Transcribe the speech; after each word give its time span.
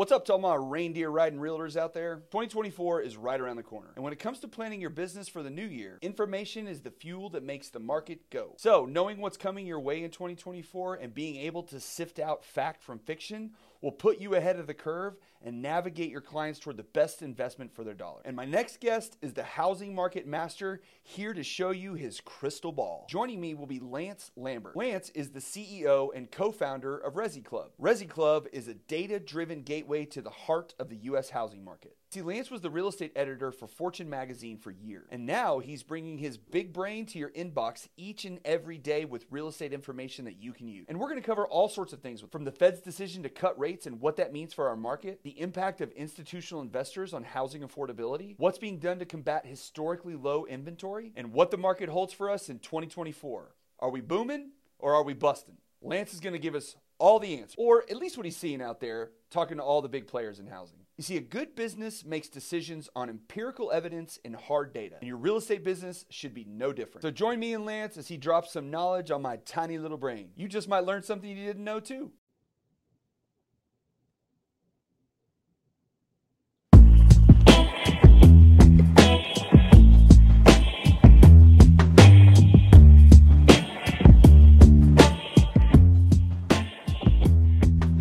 What's 0.00 0.12
up 0.12 0.24
to 0.24 0.32
all 0.32 0.38
my 0.38 0.54
reindeer 0.54 1.10
riding 1.10 1.38
realtors 1.38 1.76
out 1.76 1.92
there? 1.92 2.22
2024 2.30 3.02
is 3.02 3.18
right 3.18 3.38
around 3.38 3.56
the 3.56 3.62
corner. 3.62 3.90
And 3.96 4.02
when 4.02 4.14
it 4.14 4.18
comes 4.18 4.38
to 4.38 4.48
planning 4.48 4.80
your 4.80 4.88
business 4.88 5.28
for 5.28 5.42
the 5.42 5.50
new 5.50 5.66
year, 5.66 5.98
information 6.00 6.66
is 6.66 6.80
the 6.80 6.90
fuel 6.90 7.28
that 7.28 7.42
makes 7.42 7.68
the 7.68 7.80
market 7.80 8.30
go. 8.30 8.54
So, 8.56 8.86
knowing 8.86 9.20
what's 9.20 9.36
coming 9.36 9.66
your 9.66 9.78
way 9.78 10.02
in 10.02 10.10
2024 10.10 10.94
and 10.94 11.12
being 11.12 11.36
able 11.36 11.64
to 11.64 11.78
sift 11.78 12.18
out 12.18 12.46
fact 12.46 12.82
from 12.82 12.98
fiction 12.98 13.50
will 13.80 13.92
put 13.92 14.20
you 14.20 14.34
ahead 14.34 14.58
of 14.58 14.66
the 14.66 14.74
curve 14.74 15.16
and 15.42 15.62
navigate 15.62 16.10
your 16.10 16.20
clients 16.20 16.58
toward 16.58 16.76
the 16.76 16.82
best 16.82 17.22
investment 17.22 17.74
for 17.74 17.82
their 17.82 17.94
dollar. 17.94 18.20
And 18.24 18.36
my 18.36 18.44
next 18.44 18.80
guest 18.80 19.16
is 19.22 19.32
the 19.32 19.42
housing 19.42 19.94
market 19.94 20.26
master 20.26 20.82
here 21.02 21.32
to 21.32 21.42
show 21.42 21.70
you 21.70 21.94
his 21.94 22.20
crystal 22.20 22.72
ball. 22.72 23.06
Joining 23.08 23.40
me 23.40 23.54
will 23.54 23.66
be 23.66 23.80
Lance 23.80 24.30
Lambert. 24.36 24.76
Lance 24.76 25.10
is 25.10 25.30
the 25.30 25.40
CEO 25.40 26.08
and 26.14 26.30
co-founder 26.30 26.98
of 26.98 27.14
Resi 27.14 27.44
Club. 27.44 27.70
Resi 27.80 28.08
Club 28.08 28.46
is 28.52 28.68
a 28.68 28.74
data-driven 28.74 29.62
gateway 29.62 30.04
to 30.06 30.20
the 30.20 30.30
heart 30.30 30.74
of 30.78 30.90
the 30.90 30.96
US 30.96 31.30
housing 31.30 31.64
market. 31.64 31.96
See, 32.12 32.22
Lance 32.22 32.50
was 32.50 32.60
the 32.60 32.70
real 32.70 32.88
estate 32.88 33.12
editor 33.14 33.52
for 33.52 33.68
Fortune 33.68 34.10
magazine 34.10 34.58
for 34.58 34.72
years, 34.72 35.06
and 35.12 35.26
now 35.26 35.60
he's 35.60 35.84
bringing 35.84 36.18
his 36.18 36.38
big 36.38 36.72
brain 36.72 37.06
to 37.06 37.20
your 37.20 37.30
inbox 37.30 37.86
each 37.96 38.24
and 38.24 38.40
every 38.44 38.78
day 38.78 39.04
with 39.04 39.26
real 39.30 39.46
estate 39.46 39.72
information 39.72 40.24
that 40.24 40.42
you 40.42 40.52
can 40.52 40.66
use. 40.66 40.86
And 40.88 40.98
we're 40.98 41.06
going 41.06 41.22
to 41.22 41.26
cover 41.26 41.46
all 41.46 41.68
sorts 41.68 41.92
of 41.92 42.00
things 42.00 42.24
from 42.32 42.42
the 42.42 42.50
Fed's 42.50 42.80
decision 42.80 43.22
to 43.22 43.28
cut 43.28 43.56
rates 43.60 43.86
and 43.86 44.00
what 44.00 44.16
that 44.16 44.32
means 44.32 44.52
for 44.52 44.68
our 44.68 44.74
market, 44.74 45.20
the 45.22 45.40
impact 45.40 45.80
of 45.80 45.92
institutional 45.92 46.62
investors 46.62 47.14
on 47.14 47.22
housing 47.22 47.62
affordability, 47.62 48.34
what's 48.38 48.58
being 48.58 48.80
done 48.80 48.98
to 48.98 49.04
combat 49.04 49.46
historically 49.46 50.16
low 50.16 50.46
inventory, 50.46 51.12
and 51.14 51.32
what 51.32 51.52
the 51.52 51.58
market 51.58 51.88
holds 51.88 52.12
for 52.12 52.28
us 52.28 52.48
in 52.48 52.58
2024. 52.58 53.54
Are 53.78 53.90
we 53.90 54.00
booming 54.00 54.50
or 54.80 54.96
are 54.96 55.04
we 55.04 55.14
busting? 55.14 55.58
Lance 55.80 56.12
is 56.12 56.18
going 56.18 56.32
to 56.32 56.40
give 56.40 56.56
us 56.56 56.74
all 56.98 57.20
the 57.20 57.38
answers, 57.38 57.54
or 57.56 57.84
at 57.88 57.96
least 57.96 58.16
what 58.16 58.26
he's 58.26 58.36
seeing 58.36 58.60
out 58.60 58.80
there 58.80 59.12
talking 59.30 59.58
to 59.58 59.62
all 59.62 59.80
the 59.80 59.88
big 59.88 60.08
players 60.08 60.40
in 60.40 60.48
housing. 60.48 60.80
You 61.00 61.04
see, 61.04 61.16
a 61.16 61.20
good 61.20 61.56
business 61.56 62.04
makes 62.04 62.28
decisions 62.28 62.90
on 62.94 63.08
empirical 63.08 63.72
evidence 63.72 64.18
and 64.22 64.36
hard 64.36 64.74
data, 64.74 64.96
and 65.00 65.08
your 65.08 65.16
real 65.16 65.38
estate 65.38 65.64
business 65.64 66.04
should 66.10 66.34
be 66.34 66.44
no 66.44 66.74
different. 66.74 67.00
So 67.00 67.10
join 67.10 67.40
me 67.40 67.54
and 67.54 67.64
Lance 67.64 67.96
as 67.96 68.08
he 68.08 68.18
drops 68.18 68.52
some 68.52 68.70
knowledge 68.70 69.10
on 69.10 69.22
my 69.22 69.38
tiny 69.46 69.78
little 69.78 69.96
brain. 69.96 70.28
You 70.36 70.46
just 70.46 70.68
might 70.68 70.84
learn 70.84 71.02
something 71.02 71.30
you 71.30 71.46
didn't 71.46 71.64
know, 71.64 71.80
too. 71.80 72.10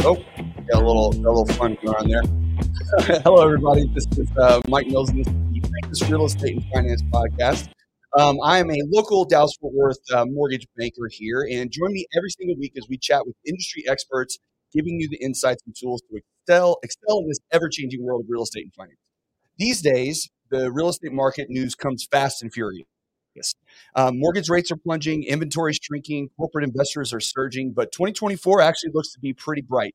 Oh, 0.04 0.18
got 0.68 0.84
a 0.84 0.86
little, 0.86 1.14
got 1.14 1.30
a 1.30 1.32
little 1.32 1.46
fun 1.46 1.78
going 1.82 1.96
on 1.96 2.10
there. 2.10 2.49
Hello, 3.02 3.44
everybody. 3.44 3.86
This 3.94 4.08
is 4.18 4.28
uh, 4.36 4.62
Mike 4.68 4.88
Mills, 4.88 5.12
and 5.12 5.24
this 5.24 5.28
is 5.92 6.00
the 6.00 6.08
Real 6.10 6.26
Estate 6.26 6.56
and 6.56 6.66
Finance 6.74 7.04
Podcast. 7.04 7.70
Um, 8.18 8.40
I 8.44 8.58
am 8.58 8.72
a 8.72 8.80
local 8.88 9.26
Dallas 9.26 9.56
Fort 9.62 9.76
Worth 9.76 10.00
uh, 10.12 10.26
mortgage 10.26 10.66
banker 10.76 11.08
here, 11.12 11.48
and 11.52 11.70
join 11.70 11.94
me 11.94 12.08
every 12.18 12.32
single 12.32 12.56
week 12.58 12.74
as 12.78 12.88
we 12.90 12.98
chat 12.98 13.28
with 13.28 13.36
industry 13.46 13.84
experts, 13.88 14.40
giving 14.74 15.00
you 15.00 15.08
the 15.08 15.18
insights 15.24 15.62
and 15.68 15.76
tools 15.80 16.02
to 16.10 16.18
excel, 16.18 16.80
excel 16.82 17.20
in 17.20 17.28
this 17.28 17.38
ever 17.52 17.70
changing 17.70 18.04
world 18.04 18.22
of 18.22 18.28
real 18.28 18.42
estate 18.42 18.64
and 18.64 18.74
finance. 18.74 18.98
These 19.60 19.84
days, 19.84 20.28
the 20.50 20.72
real 20.72 20.90
estate 20.90 21.14
market 21.14 21.46
news 21.48 21.76
comes 21.76 22.08
fast 22.10 22.42
and 22.42 22.52
furious. 22.52 22.88
Um, 23.96 24.18
mortgage 24.18 24.50
rates 24.50 24.72
are 24.72 24.78
plunging, 24.78 25.26
inventory 25.26 25.74
is 25.74 25.80
shrinking, 25.80 26.30
corporate 26.38 26.64
investors 26.64 27.14
are 27.14 27.20
surging, 27.20 27.72
but 27.72 27.92
2024 27.92 28.62
actually 28.62 28.92
looks 28.96 29.14
to 29.14 29.20
be 29.20 29.34
pretty 29.34 29.62
bright. 29.62 29.94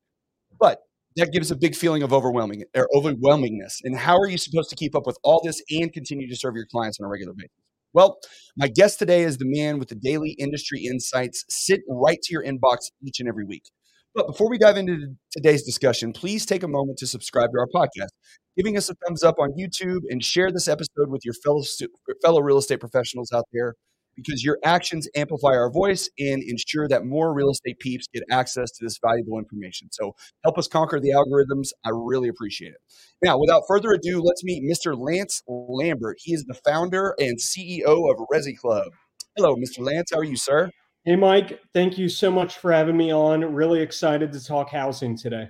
But 0.57 0.84
that 1.15 1.31
gives 1.31 1.51
a 1.51 1.55
big 1.55 1.75
feeling 1.75 2.03
of 2.03 2.11
overwhelming 2.11 2.63
or 2.75 2.87
overwhelmingness. 2.93 3.75
And 3.83 3.97
how 3.97 4.17
are 4.17 4.27
you 4.27 4.37
supposed 4.37 4.69
to 4.69 4.75
keep 4.75 4.95
up 4.95 5.05
with 5.05 5.17
all 5.23 5.41
this 5.43 5.61
and 5.69 5.91
continue 5.91 6.27
to 6.27 6.35
serve 6.35 6.55
your 6.55 6.65
clients 6.65 6.99
on 6.99 7.05
a 7.05 7.09
regular 7.09 7.33
basis? 7.33 7.51
Well, 7.93 8.17
my 8.57 8.67
guest 8.67 8.99
today 8.99 9.23
is 9.23 9.37
the 9.37 9.45
man 9.47 9.79
with 9.79 9.87
the 9.87 9.95
daily 9.95 10.31
industry 10.31 10.85
insights 10.85 11.45
sit 11.47 11.81
right 11.87 12.21
to 12.21 12.33
your 12.33 12.43
inbox 12.43 12.91
each 13.01 13.21
and 13.21 13.29
every 13.29 13.45
week. 13.45 13.63
But 14.13 14.27
before 14.27 14.49
we 14.49 14.57
dive 14.57 14.77
into 14.77 15.15
today's 15.31 15.63
discussion, 15.63 16.11
please 16.11 16.45
take 16.45 16.63
a 16.63 16.67
moment 16.67 16.97
to 16.99 17.07
subscribe 17.07 17.51
to 17.51 17.59
our 17.59 17.67
podcast, 17.73 18.09
giving 18.57 18.77
us 18.77 18.89
a 18.89 18.95
thumbs 18.95 19.23
up 19.23 19.35
on 19.39 19.53
YouTube 19.57 20.01
and 20.09 20.23
share 20.23 20.51
this 20.51 20.67
episode 20.67 21.09
with 21.09 21.23
your 21.23 21.33
fellow 21.45 21.61
fellow 22.21 22.41
real 22.41 22.57
estate 22.57 22.79
professionals 22.81 23.31
out 23.33 23.45
there 23.53 23.75
because 24.15 24.43
your 24.43 24.57
actions 24.63 25.07
amplify 25.15 25.49
our 25.49 25.71
voice 25.71 26.09
and 26.19 26.43
ensure 26.43 26.87
that 26.87 27.05
more 27.05 27.33
real 27.33 27.49
estate 27.49 27.79
peeps 27.79 28.07
get 28.13 28.23
access 28.31 28.71
to 28.71 28.85
this 28.85 28.97
valuable 29.03 29.37
information. 29.39 29.89
So 29.91 30.15
help 30.43 30.57
us 30.57 30.67
conquer 30.67 30.99
the 30.99 31.11
algorithms. 31.11 31.69
I 31.85 31.89
really 31.93 32.29
appreciate 32.29 32.69
it. 32.69 32.79
Now, 33.23 33.39
without 33.39 33.63
further 33.67 33.91
ado, 33.91 34.21
let's 34.21 34.43
meet 34.43 34.63
Mr. 34.63 34.97
Lance 34.97 35.41
Lambert. 35.47 36.17
He 36.19 36.33
is 36.33 36.45
the 36.45 36.53
founder 36.53 37.15
and 37.19 37.37
CEO 37.39 38.11
of 38.11 38.17
Resi 38.31 38.57
Club. 38.57 38.91
Hello, 39.35 39.55
Mr. 39.55 39.79
Lance. 39.79 40.11
How 40.13 40.19
are 40.19 40.23
you, 40.23 40.37
sir? 40.37 40.69
Hey, 41.03 41.15
Mike. 41.15 41.59
Thank 41.73 41.97
you 41.97 42.09
so 42.09 42.31
much 42.31 42.57
for 42.57 42.71
having 42.71 42.97
me 42.97 43.11
on. 43.11 43.53
Really 43.53 43.81
excited 43.81 44.31
to 44.33 44.43
talk 44.43 44.69
housing 44.71 45.17
today. 45.17 45.49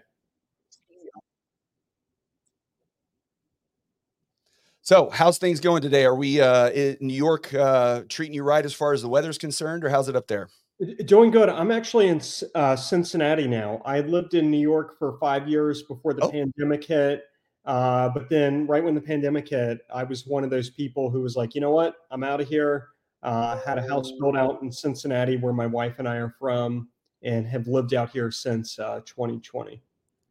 So, 4.86 5.10
how's 5.10 5.40
things 5.40 5.60
going 5.60 5.82
today? 5.82 6.06
Are 6.06 6.14
we 6.14 6.40
uh, 6.40 6.70
in 6.70 6.98
New 7.02 7.16
York 7.16 7.52
uh, 7.56 8.04
treating 8.08 8.36
you 8.36 8.44
right 8.44 8.64
as 8.64 8.72
far 8.72 8.94
as 8.94 9.02
the 9.02 9.10
weather's 9.10 9.40
concerned, 9.40 9.84
or 9.84 9.90
how's 9.90 10.10
it 10.10 10.16
up 10.16 10.28
there? 10.28 10.48
Doing 11.06 11.32
good. 11.32 11.50
I'm 11.50 11.72
actually 11.72 12.10
in 12.10 12.22
uh, 12.54 12.76
Cincinnati 12.76 13.48
now. 13.48 13.82
I 13.84 14.02
lived 14.02 14.36
in 14.36 14.52
New 14.52 14.60
York 14.60 15.00
for 15.00 15.18
five 15.20 15.48
years 15.48 15.82
before 15.82 16.14
the 16.14 16.22
oh. 16.22 16.30
pandemic 16.30 16.84
hit. 16.84 17.24
Uh, 17.66 18.10
but 18.10 18.30
then, 18.30 18.68
right 18.68 18.84
when 18.84 18.94
the 18.94 19.02
pandemic 19.02 19.50
hit, 19.50 19.80
I 19.92 20.04
was 20.04 20.28
one 20.28 20.44
of 20.44 20.52
those 20.52 20.70
people 20.70 21.10
who 21.10 21.22
was 21.22 21.36
like, 21.36 21.56
you 21.56 21.62
know 21.62 21.72
what? 21.72 21.96
I'm 22.12 22.24
out 22.24 22.40
of 22.40 22.48
here. 22.48 22.90
Uh, 23.24 23.60
had 23.66 23.80
a 23.80 23.88
house 23.90 24.12
built 24.20 24.38
out 24.38 24.62
in 24.62 24.72
Cincinnati 24.72 25.36
where 25.38 25.52
my 25.52 25.66
wife 25.66 25.96
and 25.98 26.08
I 26.08 26.18
are 26.18 26.36
from 26.38 26.90
and 27.24 27.48
have 27.48 27.66
lived 27.66 27.96
out 27.96 28.12
here 28.12 28.30
since 28.30 28.76
2020. 28.76 29.82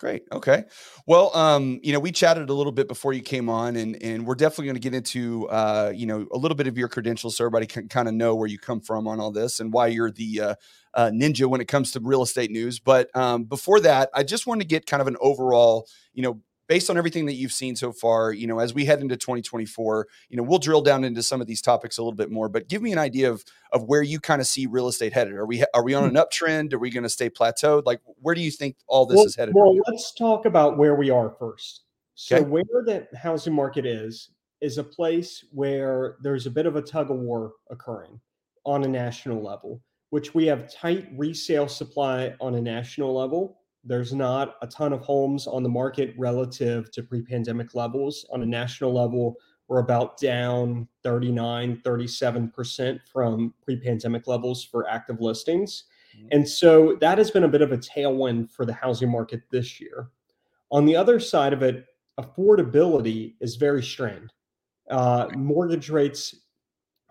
Great. 0.04 0.24
Okay. 0.30 0.64
Well, 1.06 1.34
um, 1.34 1.80
you 1.82 1.94
know, 1.94 1.98
we 1.98 2.12
chatted 2.12 2.50
a 2.50 2.52
little 2.52 2.72
bit 2.72 2.88
before 2.88 3.14
you 3.14 3.22
came 3.22 3.48
on, 3.48 3.74
and 3.74 3.96
and 4.02 4.26
we're 4.26 4.34
definitely 4.34 4.66
going 4.66 4.74
to 4.74 4.80
get 4.80 4.92
into, 4.92 5.48
uh, 5.48 5.92
you 5.96 6.04
know, 6.04 6.26
a 6.30 6.36
little 6.36 6.56
bit 6.56 6.66
of 6.66 6.76
your 6.76 6.88
credentials, 6.88 7.38
so 7.38 7.44
everybody 7.44 7.64
can 7.64 7.88
kind 7.88 8.06
of 8.06 8.12
know 8.12 8.34
where 8.34 8.46
you 8.46 8.58
come 8.58 8.82
from 8.82 9.08
on 9.08 9.18
all 9.18 9.30
this 9.30 9.60
and 9.60 9.72
why 9.72 9.86
you're 9.86 10.10
the 10.10 10.40
uh, 10.42 10.54
uh, 10.92 11.10
ninja 11.14 11.46
when 11.46 11.62
it 11.62 11.68
comes 11.68 11.90
to 11.92 12.00
real 12.02 12.20
estate 12.22 12.50
news. 12.50 12.78
But 12.80 13.08
um, 13.16 13.44
before 13.44 13.80
that, 13.80 14.10
I 14.12 14.24
just 14.24 14.46
want 14.46 14.60
to 14.60 14.66
get 14.66 14.84
kind 14.84 15.00
of 15.00 15.06
an 15.06 15.16
overall, 15.22 15.88
you 16.12 16.22
know, 16.22 16.38
based 16.66 16.90
on 16.90 16.96
everything 16.96 17.26
that 17.26 17.34
you've 17.34 17.52
seen 17.52 17.76
so 17.76 17.92
far, 17.92 18.32
you 18.32 18.46
know, 18.46 18.58
as 18.58 18.74
we 18.74 18.84
head 18.84 19.00
into 19.00 19.16
2024, 19.16 20.06
you 20.28 20.36
know, 20.36 20.42
we'll 20.42 20.58
drill 20.58 20.82
down 20.82 21.04
into 21.04 21.22
some 21.22 21.40
of 21.40 21.46
these 21.46 21.60
topics 21.60 21.98
a 21.98 22.02
little 22.02 22.16
bit 22.16 22.30
more, 22.30 22.48
but 22.48 22.68
give 22.68 22.82
me 22.82 22.92
an 22.92 22.98
idea 22.98 23.30
of 23.30 23.44
of 23.72 23.84
where 23.84 24.02
you 24.02 24.20
kind 24.20 24.40
of 24.40 24.46
see 24.46 24.66
real 24.66 24.88
estate 24.88 25.12
headed. 25.12 25.34
Are 25.34 25.46
we 25.46 25.64
are 25.74 25.84
we 25.84 25.94
on 25.94 26.04
an 26.04 26.14
mm-hmm. 26.14 26.44
uptrend? 26.44 26.72
Are 26.72 26.78
we 26.78 26.90
going 26.90 27.02
to 27.02 27.08
stay 27.08 27.28
plateaued? 27.28 27.84
Like 27.84 28.00
where 28.20 28.34
do 28.34 28.40
you 28.40 28.50
think 28.50 28.76
all 28.86 29.06
this 29.06 29.16
well, 29.16 29.26
is 29.26 29.36
headed? 29.36 29.54
Well, 29.54 29.74
let's 29.88 30.12
talk 30.14 30.46
about 30.46 30.78
where 30.78 30.94
we 30.94 31.10
are 31.10 31.34
first. 31.38 31.82
So 32.14 32.36
okay. 32.36 32.44
where 32.44 32.64
the 32.84 33.06
housing 33.16 33.54
market 33.54 33.84
is 33.86 34.30
is 34.60 34.78
a 34.78 34.84
place 34.84 35.44
where 35.50 36.16
there's 36.22 36.46
a 36.46 36.50
bit 36.50 36.66
of 36.66 36.76
a 36.76 36.82
tug 36.82 37.10
of 37.10 37.18
war 37.18 37.52
occurring 37.70 38.20
on 38.64 38.84
a 38.84 38.88
national 38.88 39.42
level, 39.42 39.82
which 40.10 40.34
we 40.34 40.46
have 40.46 40.72
tight 40.72 41.08
resale 41.16 41.68
supply 41.68 42.34
on 42.40 42.54
a 42.54 42.60
national 42.60 43.14
level 43.14 43.58
there's 43.84 44.14
not 44.14 44.56
a 44.62 44.66
ton 44.66 44.92
of 44.92 45.00
homes 45.00 45.46
on 45.46 45.62
the 45.62 45.68
market 45.68 46.14
relative 46.16 46.90
to 46.92 47.02
pre 47.02 47.22
pandemic 47.22 47.74
levels. 47.74 48.26
On 48.32 48.42
a 48.42 48.46
national 48.46 48.92
level, 48.92 49.36
we're 49.68 49.78
about 49.78 50.18
down 50.18 50.88
39, 51.02 51.82
37% 51.84 53.00
from 53.10 53.54
pre 53.62 53.76
pandemic 53.76 54.26
levels 54.26 54.64
for 54.64 54.88
active 54.88 55.20
listings. 55.20 55.84
Mm-hmm. 56.16 56.28
And 56.32 56.48
so 56.48 56.96
that 57.00 57.18
has 57.18 57.30
been 57.30 57.44
a 57.44 57.48
bit 57.48 57.62
of 57.62 57.72
a 57.72 57.78
tailwind 57.78 58.50
for 58.50 58.64
the 58.64 58.72
housing 58.72 59.10
market 59.10 59.42
this 59.50 59.80
year. 59.80 60.08
On 60.70 60.84
the 60.84 60.96
other 60.96 61.20
side 61.20 61.52
of 61.52 61.62
it, 61.62 61.86
affordability 62.18 63.34
is 63.40 63.56
very 63.56 63.82
strained. 63.82 64.32
Uh, 64.90 65.28
mortgage 65.34 65.88
rates 65.90 66.34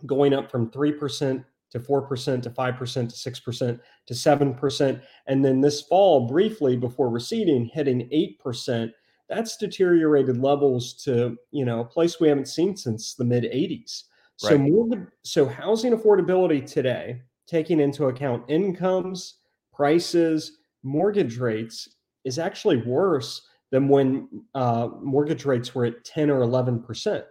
going 0.06 0.34
up 0.34 0.52
from 0.52 0.70
3% 0.70 1.44
to 1.74 1.80
4% 1.80 2.44
to 2.44 2.50
5% 2.52 2.94
to 3.10 3.32
6% 3.32 3.80
to 4.06 4.14
7%. 4.14 5.02
And 5.28 5.44
then 5.44 5.60
this 5.60 5.82
fall, 5.82 6.28
briefly 6.28 6.78
before 6.78 7.10
receding, 7.10 7.66
hitting 7.66 8.08
8%. 8.46 8.92
That's 9.28 9.58
deteriorated 9.58 10.38
levels 10.38 10.94
to, 11.04 11.36
you 11.50 11.66
know, 11.66 11.80
a 11.80 11.86
place 11.86 12.20
we 12.20 12.28
haven't 12.30 12.48
seen 12.48 12.78
since 12.78 13.16
the 13.16 13.24
mid 13.24 13.46
80s. 13.46 14.04
So 14.38 14.52
right. 14.52 14.60
more 14.60 15.14
so 15.24 15.48
housing 15.48 15.98
affordability 15.98 16.64
today, 16.66 17.22
taking 17.48 17.80
into 17.80 18.06
account 18.06 18.44
incomes, 18.48 19.40
prices, 19.74 20.60
mortgage 20.84 21.38
rates, 21.38 21.90
is 22.24 22.38
actually 22.38 22.78
worse 22.78 23.48
than 23.72 23.88
when 23.88 24.28
uh, 24.54 24.90
mortgage 25.02 25.46
rates 25.46 25.74
were 25.74 25.86
at 25.86 26.04
10 26.06 26.30
or 26.30 26.42
11 26.42 26.84
percent, 26.84 27.24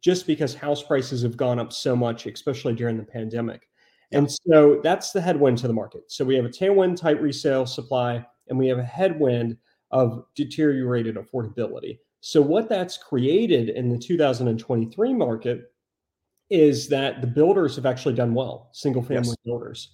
just 0.00 0.24
because 0.26 0.54
house 0.54 0.84
prices 0.84 1.22
have 1.22 1.36
gone 1.36 1.58
up 1.58 1.72
so 1.72 1.96
much, 1.96 2.26
especially 2.26 2.74
during 2.74 2.96
the 2.96 3.02
pandemic. 3.02 3.67
And 4.12 4.30
so 4.30 4.80
that's 4.82 5.12
the 5.12 5.20
headwind 5.20 5.58
to 5.58 5.68
the 5.68 5.74
market. 5.74 6.10
So 6.10 6.24
we 6.24 6.34
have 6.36 6.44
a 6.44 6.50
tailwind 6.50 6.96
tight 6.96 7.20
resale 7.20 7.66
supply, 7.66 8.24
and 8.48 8.58
we 8.58 8.66
have 8.68 8.78
a 8.78 8.84
headwind 8.84 9.56
of 9.90 10.24
deteriorated 10.34 11.16
affordability. 11.16 11.98
So, 12.20 12.42
what 12.42 12.68
that's 12.68 12.98
created 12.98 13.68
in 13.70 13.88
the 13.88 13.98
2023 13.98 15.14
market 15.14 15.72
is 16.50 16.88
that 16.88 17.20
the 17.20 17.26
builders 17.26 17.76
have 17.76 17.86
actually 17.86 18.14
done 18.14 18.34
well, 18.34 18.70
single 18.72 19.02
family 19.02 19.28
yes. 19.28 19.36
builders. 19.44 19.90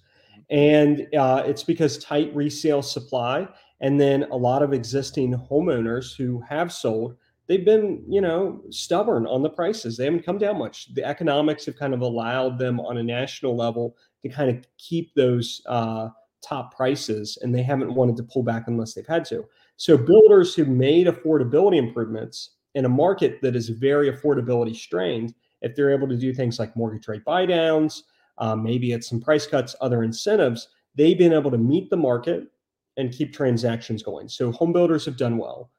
And 0.49 1.07
uh, 1.17 1.43
it's 1.45 1.63
because 1.63 1.97
tight 1.97 2.33
resale 2.35 2.81
supply 2.81 3.47
and 3.81 3.99
then 3.99 4.23
a 4.31 4.35
lot 4.35 4.63
of 4.63 4.73
existing 4.73 5.33
homeowners 5.33 6.15
who 6.15 6.41
have 6.47 6.71
sold 6.71 7.17
they've 7.47 7.65
been 7.65 8.03
you 8.07 8.21
know 8.21 8.61
stubborn 8.69 9.25
on 9.27 9.43
the 9.43 9.49
prices. 9.49 9.97
They 9.97 10.05
haven't 10.05 10.25
come 10.25 10.37
down 10.37 10.59
much. 10.59 10.93
The 10.93 11.03
economics 11.03 11.65
have 11.65 11.77
kind 11.77 11.93
of 11.93 12.01
allowed 12.01 12.57
them 12.57 12.79
on 12.79 12.97
a 12.97 13.03
national 13.03 13.55
level 13.55 13.95
to 14.23 14.29
kind 14.29 14.49
of 14.49 14.65
keep 14.77 15.13
those 15.15 15.61
uh, 15.67 16.09
top 16.41 16.75
prices 16.75 17.37
and 17.41 17.53
they 17.53 17.63
haven't 17.63 17.93
wanted 17.93 18.15
to 18.17 18.23
pull 18.23 18.43
back 18.43 18.67
unless 18.67 18.93
they've 18.93 19.07
had 19.07 19.25
to. 19.25 19.45
So 19.77 19.97
builders 19.97 20.55
who 20.55 20.65
made 20.65 21.07
affordability 21.07 21.77
improvements 21.77 22.51
in 22.75 22.85
a 22.85 22.89
market 22.89 23.41
that 23.41 23.55
is 23.55 23.69
very 23.69 24.11
affordability 24.11 24.75
strained 24.75 25.33
if 25.61 25.75
they're 25.75 25.91
able 25.91 26.07
to 26.07 26.17
do 26.17 26.33
things 26.33 26.59
like 26.59 26.75
mortgage 26.75 27.07
rate 27.07 27.23
buy 27.25 27.45
downs 27.45 28.03
um, 28.37 28.61
maybe 28.61 28.91
it's 28.91 29.07
some 29.07 29.21
price 29.21 29.47
cuts 29.47 29.75
other 29.79 30.03
incentives 30.03 30.67
they've 30.95 31.17
been 31.17 31.33
able 31.33 31.51
to 31.51 31.57
meet 31.57 31.89
the 31.89 31.97
market 31.97 32.47
and 32.97 33.11
keep 33.11 33.33
transactions 33.33 34.01
going. 34.03 34.29
So 34.29 34.51
home 34.51 34.73
builders 34.73 35.05
have 35.05 35.17
done 35.17 35.37
well 35.37 35.69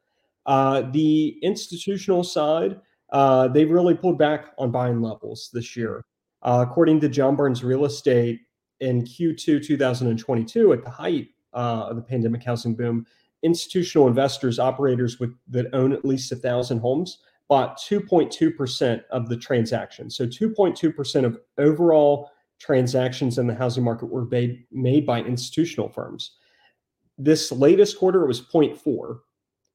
uh, 0.46 0.82
the 0.92 1.38
institutional 1.42 2.24
side, 2.24 2.80
uh, 3.10 3.48
they've 3.48 3.70
really 3.70 3.94
pulled 3.94 4.18
back 4.18 4.52
on 4.58 4.70
buying 4.70 5.00
levels 5.00 5.50
this 5.52 5.76
year. 5.76 6.04
Uh, 6.42 6.64
according 6.66 7.00
to 7.00 7.08
John 7.08 7.36
Burns 7.36 7.62
Real 7.64 7.84
Estate, 7.84 8.40
in 8.80 9.02
Q2 9.02 9.64
2022, 9.64 10.72
at 10.72 10.84
the 10.84 10.90
height 10.90 11.28
uh, 11.54 11.86
of 11.88 11.96
the 11.96 12.02
pandemic 12.02 12.44
housing 12.44 12.74
boom, 12.74 13.06
institutional 13.42 14.08
investors, 14.08 14.58
operators 14.58 15.18
with 15.18 15.34
that 15.48 15.66
own 15.72 15.92
at 15.92 16.04
least 16.04 16.32
a 16.32 16.36
thousand 16.36 16.80
homes, 16.80 17.18
bought 17.48 17.78
2.2% 17.78 19.02
of 19.10 19.28
the 19.28 19.36
transactions. 19.36 20.16
So 20.16 20.26
2.2% 20.26 21.24
of 21.24 21.38
overall 21.58 22.30
transactions 22.58 23.38
in 23.38 23.46
the 23.46 23.54
housing 23.54 23.84
market 23.84 24.06
were 24.06 24.26
made, 24.26 24.64
made 24.72 25.06
by 25.06 25.20
institutional 25.20 25.88
firms. 25.88 26.32
This 27.18 27.52
latest 27.52 27.98
quarter 27.98 28.24
it 28.24 28.28
was 28.28 28.42
0.4. 28.42 29.20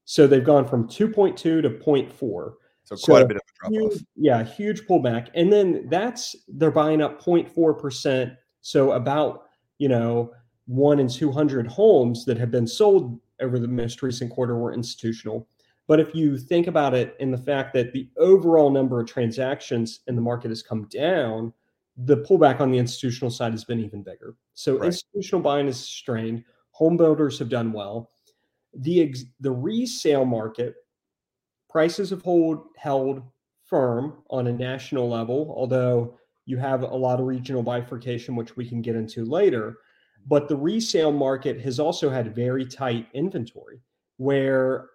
So 0.04 0.26
they've 0.26 0.44
gone 0.44 0.66
from 0.66 0.88
2.2 0.88 1.36
to 1.36 1.62
0.4. 1.62 2.52
So 2.84 2.96
quite 2.96 3.04
so 3.04 3.16
a 3.16 3.26
bit 3.26 3.36
of 3.36 3.42
a 3.42 3.70
drop 3.70 3.92
off. 3.92 3.98
Yeah, 4.16 4.42
huge 4.42 4.82
pullback. 4.82 5.28
And 5.34 5.52
then 5.52 5.86
that's 5.88 6.34
they're 6.48 6.70
buying 6.70 7.00
up 7.00 7.22
0.4%. 7.22 8.36
So 8.60 8.92
about, 8.92 9.44
you 9.78 9.88
know, 9.88 10.32
one 10.66 10.98
in 10.98 11.08
200 11.08 11.66
homes 11.66 12.24
that 12.24 12.38
have 12.38 12.50
been 12.50 12.66
sold 12.66 13.20
over 13.40 13.58
the 13.58 13.68
most 13.68 14.02
recent 14.02 14.30
quarter 14.30 14.56
were 14.56 14.72
institutional. 14.72 15.48
But 15.88 16.00
if 16.00 16.14
you 16.14 16.38
think 16.38 16.68
about 16.68 16.94
it 16.94 17.16
in 17.18 17.30
the 17.30 17.38
fact 17.38 17.74
that 17.74 17.92
the 17.92 18.08
overall 18.16 18.70
number 18.70 19.00
of 19.00 19.06
transactions 19.08 20.00
in 20.06 20.14
the 20.14 20.22
market 20.22 20.48
has 20.48 20.62
come 20.62 20.84
down, 20.88 21.52
the 21.96 22.18
pullback 22.18 22.60
on 22.60 22.70
the 22.70 22.78
institutional 22.78 23.30
side 23.30 23.52
has 23.52 23.64
been 23.64 23.80
even 23.80 24.02
bigger. 24.02 24.36
So 24.54 24.78
right. 24.78 24.86
institutional 24.86 25.42
buying 25.42 25.66
is 25.66 25.78
strained. 25.78 26.44
Home 26.70 26.96
builders 26.96 27.38
have 27.38 27.48
done 27.48 27.72
well 27.72 28.11
the 28.74 29.02
ex- 29.02 29.24
the 29.40 29.50
resale 29.50 30.24
market 30.24 30.74
prices 31.68 32.10
have 32.10 32.22
hold 32.22 32.64
held 32.76 33.22
firm 33.64 34.22
on 34.30 34.46
a 34.46 34.52
national 34.52 35.08
level, 35.08 35.54
although 35.56 36.18
you 36.44 36.58
have 36.58 36.82
a 36.82 36.86
lot 36.86 37.20
of 37.20 37.26
regional 37.26 37.62
bifurcation, 37.62 38.36
which 38.36 38.56
we 38.56 38.68
can 38.68 38.82
get 38.82 38.96
into 38.96 39.24
later. 39.24 39.78
But 40.26 40.48
the 40.48 40.56
resale 40.56 41.12
market 41.12 41.60
has 41.62 41.80
also 41.80 42.10
had 42.10 42.34
very 42.34 42.64
tight 42.66 43.08
inventory, 43.14 43.80
where, 44.18 44.90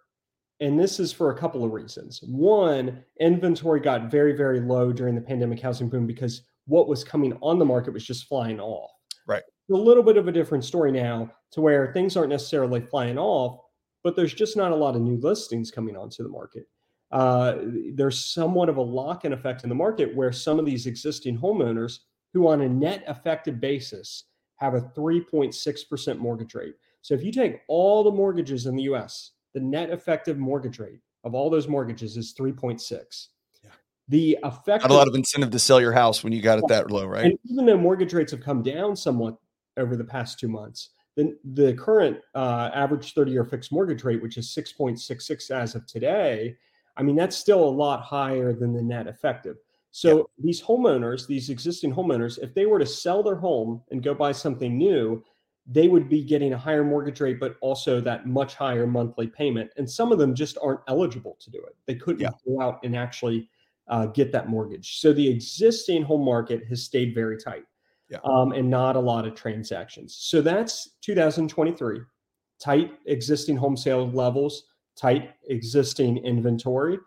and 0.59 0.79
this 0.79 0.99
is 0.99 1.11
for 1.11 1.31
a 1.31 1.37
couple 1.37 1.63
of 1.63 1.71
reasons. 1.71 2.21
One, 2.23 3.03
inventory 3.19 3.79
got 3.79 4.11
very, 4.11 4.33
very 4.33 4.59
low 4.59 4.93
during 4.93 5.15
the 5.15 5.21
pandemic 5.21 5.59
housing 5.59 5.89
boom 5.89 6.07
because 6.07 6.43
what 6.65 6.87
was 6.87 7.03
coming 7.03 7.37
on 7.41 7.59
the 7.59 7.65
market 7.65 7.93
was 7.93 8.05
just 8.05 8.25
flying 8.25 8.59
off. 8.59 8.91
Right. 9.27 9.43
a 9.69 9.75
little 9.75 10.03
bit 10.03 10.15
of 10.15 10.29
a 10.29 10.31
different 10.31 10.63
story 10.63 10.91
now 10.91 11.29
to 11.51 11.59
where 11.59 11.91
things 11.91 12.15
aren't 12.15 12.29
necessarily 12.29 12.79
flying 12.79 13.17
off, 13.17 13.59
but 14.07 14.15
there's 14.15 14.33
just 14.33 14.55
not 14.55 14.71
a 14.71 14.75
lot 14.75 14.95
of 14.95 15.01
new 15.01 15.17
listings 15.17 15.69
coming 15.69 15.97
onto 15.97 16.23
the 16.23 16.29
market. 16.29 16.65
Uh, 17.11 17.55
there's 17.93 18.23
somewhat 18.23 18.69
of 18.69 18.77
a 18.77 18.81
lock-in 18.81 19.33
effect 19.33 19.63
in 19.63 19.69
the 19.69 19.75
market 19.75 20.15
where 20.15 20.31
some 20.31 20.57
of 20.59 20.65
these 20.65 20.85
existing 20.85 21.37
homeowners 21.37 21.99
who 22.33 22.47
on 22.47 22.61
a 22.61 22.69
net 22.69 23.03
effective 23.09 23.59
basis 23.59 24.23
have 24.55 24.75
a 24.75 24.79
3.6% 24.79 26.19
mortgage 26.19 26.55
rate. 26.55 26.75
So 27.01 27.15
if 27.15 27.21
you 27.21 27.33
take 27.33 27.59
all 27.67 28.01
the 28.01 28.11
mortgages 28.11 28.65
in 28.65 28.77
the 28.77 28.83
US, 28.83 29.31
the 29.53 29.59
net 29.59 29.89
effective 29.89 30.37
mortgage 30.37 30.79
rate 30.79 31.01
of 31.25 31.35
all 31.35 31.49
those 31.49 31.67
mortgages 31.67 32.15
is 32.15 32.33
3.6. 32.33 33.27
Yeah. 33.61 33.71
The 34.07 34.37
effect 34.43 34.83
not 34.83 34.91
a 34.91 34.93
lot 34.93 35.09
of 35.09 35.15
incentive 35.15 35.51
to 35.51 35.59
sell 35.59 35.81
your 35.81 35.91
house 35.91 36.23
when 36.23 36.31
you 36.31 36.41
got 36.41 36.59
it 36.59 36.65
that 36.69 36.91
low, 36.91 37.05
right? 37.05 37.25
And 37.25 37.37
even 37.43 37.65
though 37.65 37.77
mortgage 37.77 38.13
rates 38.13 38.31
have 38.31 38.39
come 38.39 38.63
down 38.63 38.95
somewhat 38.95 39.35
over 39.75 39.97
the 39.97 40.05
past 40.05 40.39
two 40.39 40.47
months, 40.47 40.91
the, 41.17 41.35
the 41.55 41.73
current 41.73 42.19
uh, 42.35 42.69
average 42.73 43.13
30 43.13 43.31
year 43.31 43.43
fixed 43.43 43.71
mortgage 43.71 44.03
rate, 44.03 44.21
which 44.21 44.37
is 44.37 44.47
6.66 44.55 45.51
as 45.51 45.73
of 45.75 45.85
today, 45.87 46.55
I 46.95 47.03
mean, 47.03 47.15
that's 47.15 47.35
still 47.35 47.63
a 47.63 47.69
lot 47.69 48.03
higher 48.03 48.53
than 48.53 48.71
the 48.71 48.81
net 48.81 49.07
effective. 49.07 49.57
So 49.91 50.29
these 50.37 50.61
homeowners, 50.61 51.25
these 51.25 51.49
existing 51.49 51.91
homeowners, 51.91 52.37
if 52.41 52.53
they 52.53 52.67
were 52.67 52.77
to 52.77 52.85
sell 52.85 53.23
their 53.23 53.35
home 53.35 53.81
and 53.89 54.03
go 54.03 54.13
buy 54.13 54.31
something 54.31 54.77
new, 54.77 55.23
they 55.65 55.87
would 55.87 56.07
be 56.07 56.23
getting 56.23 56.53
a 56.53 56.57
higher 56.57 56.83
mortgage 56.83 57.19
rate, 57.19 57.39
but 57.39 57.57
also 57.61 57.99
that 58.01 58.27
much 58.27 58.53
higher 58.53 58.85
monthly 58.85 59.25
payment. 59.25 59.71
And 59.77 59.89
some 59.89 60.11
of 60.11 60.19
them 60.19 60.35
just 60.35 60.57
aren't 60.61 60.81
eligible 60.87 61.35
to 61.39 61.49
do 61.49 61.57
it. 61.57 61.75
They 61.87 61.95
couldn't 61.95 62.21
yeah. 62.21 62.29
go 62.47 62.61
out 62.61 62.79
and 62.83 62.95
actually 62.95 63.49
uh, 63.87 64.05
get 64.05 64.31
that 64.33 64.49
mortgage. 64.49 64.99
So 64.99 65.13
the 65.13 65.27
existing 65.27 66.03
home 66.03 66.23
market 66.23 66.65
has 66.69 66.83
stayed 66.83 67.15
very 67.15 67.37
tight 67.37 67.63
yeah. 68.09 68.19
um, 68.23 68.51
and 68.51 68.69
not 68.69 68.95
a 68.95 68.99
lot 68.99 69.27
of 69.27 69.35
transactions. 69.35 70.15
So 70.19 70.41
that's 70.41 70.95
2023. 71.01 71.99
Tight 72.59 72.91
existing 73.05 73.55
home 73.55 73.77
sale 73.77 74.09
levels, 74.09 74.63
tight 74.95 75.31
existing 75.49 76.17
inventory. 76.25 76.97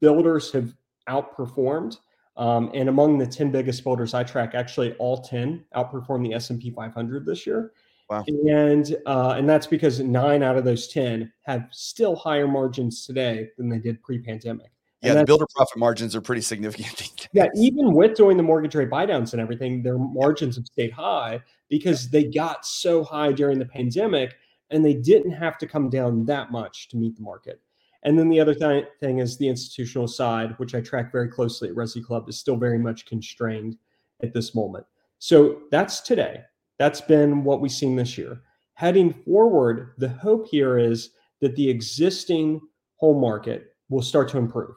Builders 0.00 0.50
have 0.52 0.74
outperformed. 1.08 1.98
Um, 2.36 2.70
and 2.74 2.88
among 2.88 3.18
the 3.18 3.26
10 3.26 3.50
biggest 3.50 3.82
builders 3.82 4.12
I 4.12 4.22
track, 4.22 4.54
actually 4.54 4.94
all 4.94 5.22
10 5.22 5.64
outperformed 5.74 6.28
the 6.28 6.34
S&P 6.34 6.70
500 6.70 7.24
this 7.24 7.46
year. 7.46 7.72
Wow. 8.10 8.24
And 8.28 8.96
uh, 9.06 9.34
and 9.36 9.48
that's 9.48 9.66
because 9.66 9.98
nine 10.00 10.42
out 10.42 10.56
of 10.56 10.64
those 10.64 10.86
10 10.88 11.32
have 11.42 11.66
still 11.72 12.14
higher 12.14 12.46
margins 12.46 13.04
today 13.04 13.50
than 13.58 13.68
they 13.68 13.78
did 13.78 14.00
pre-pandemic. 14.02 14.70
Yeah, 15.02 15.14
the 15.14 15.24
builder 15.24 15.46
profit 15.54 15.76
margins 15.76 16.16
are 16.16 16.20
pretty 16.20 16.40
significant. 16.40 17.28
yeah, 17.32 17.48
even 17.54 17.92
with 17.92 18.16
doing 18.16 18.36
the 18.36 18.42
mortgage 18.42 18.74
rate 18.74 18.90
buydowns 18.90 19.32
and 19.32 19.40
everything, 19.40 19.82
their 19.82 19.98
margins 19.98 20.56
have 20.56 20.66
stayed 20.66 20.90
high 20.90 21.40
because 21.68 22.08
they 22.08 22.24
got 22.24 22.64
so 22.64 23.04
high 23.04 23.32
during 23.32 23.58
the 23.58 23.66
pandemic 23.66 24.34
and 24.70 24.84
they 24.84 24.94
didn't 24.94 25.32
have 25.32 25.58
to 25.58 25.66
come 25.66 25.90
down 25.90 26.24
that 26.26 26.50
much 26.50 26.88
to 26.88 26.96
meet 26.96 27.14
the 27.14 27.22
market. 27.22 27.60
And 28.02 28.18
then 28.18 28.28
the 28.28 28.40
other 28.40 28.54
th- 28.54 28.86
thing 29.00 29.18
is 29.18 29.36
the 29.36 29.48
institutional 29.48 30.08
side, 30.08 30.54
which 30.58 30.74
I 30.74 30.80
track 30.80 31.12
very 31.12 31.28
closely 31.28 31.68
at 31.68 31.74
Resi 31.74 32.02
Club, 32.02 32.28
is 32.28 32.38
still 32.38 32.56
very 32.56 32.78
much 32.78 33.06
constrained 33.06 33.76
at 34.22 34.32
this 34.32 34.54
moment. 34.54 34.86
So 35.18 35.62
that's 35.70 36.00
today. 36.00 36.42
That's 36.78 37.00
been 37.00 37.42
what 37.44 37.60
we've 37.60 37.70
seen 37.70 37.96
this 37.96 38.16
year. 38.16 38.40
Heading 38.74 39.12
forward, 39.12 39.94
the 39.98 40.08
hope 40.08 40.46
here 40.48 40.78
is 40.78 41.10
that 41.40 41.56
the 41.56 41.68
existing 41.68 42.60
home 42.96 43.20
market 43.20 43.74
will 43.88 44.02
start 44.02 44.28
to 44.30 44.38
improve. 44.38 44.74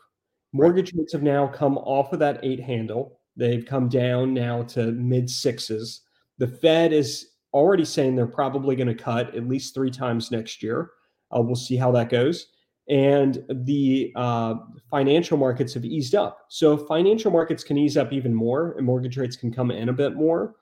Mortgage 0.51 0.93
rates 0.93 1.13
have 1.13 1.23
now 1.23 1.47
come 1.47 1.77
off 1.77 2.13
of 2.13 2.19
that 2.19 2.39
eight 2.43 2.59
handle. 2.59 3.19
They've 3.35 3.65
come 3.65 3.87
down 3.87 4.33
now 4.33 4.63
to 4.63 4.91
mid 4.91 5.29
sixes. 5.29 6.01
The 6.37 6.47
Fed 6.47 6.91
is 6.93 7.27
already 7.53 7.85
saying 7.85 8.15
they're 8.15 8.27
probably 8.27 8.75
going 8.75 8.87
to 8.87 8.95
cut 8.95 9.35
at 9.35 9.47
least 9.47 9.73
three 9.73 9.91
times 9.91 10.31
next 10.31 10.63
year. 10.63 10.91
Uh, 11.35 11.41
we'll 11.41 11.55
see 11.55 11.75
how 11.75 11.91
that 11.91 12.09
goes. 12.09 12.47
And 12.89 13.43
the 13.49 14.11
uh, 14.15 14.55
financial 14.89 15.37
markets 15.37 15.75
have 15.75 15.85
eased 15.85 16.15
up. 16.15 16.45
So 16.49 16.73
if 16.73 16.87
financial 16.87 17.31
markets 17.31 17.63
can 17.63 17.77
ease 17.77 17.97
up 17.97 18.11
even 18.11 18.33
more 18.33 18.73
and 18.77 18.85
mortgage 18.85 19.17
rates 19.17 19.35
can 19.35 19.53
come 19.53 19.69
in 19.69 19.89
a 19.89 19.93
bit 19.93 20.15
more, 20.15 20.55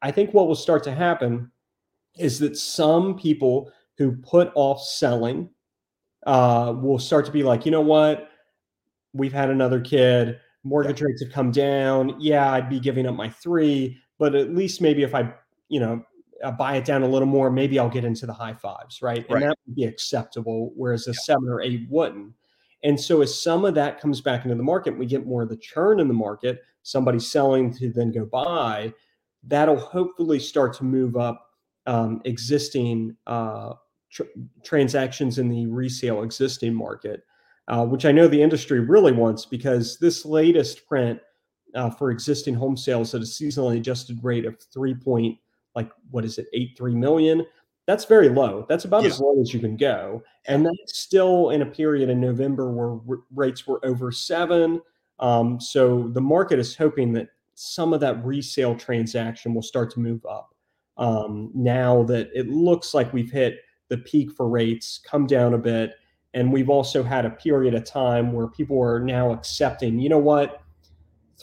I 0.00 0.12
think 0.12 0.32
what 0.32 0.46
will 0.46 0.54
start 0.54 0.84
to 0.84 0.94
happen 0.94 1.50
is 2.18 2.38
that 2.38 2.56
some 2.56 3.16
people 3.16 3.70
who 3.98 4.12
put 4.12 4.52
off 4.54 4.80
selling 4.82 5.50
uh, 6.26 6.74
will 6.80 6.98
start 6.98 7.26
to 7.26 7.32
be 7.32 7.42
like, 7.42 7.64
you 7.64 7.72
know 7.72 7.80
what? 7.80 8.30
We've 9.12 9.32
had 9.32 9.50
another 9.50 9.80
kid, 9.80 10.38
mortgage 10.64 11.00
yeah. 11.00 11.06
rates 11.06 11.22
have 11.22 11.32
come 11.32 11.50
down. 11.50 12.16
Yeah, 12.18 12.50
I'd 12.52 12.68
be 12.68 12.80
giving 12.80 13.06
up 13.06 13.14
my 13.14 13.30
three, 13.30 13.98
but 14.18 14.34
at 14.34 14.54
least 14.54 14.80
maybe 14.80 15.02
if 15.02 15.14
I, 15.14 15.32
you 15.68 15.80
know, 15.80 16.04
uh, 16.42 16.50
buy 16.50 16.76
it 16.76 16.84
down 16.84 17.02
a 17.02 17.08
little 17.08 17.28
more, 17.28 17.50
maybe 17.50 17.78
I'll 17.78 17.88
get 17.88 18.04
into 18.04 18.26
the 18.26 18.32
high 18.32 18.54
fives, 18.54 19.00
right? 19.00 19.24
And 19.28 19.42
that 19.42 19.56
would 19.66 19.76
be 19.76 19.84
acceptable, 19.84 20.72
whereas 20.74 21.06
a 21.06 21.10
yeah. 21.10 21.20
seven 21.22 21.48
or 21.48 21.60
eight 21.60 21.86
wouldn't. 21.88 22.34
And 22.84 23.00
so 23.00 23.22
as 23.22 23.40
some 23.40 23.64
of 23.64 23.74
that 23.74 24.00
comes 24.00 24.20
back 24.20 24.44
into 24.44 24.56
the 24.56 24.62
market, 24.62 24.98
we 24.98 25.06
get 25.06 25.26
more 25.26 25.42
of 25.42 25.48
the 25.48 25.56
churn 25.56 26.00
in 26.00 26.08
the 26.08 26.14
market, 26.14 26.62
somebody 26.82 27.20
selling 27.20 27.72
to 27.74 27.90
then 27.90 28.10
go 28.10 28.24
buy, 28.24 28.92
that'll 29.44 29.78
hopefully 29.78 30.40
start 30.40 30.74
to 30.74 30.84
move 30.84 31.16
up 31.16 31.50
um, 31.86 32.20
existing 32.24 33.16
uh, 33.26 33.74
tr- 34.10 34.22
transactions 34.64 35.38
in 35.38 35.48
the 35.48 35.66
resale 35.66 36.22
existing 36.22 36.74
market, 36.74 37.22
uh, 37.68 37.86
which 37.86 38.04
I 38.04 38.12
know 38.12 38.28
the 38.28 38.42
industry 38.42 38.80
really 38.80 39.12
wants 39.12 39.46
because 39.46 39.98
this 39.98 40.24
latest 40.24 40.86
print 40.86 41.20
uh, 41.74 41.90
for 41.90 42.10
existing 42.10 42.54
home 42.54 42.76
sales 42.76 43.14
at 43.14 43.22
a 43.22 43.24
seasonally 43.24 43.78
adjusted 43.78 44.22
rate 44.22 44.44
of 44.44 44.60
three 44.72 44.94
point 44.94 45.38
like 45.74 45.90
what 46.10 46.24
is 46.24 46.38
it 46.38 46.46
eight 46.52 46.74
three 46.76 46.94
million? 46.94 47.46
That's 47.86 48.04
very 48.04 48.28
low. 48.28 48.66
That's 48.68 48.84
about 48.84 49.02
yeah. 49.02 49.08
as 49.08 49.20
low 49.20 49.40
as 49.40 49.52
you 49.52 49.60
can 49.60 49.76
go. 49.76 50.22
And 50.46 50.64
that's 50.64 50.98
still 50.98 51.50
in 51.50 51.62
a 51.62 51.66
period 51.66 52.10
in 52.10 52.20
november 52.20 52.70
where 52.70 53.00
r- 53.08 53.24
rates 53.34 53.66
were 53.66 53.84
over 53.84 54.12
seven. 54.12 54.80
Um, 55.18 55.60
so 55.60 56.08
the 56.08 56.20
market 56.20 56.58
is 56.58 56.76
hoping 56.76 57.12
that 57.14 57.28
some 57.54 57.92
of 57.92 58.00
that 58.00 58.24
resale 58.24 58.76
transaction 58.76 59.54
will 59.54 59.62
start 59.62 59.90
to 59.92 60.00
move 60.00 60.24
up 60.26 60.54
um, 60.96 61.50
now 61.54 62.02
that 62.04 62.30
it 62.34 62.48
looks 62.48 62.94
like 62.94 63.12
we've 63.12 63.30
hit 63.30 63.60
the 63.88 63.98
peak 63.98 64.32
for 64.32 64.48
rates 64.48 65.00
come 65.04 65.26
down 65.26 65.54
a 65.54 65.58
bit 65.58 65.94
and 66.34 66.52
we've 66.52 66.70
also 66.70 67.02
had 67.02 67.24
a 67.24 67.30
period 67.30 67.74
of 67.74 67.84
time 67.84 68.32
where 68.32 68.48
people 68.48 68.80
are 68.82 69.00
now 69.00 69.32
accepting 69.32 69.98
you 69.98 70.08
know 70.08 70.18
what 70.18 70.62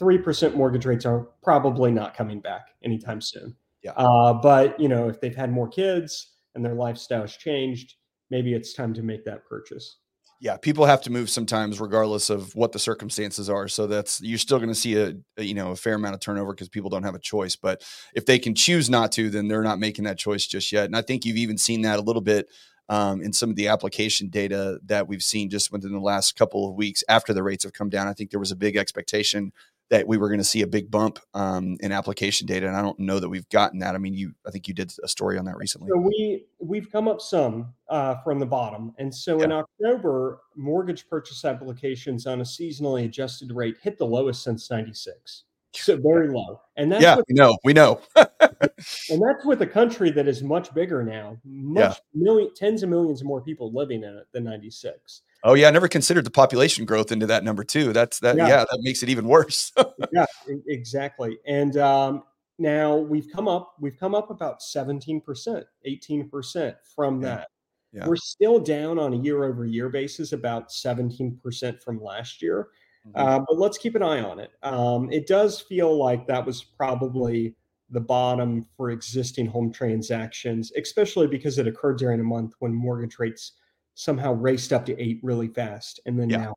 3% 0.00 0.54
mortgage 0.54 0.86
rates 0.86 1.04
are 1.04 1.28
probably 1.42 1.90
not 1.90 2.16
coming 2.16 2.40
back 2.40 2.68
anytime 2.82 3.20
soon. 3.20 3.54
Yeah. 3.82 3.92
Uh, 3.92 4.32
but, 4.32 4.78
you 4.80 4.88
know, 4.88 5.08
if 5.08 5.20
they've 5.20 5.36
had 5.36 5.50
more 5.52 5.68
kids 5.68 6.32
and 6.54 6.64
their 6.64 6.74
lifestyle's 6.74 7.36
changed, 7.36 7.94
maybe 8.30 8.54
it's 8.54 8.72
time 8.72 8.94
to 8.94 9.02
make 9.02 9.24
that 9.26 9.44
purchase. 9.46 9.98
Yeah, 10.42 10.56
people 10.56 10.86
have 10.86 11.02
to 11.02 11.12
move 11.12 11.28
sometimes, 11.28 11.80
regardless 11.80 12.30
of 12.30 12.54
what 12.56 12.72
the 12.72 12.78
circumstances 12.78 13.50
are. 13.50 13.68
So 13.68 13.86
that's 13.86 14.22
you're 14.22 14.38
still 14.38 14.56
going 14.56 14.70
to 14.70 14.74
see 14.74 14.96
a, 14.96 15.12
a, 15.36 15.42
you 15.42 15.52
know 15.52 15.72
a 15.72 15.76
fair 15.76 15.96
amount 15.96 16.14
of 16.14 16.20
turnover 16.20 16.54
because 16.54 16.70
people 16.70 16.88
don't 16.88 17.02
have 17.02 17.14
a 17.14 17.18
choice. 17.18 17.56
But 17.56 17.82
if 18.14 18.24
they 18.24 18.38
can 18.38 18.54
choose 18.54 18.88
not 18.88 19.12
to, 19.12 19.28
then 19.28 19.48
they're 19.48 19.62
not 19.62 19.78
making 19.78 20.04
that 20.04 20.16
choice 20.16 20.46
just 20.46 20.72
yet. 20.72 20.86
And 20.86 20.96
I 20.96 21.02
think 21.02 21.26
you've 21.26 21.36
even 21.36 21.58
seen 21.58 21.82
that 21.82 21.98
a 21.98 22.02
little 22.02 22.22
bit 22.22 22.48
um, 22.90 23.22
in 23.22 23.32
some 23.32 23.48
of 23.48 23.56
the 23.56 23.68
application 23.68 24.28
data 24.28 24.80
that 24.84 25.06
we've 25.06 25.22
seen 25.22 25.48
just 25.48 25.70
within 25.70 25.92
the 25.92 26.00
last 26.00 26.36
couple 26.36 26.68
of 26.68 26.74
weeks 26.74 27.04
after 27.08 27.32
the 27.32 27.42
rates 27.42 27.62
have 27.62 27.72
come 27.72 27.88
down. 27.88 28.08
I 28.08 28.12
think 28.12 28.32
there 28.32 28.40
was 28.40 28.50
a 28.50 28.56
big 28.56 28.76
expectation 28.76 29.52
that 29.90 30.06
we 30.06 30.18
were 30.18 30.28
going 30.28 30.38
to 30.38 30.44
see 30.44 30.62
a 30.62 30.66
big 30.66 30.90
bump 30.90 31.20
um, 31.32 31.76
in 31.80 31.92
application 31.92 32.46
data, 32.46 32.66
and 32.66 32.76
I 32.76 32.82
don't 32.82 32.98
know 32.98 33.20
that 33.20 33.28
we've 33.28 33.48
gotten 33.48 33.78
that. 33.80 33.94
I 33.94 33.98
mean, 33.98 34.14
you, 34.14 34.34
I 34.46 34.50
think 34.50 34.66
you 34.66 34.74
did 34.74 34.92
a 35.02 35.08
story 35.08 35.38
on 35.38 35.44
that 35.44 35.56
recently. 35.56 35.88
So 35.88 35.98
we 36.00 36.46
we've 36.58 36.90
come 36.90 37.06
up 37.06 37.20
some 37.20 37.74
uh, 37.88 38.16
from 38.24 38.40
the 38.40 38.46
bottom, 38.46 38.92
and 38.98 39.14
so 39.14 39.38
yeah. 39.38 39.44
in 39.44 39.52
October, 39.52 40.40
mortgage 40.56 41.08
purchase 41.08 41.44
applications 41.44 42.26
on 42.26 42.40
a 42.40 42.44
seasonally 42.44 43.04
adjusted 43.04 43.52
rate 43.52 43.76
hit 43.82 43.98
the 43.98 44.06
lowest 44.06 44.42
since 44.42 44.68
'96. 44.68 45.44
So 45.72 45.96
very 45.96 46.28
low, 46.28 46.60
and 46.76 46.90
that's 46.90 47.02
yeah, 47.02 47.16
we 47.16 47.34
know, 47.34 47.56
we 47.62 47.72
know, 47.72 48.00
and 48.16 48.28
that's 48.60 49.44
with 49.44 49.62
a 49.62 49.66
country 49.66 50.10
that 50.10 50.26
is 50.26 50.42
much 50.42 50.74
bigger 50.74 51.04
now, 51.04 51.38
much 51.44 51.78
yeah. 51.80 51.94
million, 52.12 52.50
tens 52.56 52.82
of 52.82 52.88
millions 52.88 53.22
more 53.22 53.40
people 53.40 53.72
living 53.72 54.02
in 54.02 54.16
it 54.16 54.26
than 54.32 54.44
'96. 54.44 55.22
Oh 55.42 55.54
yeah, 55.54 55.68
I 55.68 55.70
never 55.70 55.88
considered 55.88 56.24
the 56.24 56.30
population 56.30 56.84
growth 56.84 57.12
into 57.12 57.26
that 57.26 57.44
number 57.44 57.64
too. 57.64 57.92
That's 57.92 58.18
that. 58.20 58.36
Yeah, 58.36 58.48
yeah 58.48 58.64
that 58.70 58.78
makes 58.82 59.02
it 59.02 59.08
even 59.08 59.26
worse. 59.26 59.72
yeah, 60.12 60.26
exactly. 60.66 61.38
And 61.46 61.76
um, 61.76 62.24
now 62.58 62.96
we've 62.96 63.28
come 63.32 63.48
up, 63.48 63.74
we've 63.80 63.98
come 63.98 64.14
up 64.14 64.30
about 64.30 64.62
seventeen 64.62 65.20
percent, 65.20 65.66
eighteen 65.84 66.28
percent 66.28 66.76
from 66.94 67.22
yeah. 67.22 67.28
that. 67.28 67.48
Yeah. 67.92 68.06
We're 68.06 68.16
still 68.16 68.58
down 68.58 68.98
on 68.98 69.14
a 69.14 69.16
year 69.16 69.44
over 69.44 69.64
year 69.64 69.88
basis, 69.88 70.32
about 70.32 70.70
seventeen 70.70 71.38
percent 71.42 71.82
from 71.82 72.02
last 72.02 72.42
year. 72.42 72.68
Mm-hmm. 73.06 73.20
Uh, 73.20 73.38
but 73.48 73.58
let's 73.58 73.78
keep 73.78 73.94
an 73.94 74.02
eye 74.02 74.22
on 74.22 74.38
it. 74.38 74.50
Um, 74.62 75.10
it 75.10 75.26
does 75.26 75.60
feel 75.60 75.96
like 75.96 76.26
that 76.26 76.44
was 76.44 76.62
probably 76.62 77.54
the 77.90 78.00
bottom 78.00 78.66
for 78.76 78.90
existing 78.90 79.46
home 79.46 79.72
transactions, 79.72 80.72
especially 80.76 81.26
because 81.26 81.58
it 81.58 81.66
occurred 81.66 81.98
during 81.98 82.20
a 82.20 82.24
month 82.24 82.54
when 82.60 82.72
mortgage 82.72 83.18
rates 83.18 83.52
somehow 84.00 84.32
raced 84.32 84.72
up 84.72 84.86
to 84.86 84.98
eight 84.98 85.20
really 85.22 85.46
fast 85.46 86.00
and 86.06 86.18
then 86.18 86.30
yeah. 86.30 86.38
now 86.38 86.54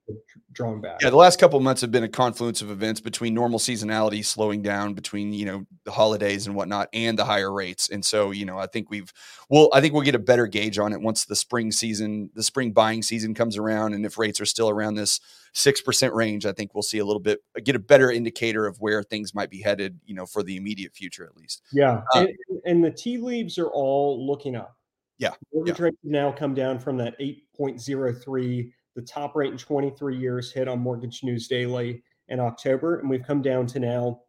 drawn 0.53 0.79
back. 0.79 1.01
Yeah, 1.01 1.09
the 1.09 1.17
last 1.17 1.41
couple 1.41 1.57
of 1.57 1.63
months 1.63 1.81
have 1.81 1.91
been 1.91 2.05
a 2.05 2.09
confluence 2.09 2.61
of 2.61 2.71
events 2.71 3.01
between 3.01 3.33
normal 3.33 3.59
seasonality 3.59 4.23
slowing 4.23 4.61
down 4.61 4.93
between, 4.93 5.33
you 5.33 5.45
know, 5.45 5.65
the 5.83 5.91
holidays 5.91 6.47
and 6.47 6.55
whatnot 6.55 6.87
and 6.93 7.19
the 7.19 7.25
higher 7.25 7.51
rates. 7.51 7.89
And 7.89 8.05
so, 8.05 8.31
you 8.31 8.45
know, 8.45 8.57
I 8.57 8.67
think 8.67 8.89
we've 8.89 9.11
well, 9.49 9.67
I 9.73 9.81
think 9.81 9.93
we'll 9.93 10.03
get 10.03 10.15
a 10.15 10.19
better 10.19 10.47
gauge 10.47 10.79
on 10.79 10.93
it 10.93 11.01
once 11.01 11.25
the 11.25 11.35
spring 11.35 11.73
season, 11.73 12.29
the 12.33 12.43
spring 12.43 12.71
buying 12.71 13.03
season 13.03 13.33
comes 13.33 13.57
around. 13.57 13.93
And 13.93 14.05
if 14.05 14.17
rates 14.17 14.39
are 14.39 14.45
still 14.45 14.69
around 14.69 14.95
this 14.95 15.19
six 15.51 15.81
percent 15.81 16.13
range, 16.13 16.45
I 16.45 16.53
think 16.53 16.73
we'll 16.73 16.81
see 16.81 16.99
a 16.99 17.05
little 17.05 17.19
bit 17.19 17.41
get 17.65 17.75
a 17.75 17.79
better 17.79 18.09
indicator 18.09 18.65
of 18.65 18.79
where 18.79 19.03
things 19.03 19.35
might 19.35 19.49
be 19.49 19.61
headed, 19.61 19.99
you 20.05 20.15
know, 20.15 20.25
for 20.25 20.43
the 20.43 20.55
immediate 20.55 20.93
future 20.93 21.25
at 21.25 21.35
least. 21.35 21.61
Yeah. 21.73 22.03
Uh, 22.15 22.19
and, 22.19 22.61
and 22.65 22.83
the 22.85 22.91
tea 22.91 23.17
leaves 23.17 23.57
are 23.57 23.67
all 23.67 24.25
looking 24.25 24.55
up. 24.55 24.77
Yeah. 25.17 25.31
Mortgage 25.53 25.79
yeah. 25.79 25.85
rates 25.85 25.97
now 26.03 26.31
come 26.31 26.53
down 26.53 26.79
from 26.79 26.97
that 26.97 27.19
8.03. 27.19 28.71
The 28.95 29.01
top 29.01 29.35
rate 29.35 29.51
in 29.51 29.57
23 29.57 30.17
years 30.17 30.51
hit 30.51 30.67
on 30.67 30.79
Mortgage 30.79 31.23
News 31.23 31.47
Daily 31.47 32.03
in 32.27 32.39
October, 32.39 32.99
and 32.99 33.09
we've 33.09 33.23
come 33.23 33.41
down 33.41 33.65
to 33.67 33.79
now 33.79 34.21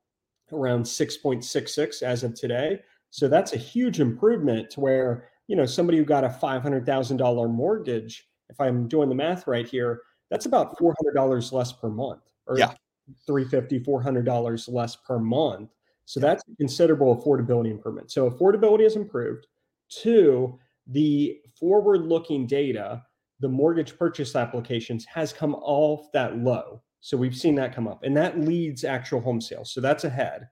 around 0.53 0.83
6.66 0.85 2.03
as 2.03 2.25
of 2.25 2.35
today. 2.35 2.81
So 3.11 3.29
that's 3.29 3.53
a 3.53 3.59
huge 3.59 4.01
improvement 4.01 4.71
to 4.71 4.81
where, 4.81 5.29
you 5.47 5.57
know, 5.57 5.67
somebody 5.67 5.99
who 5.99 6.05
got 6.05 6.25
a 6.25 6.29
$500,000 6.29 7.51
mortgage, 7.51 8.29
if 8.49 8.61
I'm 8.61 8.89
doing 8.89 9.09
the 9.09 9.15
math 9.15 9.47
right 9.47 9.67
here, 9.67 10.03
that's 10.31 10.47
about 10.47 10.77
$400 10.79 11.53
less 11.53 11.73
per 11.73 11.89
month 11.89 12.23
or 12.47 12.59
yeah. 12.59 12.73
350 13.27 13.81
$400 13.81 14.73
less 14.73 14.97
per 14.97 15.19
month. 15.19 15.71
So 16.07 16.21
that's 16.21 16.43
a 16.51 16.57
considerable 16.57 17.17
affordability 17.17 17.71
improvement. 17.71 18.11
So 18.11 18.29
affordability 18.29 18.83
has 18.83 18.97
improved. 18.97 19.47
Two, 19.89 20.59
the 20.87 21.41
forward 21.59 22.07
looking 22.07 22.47
data, 22.47 23.03
the 23.41 23.49
mortgage 23.49 23.99
purchase 23.99 24.37
applications 24.37 25.05
has 25.07 25.33
come 25.33 25.55
off 25.57 26.11
that 26.13 26.39
low. 26.39 26.83
So 27.01 27.17
we've 27.17 27.37
seen 27.37 27.55
that 27.57 27.75
come 27.75 27.87
up, 27.87 28.03
and 28.03 28.17
that 28.17 28.41
leads 28.41 28.85
actual 28.85 29.21
home 29.21 29.41
sales. 29.41 29.73
So 29.73 29.81
that's 29.81 30.05
ahead. 30.05 30.49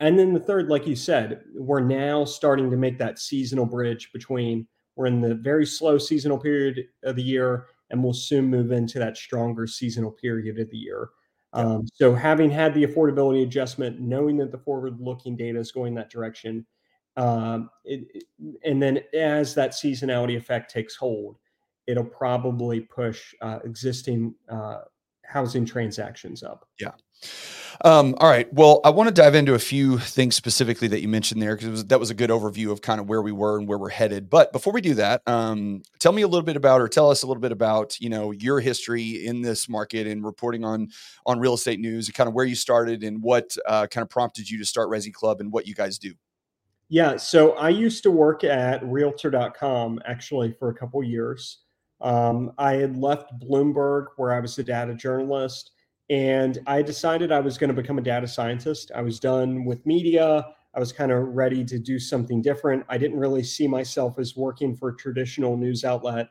And 0.00 0.18
then 0.18 0.34
the 0.34 0.40
third, 0.40 0.68
like 0.68 0.86
you 0.86 0.96
said, 0.96 1.42
we're 1.54 1.80
now 1.80 2.24
starting 2.24 2.70
to 2.70 2.76
make 2.76 2.98
that 2.98 3.18
seasonal 3.18 3.64
bridge 3.64 4.12
between 4.12 4.66
we're 4.96 5.06
in 5.06 5.20
the 5.20 5.34
very 5.34 5.66
slow 5.66 5.98
seasonal 5.98 6.38
period 6.38 6.84
of 7.04 7.16
the 7.16 7.22
year, 7.22 7.66
and 7.90 8.02
we'll 8.02 8.12
soon 8.12 8.46
move 8.46 8.70
into 8.70 8.98
that 8.98 9.16
stronger 9.16 9.66
seasonal 9.66 10.10
period 10.10 10.58
of 10.58 10.70
the 10.70 10.76
year. 10.76 11.10
Um, 11.52 11.86
so 11.92 12.14
having 12.14 12.50
had 12.50 12.74
the 12.74 12.84
affordability 12.84 13.44
adjustment, 13.44 14.00
knowing 14.00 14.36
that 14.38 14.50
the 14.50 14.58
forward-looking 14.58 15.36
data 15.36 15.58
is 15.58 15.72
going 15.72 15.94
that 15.94 16.10
direction, 16.10 16.66
um, 17.16 17.70
it, 17.84 18.24
and 18.64 18.82
then 18.82 19.00
as 19.14 19.54
that 19.54 19.70
seasonality 19.70 20.36
effect 20.36 20.70
takes 20.70 20.96
hold, 20.96 21.36
it'll 21.86 22.04
probably 22.04 22.80
push 22.80 23.34
uh, 23.40 23.58
existing 23.64 24.34
uh, 24.48 24.80
housing 25.24 25.64
transactions 25.64 26.42
up. 26.42 26.68
Yeah. 26.80 26.92
Um, 27.84 28.14
all 28.18 28.28
right. 28.28 28.52
Well, 28.52 28.80
I 28.84 28.90
want 28.90 29.08
to 29.08 29.14
dive 29.14 29.34
into 29.34 29.54
a 29.54 29.58
few 29.58 29.98
things 29.98 30.36
specifically 30.36 30.86
that 30.88 31.00
you 31.00 31.08
mentioned 31.08 31.42
there 31.42 31.56
because 31.56 31.84
that 31.86 31.98
was 31.98 32.10
a 32.10 32.14
good 32.14 32.30
overview 32.30 32.70
of 32.70 32.82
kind 32.82 33.00
of 33.00 33.08
where 33.08 33.22
we 33.22 33.32
were 33.32 33.58
and 33.58 33.66
where 33.66 33.78
we're 33.78 33.88
headed. 33.88 34.30
But 34.30 34.52
before 34.52 34.72
we 34.72 34.80
do 34.80 34.94
that, 34.94 35.22
um, 35.26 35.82
tell 35.98 36.12
me 36.12 36.22
a 36.22 36.28
little 36.28 36.44
bit 36.44 36.56
about, 36.56 36.80
or 36.80 36.88
tell 36.88 37.10
us 37.10 37.22
a 37.22 37.26
little 37.26 37.40
bit 37.40 37.52
about, 37.52 38.00
you 38.00 38.08
know, 38.08 38.30
your 38.30 38.60
history 38.60 39.26
in 39.26 39.42
this 39.42 39.68
market 39.68 40.06
and 40.06 40.24
reporting 40.24 40.64
on 40.64 40.88
on 41.26 41.40
real 41.40 41.54
estate 41.54 41.80
news, 41.80 42.06
and 42.06 42.14
kind 42.14 42.28
of 42.28 42.34
where 42.34 42.44
you 42.44 42.54
started 42.54 43.02
and 43.02 43.22
what 43.22 43.56
uh, 43.66 43.86
kind 43.88 44.02
of 44.02 44.10
prompted 44.10 44.48
you 44.48 44.58
to 44.58 44.64
start 44.64 44.88
Resi 44.88 45.12
Club 45.12 45.40
and 45.40 45.52
what 45.52 45.66
you 45.66 45.74
guys 45.74 45.98
do. 45.98 46.14
Yeah, 46.88 47.16
so 47.16 47.52
I 47.52 47.70
used 47.70 48.02
to 48.02 48.10
work 48.10 48.44
at 48.44 48.84
Realtor.com 48.84 50.00
actually 50.04 50.52
for 50.52 50.68
a 50.68 50.74
couple 50.74 51.02
years. 51.02 51.62
Um, 52.00 52.52
I 52.58 52.74
had 52.74 52.96
left 52.96 53.38
Bloomberg, 53.40 54.08
where 54.16 54.32
I 54.32 54.40
was 54.40 54.58
a 54.58 54.62
data 54.62 54.94
journalist, 54.94 55.70
and 56.10 56.58
I 56.66 56.82
decided 56.82 57.32
I 57.32 57.40
was 57.40 57.56
going 57.56 57.74
to 57.74 57.80
become 57.80 57.98
a 57.98 58.02
data 58.02 58.28
scientist. 58.28 58.90
I 58.94 59.00
was 59.00 59.18
done 59.18 59.64
with 59.64 59.86
media. 59.86 60.46
I 60.74 60.80
was 60.80 60.92
kind 60.92 61.10
of 61.12 61.28
ready 61.28 61.64
to 61.64 61.78
do 61.78 61.98
something 61.98 62.42
different. 62.42 62.84
I 62.88 62.98
didn't 62.98 63.18
really 63.18 63.44
see 63.44 63.66
myself 63.66 64.18
as 64.18 64.36
working 64.36 64.76
for 64.76 64.90
a 64.90 64.96
traditional 64.96 65.56
news 65.56 65.84
outlet 65.84 66.28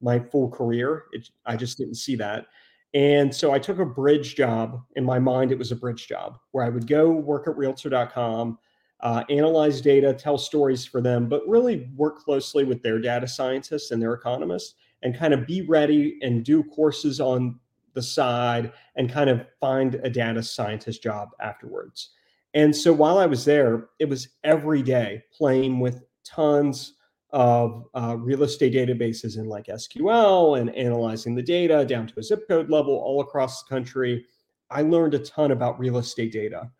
my 0.00 0.18
full 0.18 0.50
career. 0.50 1.04
It, 1.12 1.30
I 1.46 1.56
just 1.56 1.78
didn't 1.78 1.94
see 1.94 2.16
that. 2.16 2.46
And 2.94 3.34
so 3.34 3.52
I 3.52 3.58
took 3.58 3.78
a 3.78 3.86
bridge 3.86 4.34
job. 4.34 4.82
In 4.96 5.04
my 5.04 5.18
mind, 5.18 5.52
it 5.52 5.58
was 5.58 5.72
a 5.72 5.76
bridge 5.76 6.06
job 6.06 6.38
where 6.52 6.64
I 6.64 6.68
would 6.68 6.86
go 6.86 7.10
work 7.10 7.48
at 7.48 7.56
Realtor.com 7.56 8.58
uh, 9.00 9.24
analyze 9.28 9.80
data, 9.80 10.12
tell 10.12 10.38
stories 10.38 10.84
for 10.84 11.00
them, 11.00 11.28
but 11.28 11.46
really 11.46 11.90
work 11.96 12.18
closely 12.18 12.64
with 12.64 12.82
their 12.82 12.98
data 12.98 13.28
scientists 13.28 13.90
and 13.90 14.00
their 14.00 14.14
economists 14.14 14.74
and 15.02 15.16
kind 15.16 15.34
of 15.34 15.46
be 15.46 15.62
ready 15.62 16.18
and 16.22 16.44
do 16.44 16.64
courses 16.64 17.20
on 17.20 17.58
the 17.94 18.02
side 18.02 18.72
and 18.96 19.10
kind 19.10 19.28
of 19.28 19.46
find 19.60 19.96
a 19.96 20.10
data 20.10 20.42
scientist 20.42 21.02
job 21.02 21.30
afterwards. 21.40 22.10
And 22.54 22.74
so 22.74 22.92
while 22.92 23.18
I 23.18 23.26
was 23.26 23.44
there, 23.44 23.88
it 23.98 24.08
was 24.08 24.28
every 24.44 24.82
day 24.82 25.22
playing 25.36 25.80
with 25.80 26.02
tons 26.24 26.94
of 27.30 27.84
uh, 27.94 28.16
real 28.18 28.44
estate 28.44 28.72
databases 28.72 29.36
in 29.36 29.46
like 29.46 29.66
SQL 29.66 30.58
and 30.58 30.74
analyzing 30.74 31.34
the 31.34 31.42
data 31.42 31.84
down 31.84 32.06
to 32.06 32.20
a 32.20 32.22
zip 32.22 32.48
code 32.48 32.70
level 32.70 32.94
all 32.94 33.20
across 33.20 33.62
the 33.62 33.68
country. 33.68 34.24
I 34.70 34.82
learned 34.82 35.14
a 35.14 35.18
ton 35.18 35.50
about 35.50 35.78
real 35.78 35.98
estate 35.98 36.32
data. 36.32 36.70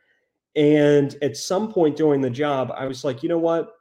And 0.57 1.15
at 1.21 1.37
some 1.37 1.71
point 1.71 1.97
during 1.97 2.23
the 2.23 2.31
job, 2.31 2.73
I 2.75 2.87
was 2.87 3.05
like, 3.05 3.23
you 3.23 3.29
know 3.29 3.39
what? 3.39 3.73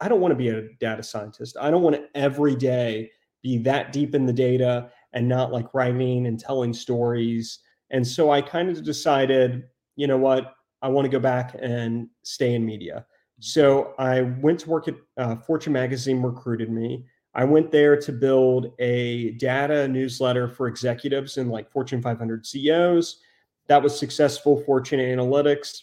I 0.00 0.08
don't 0.08 0.20
want 0.20 0.32
to 0.32 0.36
be 0.36 0.48
a 0.48 0.68
data 0.80 1.02
scientist. 1.02 1.56
I 1.60 1.70
don't 1.70 1.82
want 1.82 1.96
to 1.96 2.04
every 2.14 2.56
day 2.56 3.10
be 3.42 3.58
that 3.58 3.92
deep 3.92 4.14
in 4.14 4.26
the 4.26 4.32
data 4.32 4.90
and 5.12 5.28
not 5.28 5.52
like 5.52 5.72
writing 5.72 6.26
and 6.26 6.38
telling 6.38 6.74
stories. 6.74 7.60
And 7.90 8.04
so 8.06 8.30
I 8.32 8.42
kind 8.42 8.68
of 8.68 8.82
decided, 8.82 9.64
you 9.94 10.08
know 10.08 10.16
what, 10.16 10.54
I 10.82 10.88
want 10.88 11.04
to 11.04 11.08
go 11.08 11.20
back 11.20 11.54
and 11.60 12.08
stay 12.24 12.54
in 12.54 12.66
media. 12.66 13.06
So 13.38 13.94
I 13.98 14.22
went 14.22 14.60
to 14.60 14.70
work 14.70 14.88
at 14.88 14.94
uh, 15.16 15.36
Fortune 15.36 15.72
Magazine, 15.72 16.20
recruited 16.20 16.70
me. 16.70 17.04
I 17.34 17.44
went 17.44 17.70
there 17.70 17.96
to 17.96 18.12
build 18.12 18.72
a 18.78 19.32
data 19.32 19.86
newsletter 19.88 20.48
for 20.48 20.66
executives 20.66 21.36
and 21.36 21.50
like 21.50 21.70
Fortune 21.70 22.02
500 22.02 22.46
CEOs. 22.46 23.20
That 23.66 23.82
was 23.82 23.98
successful, 23.98 24.62
Fortune 24.62 25.00
Analytics. 25.00 25.82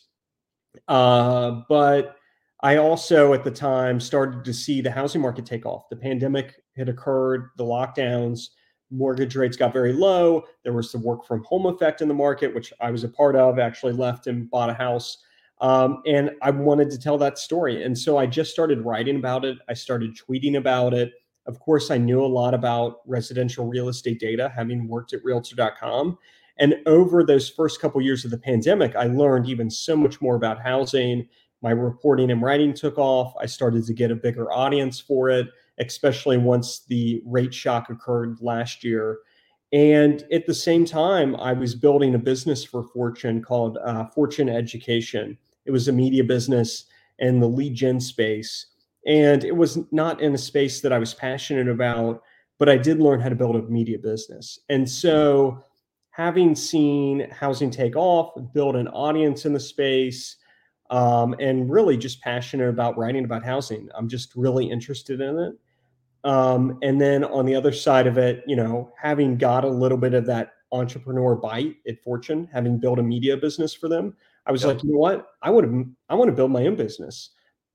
Uh, 0.88 1.62
but 1.68 2.18
I 2.62 2.78
also, 2.78 3.34
at 3.34 3.44
the 3.44 3.52
time, 3.52 4.00
started 4.00 4.46
to 4.46 4.54
see 4.54 4.82
the 4.82 4.92
housing 4.92 5.22
market 5.22 5.46
take 5.46 5.66
off. 5.66 5.90
The 5.90 5.96
pandemic 5.96 6.62
had 6.78 6.90
occurred, 6.90 7.50
the 7.58 7.64
lockdowns, 7.64 8.50
mortgage 8.92 9.36
rates 9.36 9.58
got 9.58 9.74
very 9.74 9.94
low. 9.94 10.44
There 10.64 10.74
was 10.74 10.92
the 10.92 11.00
work 11.00 11.26
from 11.26 11.44
home 11.44 11.66
effect 11.66 12.02
in 12.02 12.08
the 12.08 12.14
market, 12.14 12.54
which 12.54 12.72
I 12.80 12.92
was 12.92 13.04
a 13.04 13.10
part 13.10 13.36
of, 13.36 13.58
actually 13.58 13.94
left 13.94 14.28
and 14.28 14.50
bought 14.50 14.70
a 14.70 14.74
house. 14.74 15.18
Um, 15.62 16.02
and 16.06 16.32
I 16.42 16.52
wanted 16.52 16.90
to 16.92 17.00
tell 17.00 17.18
that 17.20 17.38
story. 17.38 17.84
And 17.84 17.98
so 17.98 18.18
I 18.18 18.26
just 18.26 18.52
started 18.52 18.82
writing 18.82 19.16
about 19.16 19.46
it. 19.46 19.58
I 19.70 19.74
started 19.74 20.18
tweeting 20.18 20.58
about 20.58 20.94
it. 20.94 21.14
Of 21.46 21.60
course, 21.60 21.90
I 21.90 21.98
knew 21.98 22.24
a 22.24 22.26
lot 22.26 22.54
about 22.54 22.98
residential 23.06 23.68
real 23.68 23.90
estate 23.90 24.20
data, 24.20 24.52
having 24.56 24.88
worked 24.88 25.14
at 25.14 25.24
realtor.com. 25.24 26.18
And 26.60 26.76
over 26.86 27.24
those 27.24 27.50
first 27.50 27.82
couple 27.82 28.02
years 28.02 28.26
of 28.26 28.32
the 28.32 28.38
pandemic, 28.38 28.96
I 28.96 29.06
learned 29.06 29.48
even 29.48 29.70
so 29.70 29.96
much 29.96 30.22
more 30.22 30.36
about 30.36 30.62
housing. 30.62 31.28
My 31.62 31.72
reporting 31.72 32.32
and 32.32 32.42
writing 32.42 32.74
took 32.74 32.98
off. 32.98 33.34
I 33.40 33.46
started 33.46 33.86
to 33.86 33.94
get 33.94 34.12
a 34.12 34.16
bigger 34.16 34.52
audience 34.52 35.00
for 35.00 35.30
it, 35.30 35.48
especially 35.80 36.38
once 36.38 36.86
the 36.88 37.22
rate 37.26 37.54
shock 37.54 37.90
occurred 37.90 38.38
last 38.42 38.84
year. 38.84 39.20
And 39.74 40.26
at 40.32 40.46
the 40.46 40.54
same 40.54 40.86
time, 40.86 41.36
I 41.38 41.54
was 41.54 41.76
building 41.76 42.16
a 42.16 42.20
business 42.20 42.64
for 42.64 42.84
Fortune 42.84 43.42
called 43.42 43.78
uh, 43.78 44.06
Fortune 44.08 44.50
Education. 44.50 45.38
It 45.66 45.72
was 45.72 45.88
a 45.88 45.94
media 45.94 46.24
business 46.24 46.86
in 47.20 47.40
the 47.40 47.48
lead 47.48 47.76
gen 47.76 48.00
space. 48.00 48.68
And 49.08 49.44
it 49.44 49.56
was 49.56 49.80
not 49.92 50.22
in 50.22 50.34
a 50.34 50.38
space 50.38 50.82
that 50.82 50.92
I 50.92 51.00
was 51.00 51.14
passionate 51.14 51.68
about, 51.68 52.22
but 52.60 52.70
I 52.70 52.78
did 52.78 53.00
learn 53.00 53.22
how 53.22 53.30
to 53.30 53.36
build 53.36 53.56
a 53.56 53.62
media 53.64 53.98
business. 53.98 54.60
And 54.70 54.88
so, 54.88 55.64
having 56.12 56.56
seen 56.56 57.30
housing 57.32 57.72
take 57.72 57.96
off, 57.96 58.34
build 58.54 58.76
an 58.76 58.88
audience 58.90 59.46
in 59.46 59.54
the 59.54 59.60
space, 59.60 60.38
um, 60.90 61.36
and 61.40 61.70
really 61.70 61.98
just 61.98 62.22
passionate 62.22 62.70
about 62.70 62.98
writing 62.98 63.24
about 63.24 63.44
housing, 63.44 63.90
I'm 63.96 64.10
just 64.10 64.36
really 64.36 64.70
interested 64.70 65.22
in 65.22 65.40
it. 65.40 65.54
Um, 66.24 66.78
and 66.84 67.00
then 67.00 67.24
on 67.24 67.46
the 67.46 67.56
other 67.56 67.72
side 67.72 68.08
of 68.08 68.18
it, 68.18 68.44
you 68.46 68.56
know, 68.56 68.92
having 69.02 69.38
got 69.38 69.64
a 69.64 69.70
little 69.70 69.98
bit 69.98 70.14
of 70.14 70.26
that 70.28 70.52
entrepreneur 70.72 71.36
bite 71.36 71.76
at 71.88 72.04
Fortune, 72.04 72.48
having 72.52 72.78
built 72.78 73.00
a 73.00 73.04
media 73.04 73.38
business 73.38 73.74
for 73.74 73.88
them, 73.88 74.16
I 74.46 74.52
was 74.52 74.66
like, 74.66 74.84
you 74.84 74.92
know 74.92 74.98
what? 74.98 75.28
I 75.42 75.50
want 75.50 75.66
to 75.66 75.90
I 76.10 76.16
want 76.16 76.30
to 76.30 76.36
build 76.36 76.52
my 76.52 76.66
own 76.66 76.76
business 76.76 77.32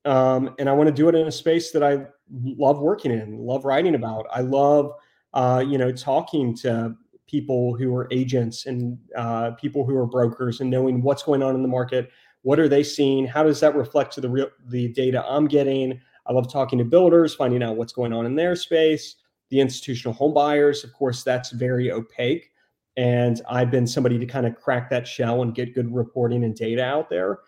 um, 0.06 0.54
and 0.58 0.68
I 0.68 0.72
want 0.72 0.86
to 0.86 0.94
do 0.94 1.08
it 1.08 1.14
in 1.14 1.26
a 1.26 1.32
space 1.32 1.72
that 1.72 1.82
I 1.82 2.06
love 2.32 2.78
working 2.78 3.10
in, 3.10 3.38
love 3.38 3.64
writing 3.64 3.96
about. 3.96 4.26
I 4.32 4.40
love, 4.40 4.92
uh, 5.34 5.64
you 5.66 5.78
know, 5.78 5.90
talking 5.90 6.54
to 6.58 6.94
people 7.26 7.74
who 7.76 7.94
are 7.94 8.08
agents 8.10 8.66
and 8.66 8.98
uh, 9.16 9.52
people 9.52 9.84
who 9.84 9.96
are 9.96 10.06
brokers 10.06 10.60
and 10.60 10.70
knowing 10.70 11.02
what's 11.02 11.22
going 11.22 11.42
on 11.42 11.54
in 11.54 11.62
the 11.62 11.68
market. 11.68 12.10
What 12.42 12.60
are 12.60 12.68
they 12.68 12.82
seeing? 12.82 13.26
How 13.26 13.42
does 13.42 13.60
that 13.60 13.74
reflect 13.74 14.12
to 14.14 14.20
the 14.20 14.28
real 14.28 14.48
the 14.68 14.88
data 14.88 15.24
I'm 15.26 15.48
getting? 15.48 16.00
I 16.26 16.32
love 16.32 16.50
talking 16.52 16.78
to 16.78 16.84
builders, 16.84 17.34
finding 17.34 17.62
out 17.62 17.76
what's 17.76 17.92
going 17.92 18.12
on 18.12 18.26
in 18.26 18.34
their 18.34 18.56
space. 18.56 19.16
The 19.50 19.60
institutional 19.60 20.14
home 20.14 20.34
buyers, 20.34 20.84
of 20.84 20.92
course, 20.92 21.22
that's 21.22 21.50
very 21.50 21.90
opaque. 21.90 22.50
And 22.96 23.40
I've 23.48 23.70
been 23.70 23.86
somebody 23.86 24.18
to 24.18 24.26
kind 24.26 24.46
of 24.46 24.56
crack 24.56 24.88
that 24.90 25.06
shell 25.06 25.42
and 25.42 25.54
get 25.54 25.74
good 25.74 25.92
reporting 25.94 26.44
and 26.44 26.54
data 26.54 26.82
out 26.82 27.10
there. 27.10 27.40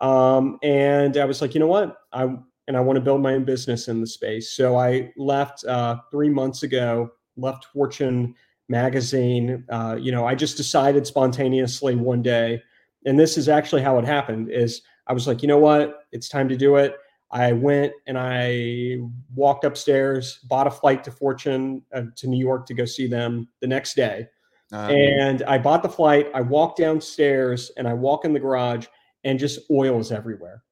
Um, 0.00 0.58
and 0.62 1.16
I 1.16 1.24
was 1.24 1.40
like, 1.40 1.54
you 1.54 1.60
know 1.60 1.66
what? 1.66 1.96
I 2.12 2.36
and 2.66 2.76
I 2.76 2.80
want 2.80 2.96
to 2.96 3.00
build 3.00 3.20
my 3.20 3.34
own 3.34 3.44
business 3.44 3.88
in 3.88 4.00
the 4.00 4.06
space. 4.06 4.52
So 4.52 4.78
I 4.78 5.12
left 5.16 5.64
uh, 5.64 5.96
three 6.10 6.30
months 6.30 6.62
ago. 6.62 7.10
Left 7.36 7.66
Fortune 7.66 8.34
magazine. 8.68 9.64
Uh, 9.68 9.96
you 10.00 10.12
know, 10.12 10.26
I 10.26 10.34
just 10.34 10.56
decided 10.56 11.06
spontaneously 11.06 11.96
one 11.96 12.22
day, 12.22 12.62
and 13.04 13.18
this 13.18 13.36
is 13.36 13.48
actually 13.48 13.82
how 13.82 13.98
it 13.98 14.04
happened. 14.04 14.50
Is 14.50 14.82
I 15.06 15.12
was 15.12 15.26
like, 15.26 15.42
you 15.42 15.48
know 15.48 15.58
what? 15.58 16.06
It's 16.12 16.28
time 16.28 16.48
to 16.48 16.56
do 16.56 16.76
it. 16.76 16.96
I 17.30 17.52
went 17.52 17.92
and 18.06 18.16
I 18.16 18.98
walked 19.34 19.64
upstairs, 19.64 20.38
bought 20.44 20.68
a 20.68 20.70
flight 20.70 21.02
to 21.04 21.10
Fortune 21.10 21.82
uh, 21.92 22.02
to 22.16 22.28
New 22.28 22.38
York 22.38 22.64
to 22.66 22.74
go 22.74 22.84
see 22.84 23.08
them 23.08 23.48
the 23.60 23.66
next 23.66 23.94
day. 23.94 24.28
Um, 24.72 24.90
and 24.90 25.42
I 25.42 25.58
bought 25.58 25.82
the 25.82 25.88
flight. 25.88 26.30
I 26.32 26.40
walked 26.42 26.78
downstairs 26.78 27.72
and 27.76 27.88
I 27.88 27.92
walk 27.92 28.24
in 28.24 28.32
the 28.32 28.40
garage 28.40 28.86
and 29.24 29.38
just 29.38 29.60
oil 29.70 29.98
is 29.98 30.12
everywhere. 30.12 30.62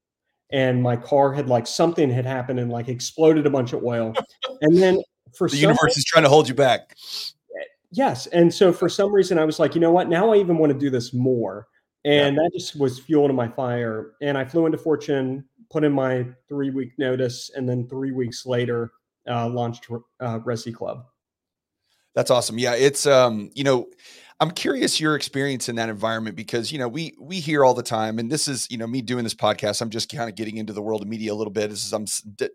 And 0.52 0.82
my 0.82 0.96
car 0.96 1.32
had 1.32 1.48
like 1.48 1.66
something 1.66 2.10
had 2.10 2.26
happened 2.26 2.60
and 2.60 2.70
like 2.70 2.88
exploded 2.88 3.44
a 3.46 3.50
bunch 3.50 3.72
of 3.72 3.82
oil. 3.82 4.14
and 4.60 4.76
then 4.76 5.02
for 5.36 5.48
the 5.48 5.56
universe 5.56 5.96
is 5.96 6.04
trying 6.04 6.24
to 6.24 6.30
hold 6.30 6.48
you 6.48 6.54
back. 6.54 6.94
Yes. 7.92 8.26
And 8.28 8.52
so 8.52 8.72
for 8.72 8.88
some 8.88 9.12
reason 9.12 9.38
I 9.38 9.44
was 9.44 9.58
like, 9.58 9.74
you 9.74 9.80
know 9.80 9.92
what? 9.92 10.08
Now 10.08 10.32
I 10.32 10.38
even 10.38 10.58
want 10.58 10.72
to 10.72 10.78
do 10.78 10.90
this 10.90 11.12
more. 11.12 11.68
And 12.04 12.34
yeah. 12.34 12.42
that 12.42 12.50
just 12.54 12.76
was 12.76 12.98
fuel 12.98 13.28
to 13.28 13.34
my 13.34 13.48
fire. 13.48 14.12
And 14.22 14.36
I 14.36 14.44
flew 14.44 14.66
into 14.66 14.78
Fortune, 14.78 15.44
put 15.70 15.84
in 15.84 15.92
my 15.92 16.26
three 16.48 16.70
week 16.70 16.92
notice, 16.98 17.50
and 17.54 17.68
then 17.68 17.88
three 17.88 18.10
weeks 18.10 18.44
later, 18.46 18.92
uh, 19.30 19.48
launched 19.48 19.86
uh, 19.90 20.38
Resi 20.40 20.74
Club. 20.74 21.04
That's 22.14 22.30
awesome. 22.30 22.58
Yeah, 22.58 22.74
it's 22.74 23.06
um, 23.06 23.50
you 23.54 23.64
know, 23.64 23.86
I'm 24.40 24.50
curious 24.50 25.00
your 25.00 25.14
experience 25.14 25.68
in 25.68 25.76
that 25.76 25.88
environment 25.88 26.36
because 26.36 26.72
you 26.72 26.78
know 26.78 26.88
we 26.88 27.14
we 27.18 27.40
hear 27.40 27.64
all 27.64 27.74
the 27.74 27.82
time, 27.82 28.18
and 28.18 28.30
this 28.30 28.48
is 28.48 28.66
you 28.70 28.76
know 28.76 28.86
me 28.86 29.00
doing 29.00 29.24
this 29.24 29.34
podcast. 29.34 29.80
I'm 29.80 29.88
just 29.88 30.10
kind 30.10 30.28
of 30.28 30.34
getting 30.34 30.56
into 30.56 30.72
the 30.72 30.82
world 30.82 31.02
of 31.02 31.08
media 31.08 31.32
a 31.32 31.34
little 31.34 31.52
bit 31.52 31.70
as 31.70 31.92
I'm 31.92 32.06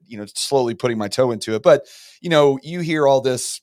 you 0.06 0.18
know 0.18 0.26
slowly 0.36 0.76
putting 0.76 0.98
my 0.98 1.08
toe 1.08 1.32
into 1.32 1.56
it. 1.56 1.64
But 1.64 1.88
you 2.22 2.30
know 2.30 2.60
you 2.62 2.82
hear 2.82 3.08
all 3.08 3.22
this. 3.22 3.62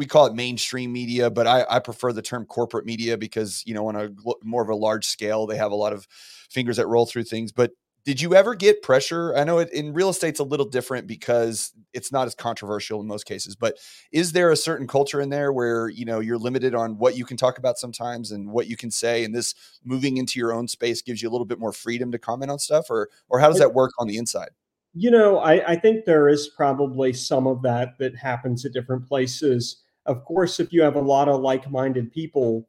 We 0.00 0.06
call 0.06 0.24
it 0.24 0.34
mainstream 0.34 0.92
media, 0.92 1.30
but 1.30 1.46
I, 1.46 1.66
I 1.68 1.78
prefer 1.78 2.12
the 2.12 2.22
term 2.22 2.46
corporate 2.46 2.86
media 2.86 3.18
because 3.18 3.62
you 3.66 3.74
know 3.74 3.86
on 3.88 3.96
a 3.96 4.08
more 4.42 4.62
of 4.62 4.70
a 4.70 4.74
large 4.74 5.04
scale 5.04 5.46
they 5.46 5.56
have 5.58 5.72
a 5.72 5.76
lot 5.76 5.92
of 5.92 6.06
fingers 6.48 6.78
that 6.78 6.86
roll 6.86 7.04
through 7.04 7.24
things. 7.24 7.52
But 7.52 7.72
did 8.04 8.20
you 8.20 8.34
ever 8.34 8.54
get 8.54 8.82
pressure? 8.82 9.36
I 9.36 9.44
know 9.44 9.58
it, 9.58 9.72
in 9.72 9.92
real 9.92 10.08
estate's 10.08 10.40
a 10.40 10.44
little 10.44 10.66
different 10.66 11.06
because 11.06 11.72
it's 11.92 12.10
not 12.10 12.26
as 12.26 12.34
controversial 12.34 13.00
in 13.00 13.06
most 13.06 13.26
cases, 13.26 13.56
but 13.56 13.76
is 14.10 14.32
there 14.32 14.50
a 14.50 14.56
certain 14.56 14.86
culture 14.86 15.20
in 15.20 15.28
there 15.28 15.52
where, 15.52 15.88
you 15.88 16.06
know, 16.06 16.20
you're 16.20 16.38
limited 16.38 16.74
on 16.74 16.96
what 16.96 17.16
you 17.16 17.24
can 17.24 17.36
talk 17.36 17.58
about 17.58 17.78
sometimes 17.78 18.32
and 18.32 18.50
what 18.50 18.68
you 18.68 18.76
can 18.76 18.90
say 18.90 19.24
and 19.24 19.34
this 19.34 19.54
moving 19.84 20.16
into 20.16 20.38
your 20.38 20.52
own 20.52 20.66
space 20.66 21.02
gives 21.02 21.22
you 21.22 21.28
a 21.28 21.32
little 21.32 21.44
bit 21.44 21.58
more 21.58 21.72
freedom 21.72 22.10
to 22.12 22.18
comment 22.18 22.50
on 22.50 22.58
stuff 22.58 22.90
or 22.90 23.10
or 23.28 23.38
how 23.38 23.48
does 23.48 23.58
that 23.58 23.74
work 23.74 23.92
on 23.98 24.06
the 24.06 24.16
inside? 24.16 24.50
You 24.94 25.10
know, 25.10 25.38
I, 25.38 25.72
I 25.72 25.76
think 25.76 26.04
there 26.04 26.28
is 26.28 26.48
probably 26.48 27.12
some 27.12 27.46
of 27.46 27.62
that 27.62 27.98
that 27.98 28.16
happens 28.16 28.64
at 28.64 28.72
different 28.72 29.06
places. 29.06 29.82
Of 30.06 30.24
course, 30.24 30.60
if 30.60 30.72
you 30.72 30.82
have 30.82 30.96
a 30.96 31.00
lot 31.00 31.28
of 31.28 31.40
like-minded 31.40 32.10
people 32.10 32.68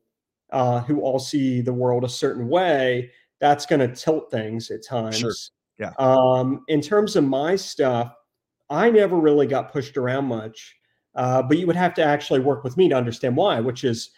uh, 0.52 0.82
who 0.82 1.02
all 1.02 1.20
see 1.20 1.62
the 1.62 1.74
world 1.74 2.04
a 2.04 2.10
certain 2.10 2.50
way, 2.50 3.12
that's 3.40 3.66
going 3.66 3.80
to 3.80 3.88
tilt 3.88 4.30
things 4.30 4.70
at 4.70 4.86
times. 4.86 5.18
Sure. 5.18 5.34
Yeah. 5.80 5.94
Um, 5.98 6.64
in 6.68 6.82
terms 6.82 7.16
of 7.16 7.24
my 7.24 7.56
stuff, 7.56 8.14
I 8.70 8.92
never 8.92 9.18
really 9.18 9.48
got 9.48 9.72
pushed 9.72 9.98
around 9.98 10.26
much, 10.26 10.76
uh, 11.16 11.42
but 11.42 11.58
you 11.58 11.66
would 11.68 11.76
have 11.76 11.94
to 11.96 12.04
actually 12.04 12.40
work 12.40 12.64
with 12.64 12.78
me 12.78 12.88
to 12.90 12.96
understand 12.96 13.36
why. 13.36 13.60
Which 13.60 13.84
is, 13.84 14.12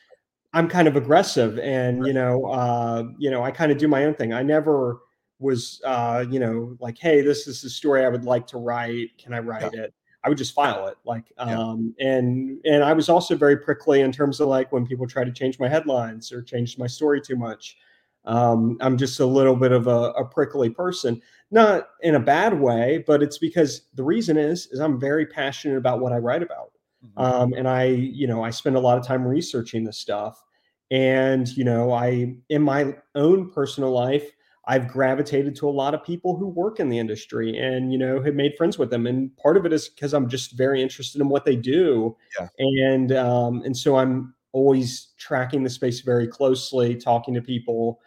I'm 0.54 0.68
kind 0.68 0.88
of 0.88 0.96
aggressive, 0.96 1.58
and 1.60 2.06
you 2.06 2.14
know, 2.14 2.46
uh, 2.46 3.06
you 3.18 3.32
know, 3.32 3.44
I 3.44 3.52
kind 3.52 3.72
of 3.72 3.78
do 3.78 3.88
my 3.88 4.06
own 4.06 4.14
thing. 4.14 4.34
I 4.34 4.44
never 4.44 5.00
was, 5.40 5.82
uh, 5.86 6.26
you 6.30 6.40
know, 6.40 6.76
like, 6.80 6.98
hey, 6.98 7.22
this 7.22 7.48
is 7.48 7.62
the 7.62 7.70
story 7.70 8.06
I 8.06 8.10
would 8.10 8.26
like 8.26 8.46
to 8.48 8.58
write. 8.58 9.18
Can 9.18 9.34
I 9.34 9.40
write 9.40 9.74
yeah. 9.74 9.84
it? 9.84 9.94
I 10.24 10.30
would 10.30 10.38
just 10.38 10.54
file 10.54 10.88
it, 10.88 10.98
like, 11.04 11.26
um, 11.38 11.94
yeah. 11.98 12.08
and 12.08 12.60
and 12.66 12.84
I 12.84 12.94
was 12.94 13.10
also 13.10 13.36
very 13.36 13.58
prickly 13.58 14.02
in 14.02 14.12
terms 14.12 14.40
of 14.40 14.48
like 14.48 14.72
when 14.72 14.86
people 14.86 15.06
try 15.06 15.24
to 15.24 15.32
change 15.32 15.60
my 15.60 15.68
headlines 15.68 16.32
or 16.32 16.42
change 16.42 16.78
my 16.78 16.88
story 16.88 17.20
too 17.20 17.36
much. 17.36 17.78
Um, 18.26 18.78
I'm 18.80 18.98
just 18.98 19.20
a 19.20 19.26
little 19.26 19.56
bit 19.56 19.74
of 19.74 19.88
a, 19.88 20.12
a, 20.12 20.24
prickly 20.24 20.70
person, 20.70 21.22
not 21.52 21.90
in 22.04 22.16
a 22.16 22.22
bad 22.22 22.58
way, 22.58 23.04
but 23.06 23.22
it's 23.22 23.38
because 23.38 23.88
the 23.96 24.04
reason 24.04 24.38
is 24.38 24.68
is 24.68 24.80
I'm 24.80 24.98
very 24.98 25.26
passionate 25.26 25.78
about 25.78 26.00
what 26.00 26.14
I 26.14 26.18
write 26.20 26.42
about, 26.42 26.72
mm-hmm. 27.06 27.22
um, 27.22 27.54
and 27.54 27.68
I, 27.68 27.84
you 27.84 28.28
know, 28.28 28.42
I 28.42 28.50
spend 28.50 28.78
a 28.78 28.80
lot 28.80 28.98
of 28.98 29.06
time 29.06 29.28
researching 29.28 29.84
this 29.84 29.98
stuff, 29.98 30.42
and 30.90 31.50
you 31.50 31.66
know, 31.66 31.92
I 31.92 32.38
in 32.50 32.62
my 32.62 32.96
own 33.16 33.52
personal 33.52 33.92
life. 33.92 34.32
I've 34.66 34.88
gravitated 34.88 35.56
to 35.58 35.68
a 35.68 35.72
lot 35.72 35.94
of 35.94 36.04
people 36.04 36.38
who 36.38 36.48
work 36.48 36.80
in 36.80 36.90
the 36.90 36.98
industry 36.98 37.58
and 37.58 37.92
you 37.92 37.98
know 37.98 38.22
have 38.22 38.36
made 38.36 38.56
friends 38.56 38.78
with 38.78 38.90
them 38.90 39.08
and 39.08 39.36
part 39.38 39.58
of 39.58 39.66
it 39.66 39.74
is 39.74 39.90
because 39.90 40.14
I'm 40.14 40.30
just 40.30 40.54
very 40.54 40.82
interested 40.82 41.22
in 41.22 41.30
what 41.30 41.46
they 41.46 41.56
do 41.56 42.16
yeah. 42.40 42.48
and 42.60 43.12
um, 43.12 43.62
and 43.64 43.76
so 43.76 43.98
I'm 43.98 44.34
always 44.54 45.14
tracking 45.18 45.64
the 45.64 45.70
space 45.70 46.02
very 46.02 46.28
closely 46.28 46.96
talking 46.96 47.34
to 47.34 47.42
people 47.42 48.00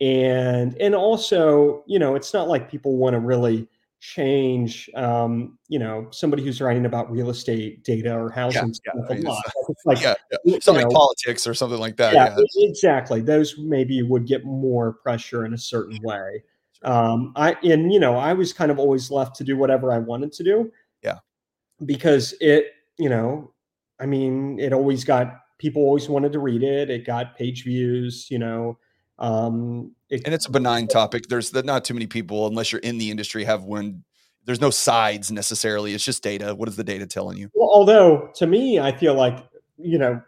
and 0.00 0.76
and 0.80 0.94
also 0.94 1.82
you 1.86 1.98
know 1.98 2.14
it's 2.14 2.32
not 2.32 2.48
like 2.48 2.70
people 2.70 2.96
want 2.96 3.14
to 3.14 3.20
really 3.20 3.68
change 4.06 4.90
um, 4.96 5.56
you 5.68 5.78
know 5.78 6.06
somebody 6.10 6.44
who's 6.44 6.60
writing 6.60 6.84
about 6.84 7.10
real 7.10 7.30
estate 7.30 7.82
data 7.84 8.12
or 8.14 8.30
housing 8.30 8.60
Yeah, 8.60 8.66
yeah, 8.66 8.92
stuff 8.92 9.10
I 9.10 9.14
mean, 9.14 9.26
a 9.26 9.30
lot. 9.30 9.42
it's, 9.46 9.70
It's 9.70 9.86
like 9.86 10.02
yeah, 10.02 10.14
yeah. 10.30 10.38
you 10.44 10.60
something 10.60 10.84
know, 10.86 10.90
politics 10.94 11.46
or 11.46 11.54
something 11.54 11.78
like 11.78 11.96
that. 11.96 12.12
yeah, 12.12 12.36
Yeah, 12.36 12.68
exactly. 12.68 13.22
Those 13.22 13.56
maybe 13.58 14.02
would 14.02 14.26
get 14.26 14.44
more 14.44 14.92
pressure 14.92 15.46
in 15.46 15.54
a 15.54 15.58
certain 15.58 15.98
way. 16.02 16.42
Um, 16.82 17.32
I 17.34 17.56
and 17.62 17.90
you 17.94 17.98
know 17.98 18.16
I 18.16 18.34
was 18.34 18.52
kind 18.52 18.70
of 18.70 18.78
always 18.78 19.10
left 19.10 19.36
to 19.36 19.44
do 19.44 19.56
whatever 19.56 19.90
I 19.90 19.98
wanted 19.98 20.32
to 20.32 20.44
do. 20.44 20.70
Yeah. 21.02 21.18
because 21.86 22.34
it 22.42 22.72
you 22.98 23.08
know 23.08 23.52
I 23.98 24.04
mean 24.06 24.58
it 24.60 24.74
always 24.74 25.02
got 25.04 25.40
people 25.58 25.80
always 25.82 26.10
wanted 26.10 26.32
to 26.34 26.40
read 26.40 26.62
it. 26.62 26.90
It 26.90 27.06
got 27.06 27.38
page 27.38 27.64
views. 27.64 28.26
You 28.30 28.38
know, 28.38 28.78
um, 29.18 29.92
it, 30.10 30.22
and 30.24 30.34
it's 30.34 30.46
a 30.46 30.50
benign 30.50 30.86
topic. 30.88 31.28
There's 31.28 31.50
the- 31.50 31.62
not 31.62 31.84
too 31.84 31.94
many 31.94 32.06
people, 32.06 32.46
unless 32.46 32.72
you're 32.72 32.80
in 32.80 32.98
the 32.98 33.10
industry, 33.10 33.44
have 33.44 33.64
one. 33.64 34.04
There's 34.44 34.60
no 34.60 34.70
sides 34.70 35.30
necessarily. 35.32 35.94
It's 35.94 36.04
just 36.04 36.22
data. 36.22 36.54
What 36.54 36.68
is 36.68 36.76
the 36.76 36.84
data 36.84 37.06
telling 37.06 37.38
you? 37.38 37.50
Well, 37.54 37.70
although 37.72 38.30
to 38.36 38.46
me, 38.46 38.78
I 38.78 38.96
feel 38.96 39.14
like 39.14 39.38
you 39.78 39.98
know, 39.98 40.20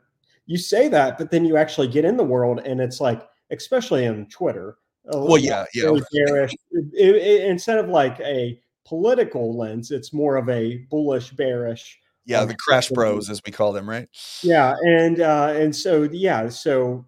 you 0.46 0.58
say 0.58 0.88
that, 0.88 1.18
but 1.18 1.30
then 1.30 1.44
you 1.44 1.56
actually 1.56 1.88
get 1.88 2.04
in 2.04 2.16
the 2.16 2.24
world, 2.24 2.60
and 2.64 2.80
it's 2.80 3.00
like, 3.00 3.22
especially 3.50 4.04
in 4.04 4.26
Twitter. 4.26 4.78
Well, 5.04 5.38
yeah, 5.38 5.64
yeah. 5.74 5.90
bearish. 6.26 6.52
It- 6.72 7.16
it- 7.16 7.44
instead 7.44 7.78
of 7.78 7.88
like 7.88 8.18
a 8.20 8.60
political 8.84 9.56
lens, 9.56 9.90
it's 9.90 10.12
more 10.12 10.36
of 10.36 10.48
a 10.48 10.78
bullish, 10.90 11.30
bearish. 11.30 11.98
Yeah, 12.24 12.40
um, 12.40 12.48
the 12.48 12.56
crash 12.56 12.88
bros, 12.88 13.30
as 13.30 13.40
we 13.46 13.52
call 13.52 13.72
them, 13.72 13.88
right? 13.88 14.08
Yeah, 14.42 14.74
and 14.82 15.20
uh, 15.20 15.52
and 15.54 15.74
so 15.74 16.04
yeah, 16.04 16.48
so 16.48 17.04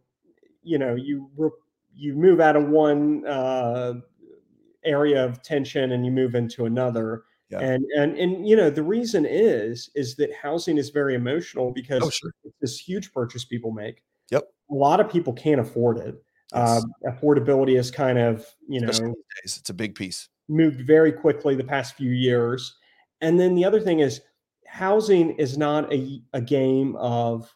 you 0.62 0.78
know, 0.78 0.94
you 0.94 1.28
re- 1.36 1.50
you 1.98 2.14
move 2.14 2.40
out 2.40 2.56
of 2.56 2.68
one 2.68 3.26
uh, 3.26 3.94
area 4.84 5.24
of 5.24 5.42
tension 5.42 5.92
and 5.92 6.06
you 6.06 6.12
move 6.12 6.34
into 6.34 6.64
another. 6.66 7.24
Yeah. 7.50 7.60
And 7.60 7.84
and 7.96 8.16
and 8.18 8.46
you 8.48 8.56
know 8.56 8.68
the 8.70 8.82
reason 8.82 9.24
is 9.26 9.90
is 9.94 10.16
that 10.16 10.30
housing 10.34 10.76
is 10.76 10.90
very 10.90 11.14
emotional 11.14 11.72
because 11.72 12.02
Oh, 12.02 12.10
sure. 12.10 12.30
it's 12.44 12.54
this 12.60 12.78
huge 12.78 13.12
purchase 13.12 13.44
people 13.44 13.70
make. 13.72 14.02
Yep. 14.30 14.44
A 14.70 14.74
lot 14.74 15.00
of 15.00 15.10
people 15.10 15.32
can't 15.32 15.60
afford 15.60 15.96
it. 15.98 16.14
Yes. 16.54 16.82
Um, 16.82 16.92
affordability 17.06 17.78
is 17.78 17.90
kind 17.90 18.18
of 18.18 18.46
you 18.68 18.80
know 18.80 18.88
days, 18.88 19.56
it's 19.58 19.70
a 19.70 19.74
big 19.74 19.94
piece. 19.94 20.28
moved 20.48 20.82
very 20.86 21.10
quickly 21.12 21.54
the 21.54 21.64
past 21.64 21.94
few 21.94 22.10
years. 22.10 22.76
And 23.22 23.40
then 23.40 23.54
the 23.54 23.64
other 23.64 23.80
thing 23.80 24.00
is 24.00 24.20
housing 24.66 25.30
is 25.38 25.56
not 25.58 25.90
a, 25.92 26.22
a 26.34 26.40
game 26.42 26.94
of 26.96 27.52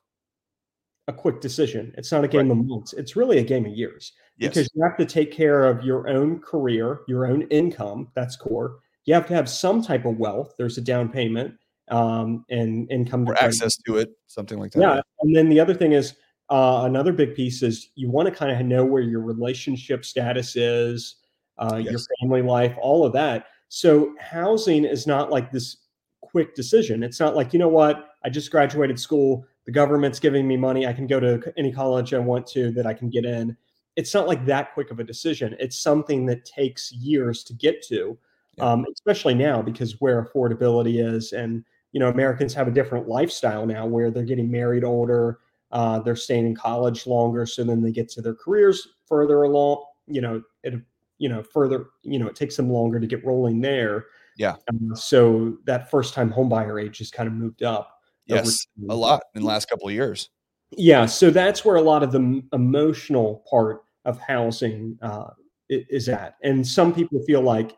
a 1.09 1.13
quick 1.13 1.41
decision. 1.41 1.93
It's 1.99 2.13
not 2.13 2.25
a 2.25 2.29
game 2.29 2.51
of 2.51 2.59
months. 2.65 2.93
It's 2.93 3.17
really 3.17 3.39
a 3.39 3.43
game 3.45 3.67
of 3.67 3.73
years 3.73 4.13
Yes. 4.39 4.51
because 4.51 4.71
you 4.75 4.83
have 4.85 4.97
to 4.99 5.05
take 5.07 5.33
care 5.33 5.65
of 5.65 5.85
your 5.85 6.09
own 6.09 6.41
career, 6.41 7.01
your 7.09 7.27
own 7.27 7.43
income. 7.51 8.09
That's 8.15 8.37
core. 8.37 8.79
You 9.05 9.15
have 9.15 9.27
to 9.27 9.35
have 9.35 9.49
some 9.49 9.83
type 9.83 10.05
of 10.05 10.17
wealth. 10.19 10.55
There's 10.59 10.79
a 10.79 10.81
down 10.81 11.09
payment 11.09 11.55
um, 11.91 12.45
and 12.51 12.91
income. 12.91 13.29
or 13.29 13.35
to- 13.35 13.43
access 13.43 13.77
to 13.87 13.97
it, 13.99 14.11
something 14.29 14.59
like 14.59 14.71
that. 14.73 14.81
yeah. 14.81 15.01
And 15.21 15.35
then 15.35 15.49
the 15.49 15.59
other 15.59 15.75
thing 15.75 15.93
is 15.93 16.15
uh, 16.51 16.83
another 16.85 17.13
big 17.13 17.35
piece 17.35 17.63
is 17.63 17.91
you 17.97 18.09
want 18.11 18.29
to 18.29 18.35
kind 18.35 18.53
of 18.53 18.65
know 18.65 18.85
where 18.85 19.03
your 19.03 19.21
relationship 19.23 20.05
status 20.05 20.55
is, 20.55 21.17
uh, 21.59 21.77
your 21.77 21.99
family 22.21 22.43
life, 22.43 22.77
all 22.81 23.05
of 23.05 23.13
that. 23.15 23.47
So 23.69 24.15
housing 24.21 24.85
is 24.85 25.07
not 25.07 25.31
like 25.31 25.51
this 25.51 25.79
quick 26.21 26.55
decision. 26.55 27.03
It's 27.03 27.19
not 27.19 27.35
like, 27.35 27.53
you 27.53 27.59
know 27.59 27.69
what, 27.69 28.11
I 28.25 28.31
just 28.31 28.51
graduated 28.51 28.99
school. 29.01 29.45
The 29.67 29.73
government's 29.73 30.19
giving 30.19 30.47
me 30.49 30.57
money. 30.57 30.87
I 30.87 30.93
can 30.93 31.07
go 31.07 31.21
to 31.21 31.53
any 31.57 31.73
college 31.73 32.13
I 32.15 32.19
want 32.19 32.47
to 32.49 32.73
that 32.73 32.87
I 32.87 32.95
can 32.95 33.09
get 33.11 33.25
in. 33.25 33.57
It's 33.97 34.15
not 34.15 34.27
like 34.27 34.45
that 34.47 34.75
quick 34.75 34.91
of 34.91 34.99
a 35.01 35.05
decision. 35.05 35.55
It's 35.61 35.77
something 35.81 36.27
that 36.27 36.45
takes 36.45 36.91
years 36.93 37.45
to 37.45 37.53
get 37.55 37.83
to, 37.89 38.19
Yeah. 38.59 38.73
um, 38.73 38.87
especially 38.93 39.35
now 39.35 39.63
because 39.63 40.01
where 40.01 40.25
affordability 40.25 41.05
is. 41.05 41.33
And, 41.33 41.65
you 41.93 42.01
know, 42.01 42.09
Americans 42.09 42.55
have 42.55 42.69
a 42.69 42.73
different 42.73 43.07
lifestyle 43.07 43.67
now 43.67 43.87
where 43.87 44.11
they're 44.11 44.25
getting 44.25 44.51
married 44.51 44.83
older, 44.83 45.39
uh, 45.71 46.01
they're 46.01 46.17
staying 46.17 46.47
in 46.47 46.55
college 46.55 47.07
longer. 47.07 47.47
So 47.47 47.65
then 47.65 47.83
they 47.83 47.93
get 47.93 48.09
to 48.11 48.23
their 48.23 48.35
careers 48.35 48.89
further 49.07 49.43
along, 49.43 49.85
you 50.07 50.21
know, 50.21 50.43
it, 50.65 50.75
you 51.19 51.29
know, 51.29 51.43
further, 51.43 51.87
you 52.03 52.19
know, 52.19 52.27
it 52.27 52.35
takes 52.35 52.57
them 52.57 52.71
longer 52.71 52.99
to 52.99 53.07
get 53.07 53.25
rolling 53.25 53.61
there. 53.61 54.07
Yeah. 54.37 54.57
Um, 54.71 54.97
so 54.97 55.59
that 55.67 55.91
first 55.91 56.15
time 56.15 56.33
homebuyer 56.33 56.83
age 56.83 56.99
has 56.99 57.11
kind 57.11 57.27
of 57.29 57.35
moved 57.35 57.63
up. 57.63 58.01
Yes, 58.27 58.67
a 58.89 58.95
lot 58.95 59.23
in 59.35 59.43
the 59.43 59.49
last 59.49 59.69
couple 59.69 59.89
of 59.89 59.95
years. 59.95 60.31
Yeah, 60.77 61.07
so 61.07 61.31
that's 61.31 61.65
where 61.65 61.77
a 61.77 61.83
lot 61.83 62.03
of 62.03 62.13
the 62.13 62.43
emotional 62.53 63.45
part 63.49 63.83
of 64.05 64.19
housing 64.19 64.99
uh, 65.03 65.31
is 65.69 66.09
at, 66.09 66.37
and 66.43 66.67
some 66.67 66.95
people 66.95 67.23
feel 67.25 67.43
like, 67.43 67.77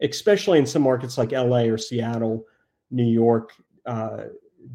especially 0.00 0.58
in 0.58 0.66
some 0.66 0.82
markets 0.82 1.18
like 1.18 1.32
LA 1.32 1.62
or 1.62 1.78
Seattle, 1.78 2.44
New 2.90 3.06
York, 3.06 3.52
uh, 3.86 4.24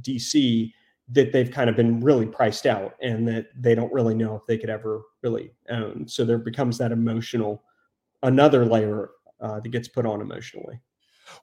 DC, 0.02 0.72
that 1.10 1.32
they've 1.32 1.52
kind 1.52 1.70
of 1.70 1.76
been 1.76 2.00
really 2.00 2.26
priced 2.26 2.66
out, 2.66 2.96
and 3.02 3.28
that 3.28 3.48
they 3.56 3.76
don't 3.76 3.92
really 3.92 4.16
know 4.16 4.36
if 4.36 4.46
they 4.46 4.58
could 4.58 4.70
ever 4.70 5.02
really 5.22 5.52
own. 5.70 6.08
So 6.08 6.24
there 6.26 6.38
becomes 6.38 6.78
that 6.78 6.92
emotional, 6.92 7.64
another 8.24 8.66
layer 8.66 9.12
uh, 9.42 9.60
that 9.60 9.70
gets 9.70 9.88
put 9.88 10.06
on 10.06 10.22
emotionally. 10.22 10.80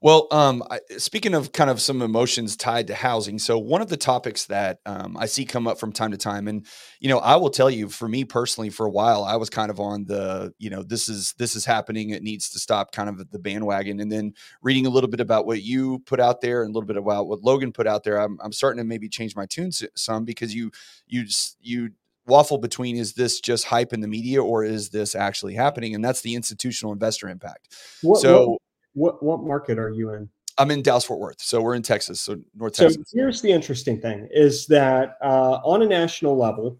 Well, 0.00 0.28
um, 0.30 0.62
I, 0.70 0.80
speaking 0.98 1.34
of 1.34 1.52
kind 1.52 1.70
of 1.70 1.80
some 1.80 2.02
emotions 2.02 2.56
tied 2.56 2.86
to 2.88 2.94
housing, 2.94 3.38
so 3.38 3.58
one 3.58 3.82
of 3.82 3.88
the 3.88 3.96
topics 3.96 4.46
that 4.46 4.80
um, 4.86 5.16
I 5.16 5.26
see 5.26 5.44
come 5.44 5.66
up 5.66 5.78
from 5.78 5.92
time 5.92 6.10
to 6.10 6.16
time, 6.16 6.48
and 6.48 6.66
you 7.00 7.08
know, 7.08 7.18
I 7.18 7.36
will 7.36 7.50
tell 7.50 7.70
you, 7.70 7.88
for 7.88 8.08
me 8.08 8.24
personally, 8.24 8.70
for 8.70 8.86
a 8.86 8.90
while, 8.90 9.24
I 9.24 9.36
was 9.36 9.50
kind 9.50 9.70
of 9.70 9.80
on 9.80 10.04
the, 10.04 10.52
you 10.58 10.70
know, 10.70 10.82
this 10.82 11.08
is 11.08 11.34
this 11.38 11.56
is 11.56 11.64
happening, 11.64 12.10
it 12.10 12.22
needs 12.22 12.50
to 12.50 12.58
stop, 12.58 12.92
kind 12.92 13.08
of 13.08 13.30
the 13.30 13.38
bandwagon, 13.38 14.00
and 14.00 14.10
then 14.10 14.34
reading 14.62 14.86
a 14.86 14.90
little 14.90 15.10
bit 15.10 15.20
about 15.20 15.46
what 15.46 15.62
you 15.62 16.00
put 16.00 16.20
out 16.20 16.40
there 16.40 16.62
and 16.62 16.70
a 16.70 16.72
little 16.72 16.86
bit 16.86 16.96
about 16.96 17.26
what 17.26 17.42
Logan 17.42 17.72
put 17.72 17.86
out 17.86 18.04
there, 18.04 18.18
I'm, 18.18 18.38
I'm 18.42 18.52
starting 18.52 18.78
to 18.78 18.84
maybe 18.84 19.08
change 19.08 19.36
my 19.36 19.46
tune 19.46 19.70
some 19.72 20.24
because 20.24 20.54
you 20.54 20.70
you 21.06 21.24
you 21.60 21.90
waffle 22.26 22.58
between 22.58 22.96
is 22.96 23.12
this 23.14 23.40
just 23.40 23.66
hype 23.66 23.92
in 23.92 24.00
the 24.00 24.08
media 24.08 24.42
or 24.42 24.64
is 24.64 24.90
this 24.90 25.14
actually 25.14 25.54
happening, 25.54 25.94
and 25.94 26.04
that's 26.04 26.22
the 26.22 26.34
institutional 26.34 26.92
investor 26.92 27.28
impact. 27.28 27.74
What, 28.02 28.20
So. 28.20 28.48
what, 28.50 28.60
what 28.94 29.22
what 29.22 29.42
market 29.42 29.78
are 29.78 29.90
you 29.90 30.10
in? 30.10 30.28
I'm 30.56 30.70
in 30.70 30.82
Dallas 30.82 31.04
Fort 31.04 31.20
Worth, 31.20 31.40
so 31.40 31.60
we're 31.60 31.74
in 31.74 31.82
Texas, 31.82 32.20
so 32.20 32.36
North 32.54 32.76
So 32.76 32.84
Texas. 32.84 33.10
So 33.10 33.18
here's 33.18 33.42
the 33.42 33.50
interesting 33.50 34.00
thing: 34.00 34.28
is 34.32 34.66
that 34.66 35.16
uh, 35.22 35.60
on 35.64 35.82
a 35.82 35.86
national 35.86 36.36
level, 36.36 36.78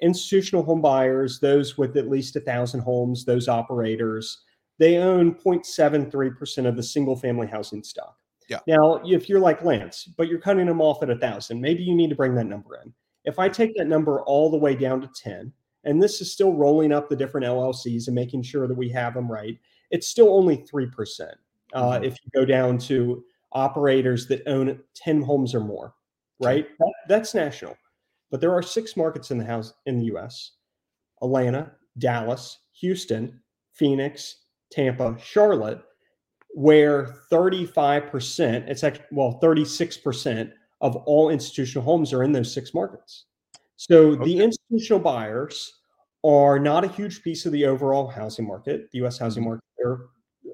institutional 0.00 0.64
home 0.64 0.80
buyers, 0.80 1.38
those 1.38 1.76
with 1.76 1.96
at 1.96 2.08
least 2.08 2.36
a 2.36 2.40
thousand 2.40 2.80
homes, 2.80 3.24
those 3.24 3.48
operators, 3.48 4.38
they 4.78 4.96
own 4.96 5.34
0.73 5.34 6.36
percent 6.36 6.66
of 6.66 6.76
the 6.76 6.82
single-family 6.82 7.46
housing 7.46 7.82
stock. 7.82 8.16
Yeah. 8.48 8.58
Now, 8.66 9.00
if 9.04 9.28
you're 9.28 9.38
like 9.38 9.62
Lance, 9.62 10.04
but 10.16 10.28
you're 10.28 10.40
cutting 10.40 10.66
them 10.66 10.80
off 10.80 11.02
at 11.02 11.10
a 11.10 11.16
thousand, 11.16 11.60
maybe 11.60 11.84
you 11.84 11.94
need 11.94 12.10
to 12.10 12.16
bring 12.16 12.34
that 12.34 12.46
number 12.46 12.80
in. 12.82 12.92
If 13.24 13.38
I 13.38 13.48
take 13.48 13.76
that 13.76 13.86
number 13.86 14.22
all 14.22 14.50
the 14.50 14.56
way 14.56 14.74
down 14.74 15.00
to 15.02 15.08
10, 15.14 15.52
and 15.84 16.02
this 16.02 16.20
is 16.20 16.32
still 16.32 16.54
rolling 16.54 16.92
up 16.92 17.08
the 17.08 17.16
different 17.16 17.46
LLCs 17.46 18.08
and 18.08 18.14
making 18.14 18.42
sure 18.42 18.66
that 18.66 18.76
we 18.76 18.88
have 18.90 19.14
them 19.14 19.30
right, 19.30 19.58
it's 19.90 20.08
still 20.08 20.34
only 20.34 20.58
3%. 20.58 21.30
Uh, 21.72 21.98
Mhm. 22.00 22.04
If 22.06 22.16
you 22.24 22.30
go 22.34 22.44
down 22.44 22.78
to 22.78 23.24
operators 23.52 24.26
that 24.28 24.42
own 24.46 24.82
10 24.94 25.22
homes 25.22 25.54
or 25.54 25.60
more, 25.60 25.94
right? 26.40 26.66
That, 26.78 26.92
that's 27.08 27.34
national. 27.34 27.76
But 28.30 28.40
there 28.40 28.52
are 28.52 28.62
six 28.62 28.96
markets 28.96 29.30
in 29.30 29.38
the 29.38 29.44
house 29.44 29.72
in 29.86 29.98
the 29.98 30.04
US 30.16 30.52
Atlanta, 31.22 31.72
Dallas, 31.98 32.58
Houston, 32.80 33.42
Phoenix, 33.72 34.44
Tampa, 34.70 35.16
Charlotte, 35.22 35.82
where 36.54 37.06
35%, 37.30 38.68
it's 38.68 38.82
actually, 38.84 39.04
well, 39.12 39.38
36% 39.42 40.52
of 40.80 40.96
all 40.96 41.30
institutional 41.30 41.84
homes 41.84 42.12
are 42.12 42.22
in 42.22 42.32
those 42.32 42.52
six 42.52 42.72
markets. 42.72 43.26
So 43.76 44.12
Okay. 44.12 44.24
the 44.24 44.40
institutional 44.44 45.00
buyers 45.00 45.80
are 46.24 46.58
not 46.58 46.84
a 46.84 46.88
huge 46.88 47.22
piece 47.22 47.46
of 47.46 47.52
the 47.52 47.66
overall 47.66 48.06
housing 48.08 48.46
market, 48.46 48.90
the 48.92 48.98
US 48.98 49.18
housing 49.18 49.42
Mhm. 49.42 49.46
market. 49.46 49.64
They're, 49.78 49.98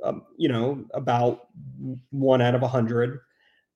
um, 0.03 0.23
you 0.37 0.49
know, 0.49 0.85
about 0.95 1.49
one 2.11 2.41
out 2.43 2.55
of 2.55 2.63
a 2.63 2.69
hundred. 2.69 3.21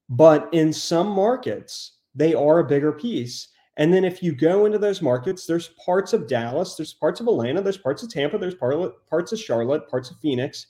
But 0.09 0.49
in 0.53 0.73
some 0.73 1.09
markets, 1.09 1.93
they 2.15 2.35
are 2.35 2.59
a 2.59 2.65
bigger 2.67 2.93
piece. 2.93 3.49
And 3.77 3.95
then 3.95 4.05
if 4.05 4.23
you 4.23 4.35
go 4.35 4.67
into 4.67 4.79
those 4.79 5.01
markets, 5.01 5.47
there's 5.47 5.69
parts 5.85 6.13
of 6.13 6.27
Dallas, 6.29 6.75
there's 6.75 6.93
parts 6.93 7.21
of 7.21 7.29
Atlanta, 7.29 7.63
there's 7.63 7.79
parts 7.79 8.03
of 8.03 8.11
Tampa, 8.11 8.37
there's 8.37 8.55
part, 8.55 9.07
parts 9.09 9.33
of 9.33 9.39
Charlotte, 9.39 9.89
parts 9.89 10.11
of 10.11 10.19
Phoenix, 10.19 10.67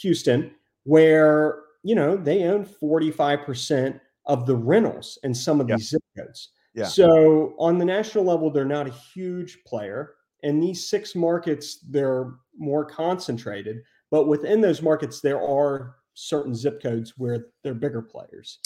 Houston, 0.00 0.50
where 0.84 1.60
you 1.84 1.94
know 1.94 2.16
they 2.16 2.44
own 2.44 2.64
45% 2.64 4.00
of 4.26 4.46
the 4.46 4.56
rentals 4.56 5.18
in 5.22 5.34
some 5.34 5.60
of 5.60 5.68
Yeah. 5.68 5.76
these 5.76 5.90
zip 5.90 6.02
codes. 6.16 6.50
Yeah. 6.74 6.84
So 6.86 7.54
on 7.58 7.78
the 7.78 7.84
national 7.84 8.24
level, 8.24 8.50
they're 8.50 8.64
not 8.64 8.86
a 8.86 8.90
huge 8.90 9.62
player. 9.64 10.14
In 10.42 10.58
these 10.60 10.88
six 10.88 11.14
markets, 11.14 11.78
they're 11.88 12.32
more 12.58 12.84
concentrated. 12.84 13.82
But 14.12 14.28
within 14.28 14.60
those 14.60 14.82
markets, 14.82 15.22
there 15.22 15.42
are 15.42 15.96
certain 16.12 16.54
zip 16.54 16.82
codes 16.82 17.14
where 17.16 17.46
they're 17.64 17.72
bigger 17.72 18.02
players. 18.02 18.58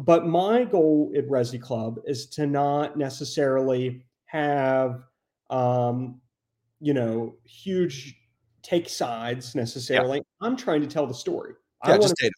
But 0.00 0.26
my 0.26 0.64
goal 0.64 1.12
at 1.14 1.28
Resi 1.28 1.60
Club 1.60 1.98
is 2.06 2.26
to 2.30 2.46
not 2.46 2.96
necessarily 2.96 4.06
have, 4.24 5.02
um, 5.50 6.22
you 6.80 6.94
know, 6.94 7.36
huge 7.44 8.16
take 8.62 8.88
sides 8.88 9.54
necessarily. 9.54 10.22
I'm 10.40 10.56
trying 10.56 10.80
to 10.80 10.86
tell 10.86 11.06
the 11.06 11.14
story. 11.14 11.52
Yeah, 11.86 11.98
just 11.98 12.16
data. 12.16 12.32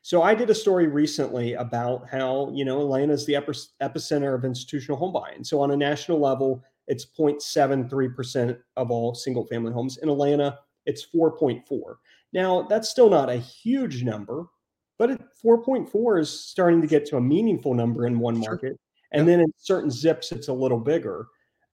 So 0.00 0.22
I 0.22 0.34
did 0.34 0.48
a 0.48 0.54
story 0.54 0.86
recently 0.86 1.52
about 1.52 2.08
how, 2.08 2.50
you 2.54 2.64
know, 2.64 2.80
Atlanta 2.80 3.12
is 3.12 3.26
the 3.26 3.34
epicenter 3.34 4.34
of 4.34 4.46
institutional 4.46 4.96
home 4.96 5.12
buying. 5.12 5.44
So 5.44 5.60
on 5.60 5.72
a 5.72 5.76
national 5.76 6.18
level, 6.18 6.64
it's 6.86 7.04
0.73% 7.04 8.56
of 8.78 8.90
all 8.90 9.14
single 9.14 9.44
family 9.46 9.72
homes. 9.72 9.98
In 9.98 10.08
Atlanta, 10.08 10.58
it's 10.90 11.06
4.4. 11.06 11.62
Now, 12.32 12.62
that's 12.62 12.88
still 12.88 13.08
not 13.08 13.30
a 13.30 13.36
huge 13.36 14.02
number, 14.02 14.46
but 14.98 15.10
4.4 15.42 16.20
is 16.20 16.28
starting 16.28 16.80
to 16.82 16.86
get 16.86 17.06
to 17.06 17.16
a 17.16 17.20
meaningful 17.20 17.74
number 17.74 18.06
in 18.06 18.18
one 18.18 18.34
sure. 18.34 18.50
market. 18.50 18.80
And 19.12 19.26
then 19.26 19.40
in 19.40 19.52
certain 19.56 19.90
zips, 19.90 20.30
it's 20.32 20.48
a 20.48 20.52
little 20.52 20.78
bigger. 20.78 21.26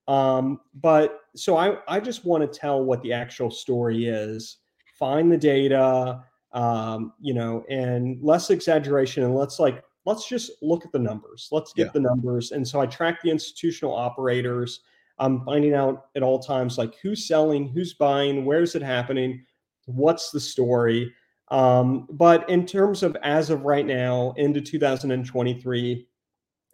Um, 0.07 0.61
but 0.73 1.21
so 1.35 1.57
I, 1.57 1.77
I 1.87 1.99
just 1.99 2.25
want 2.25 2.41
to 2.41 2.59
tell 2.59 2.83
what 2.83 3.01
the 3.01 3.13
actual 3.13 3.51
story 3.51 4.05
is, 4.05 4.57
find 4.97 5.31
the 5.31 5.37
data, 5.37 6.23
um, 6.53 7.13
you 7.19 7.33
know, 7.33 7.65
and 7.69 8.17
less 8.23 8.49
exaggeration 8.49 9.23
and 9.23 9.35
let's 9.35 9.59
like, 9.59 9.83
let's 10.05 10.27
just 10.27 10.51
look 10.61 10.85
at 10.85 10.91
the 10.93 10.99
numbers. 10.99 11.49
Let's 11.51 11.73
get 11.73 11.87
yeah. 11.87 11.91
the 11.93 11.99
numbers. 11.99 12.51
And 12.51 12.65
so 12.65 12.79
I 12.79 12.85
track 12.85 13.21
the 13.21 13.29
institutional 13.29 13.93
operators. 13.93 14.79
I'm 15.19 15.43
finding 15.45 15.73
out 15.73 16.07
at 16.15 16.23
all 16.23 16.39
times 16.39 16.77
like 16.77 16.95
who's 17.01 17.27
selling, 17.27 17.69
who's 17.69 17.93
buying, 17.93 18.45
where's 18.45 18.75
it 18.75 18.81
happening, 18.81 19.43
what's 19.85 20.31
the 20.31 20.39
story. 20.39 21.13
Um, 21.49 22.07
but 22.11 22.47
in 22.49 22.65
terms 22.65 23.03
of 23.03 23.15
as 23.23 23.49
of 23.49 23.63
right 23.63 23.85
now, 23.85 24.33
into 24.37 24.61
2023, 24.61 26.07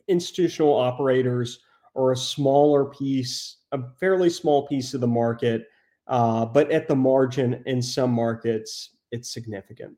institutional 0.07 0.73
operators 0.73 1.59
are 1.95 2.11
a 2.11 2.17
smaller 2.17 2.85
piece, 2.85 3.57
a 3.71 3.79
fairly 3.99 4.29
small 4.29 4.67
piece 4.67 4.93
of 4.93 5.01
the 5.01 5.07
market, 5.07 5.67
uh, 6.07 6.45
but 6.45 6.71
at 6.71 6.87
the 6.87 6.95
margin 6.95 7.63
in 7.65 7.81
some 7.81 8.11
markets, 8.11 8.95
it's 9.11 9.31
significant. 9.31 9.95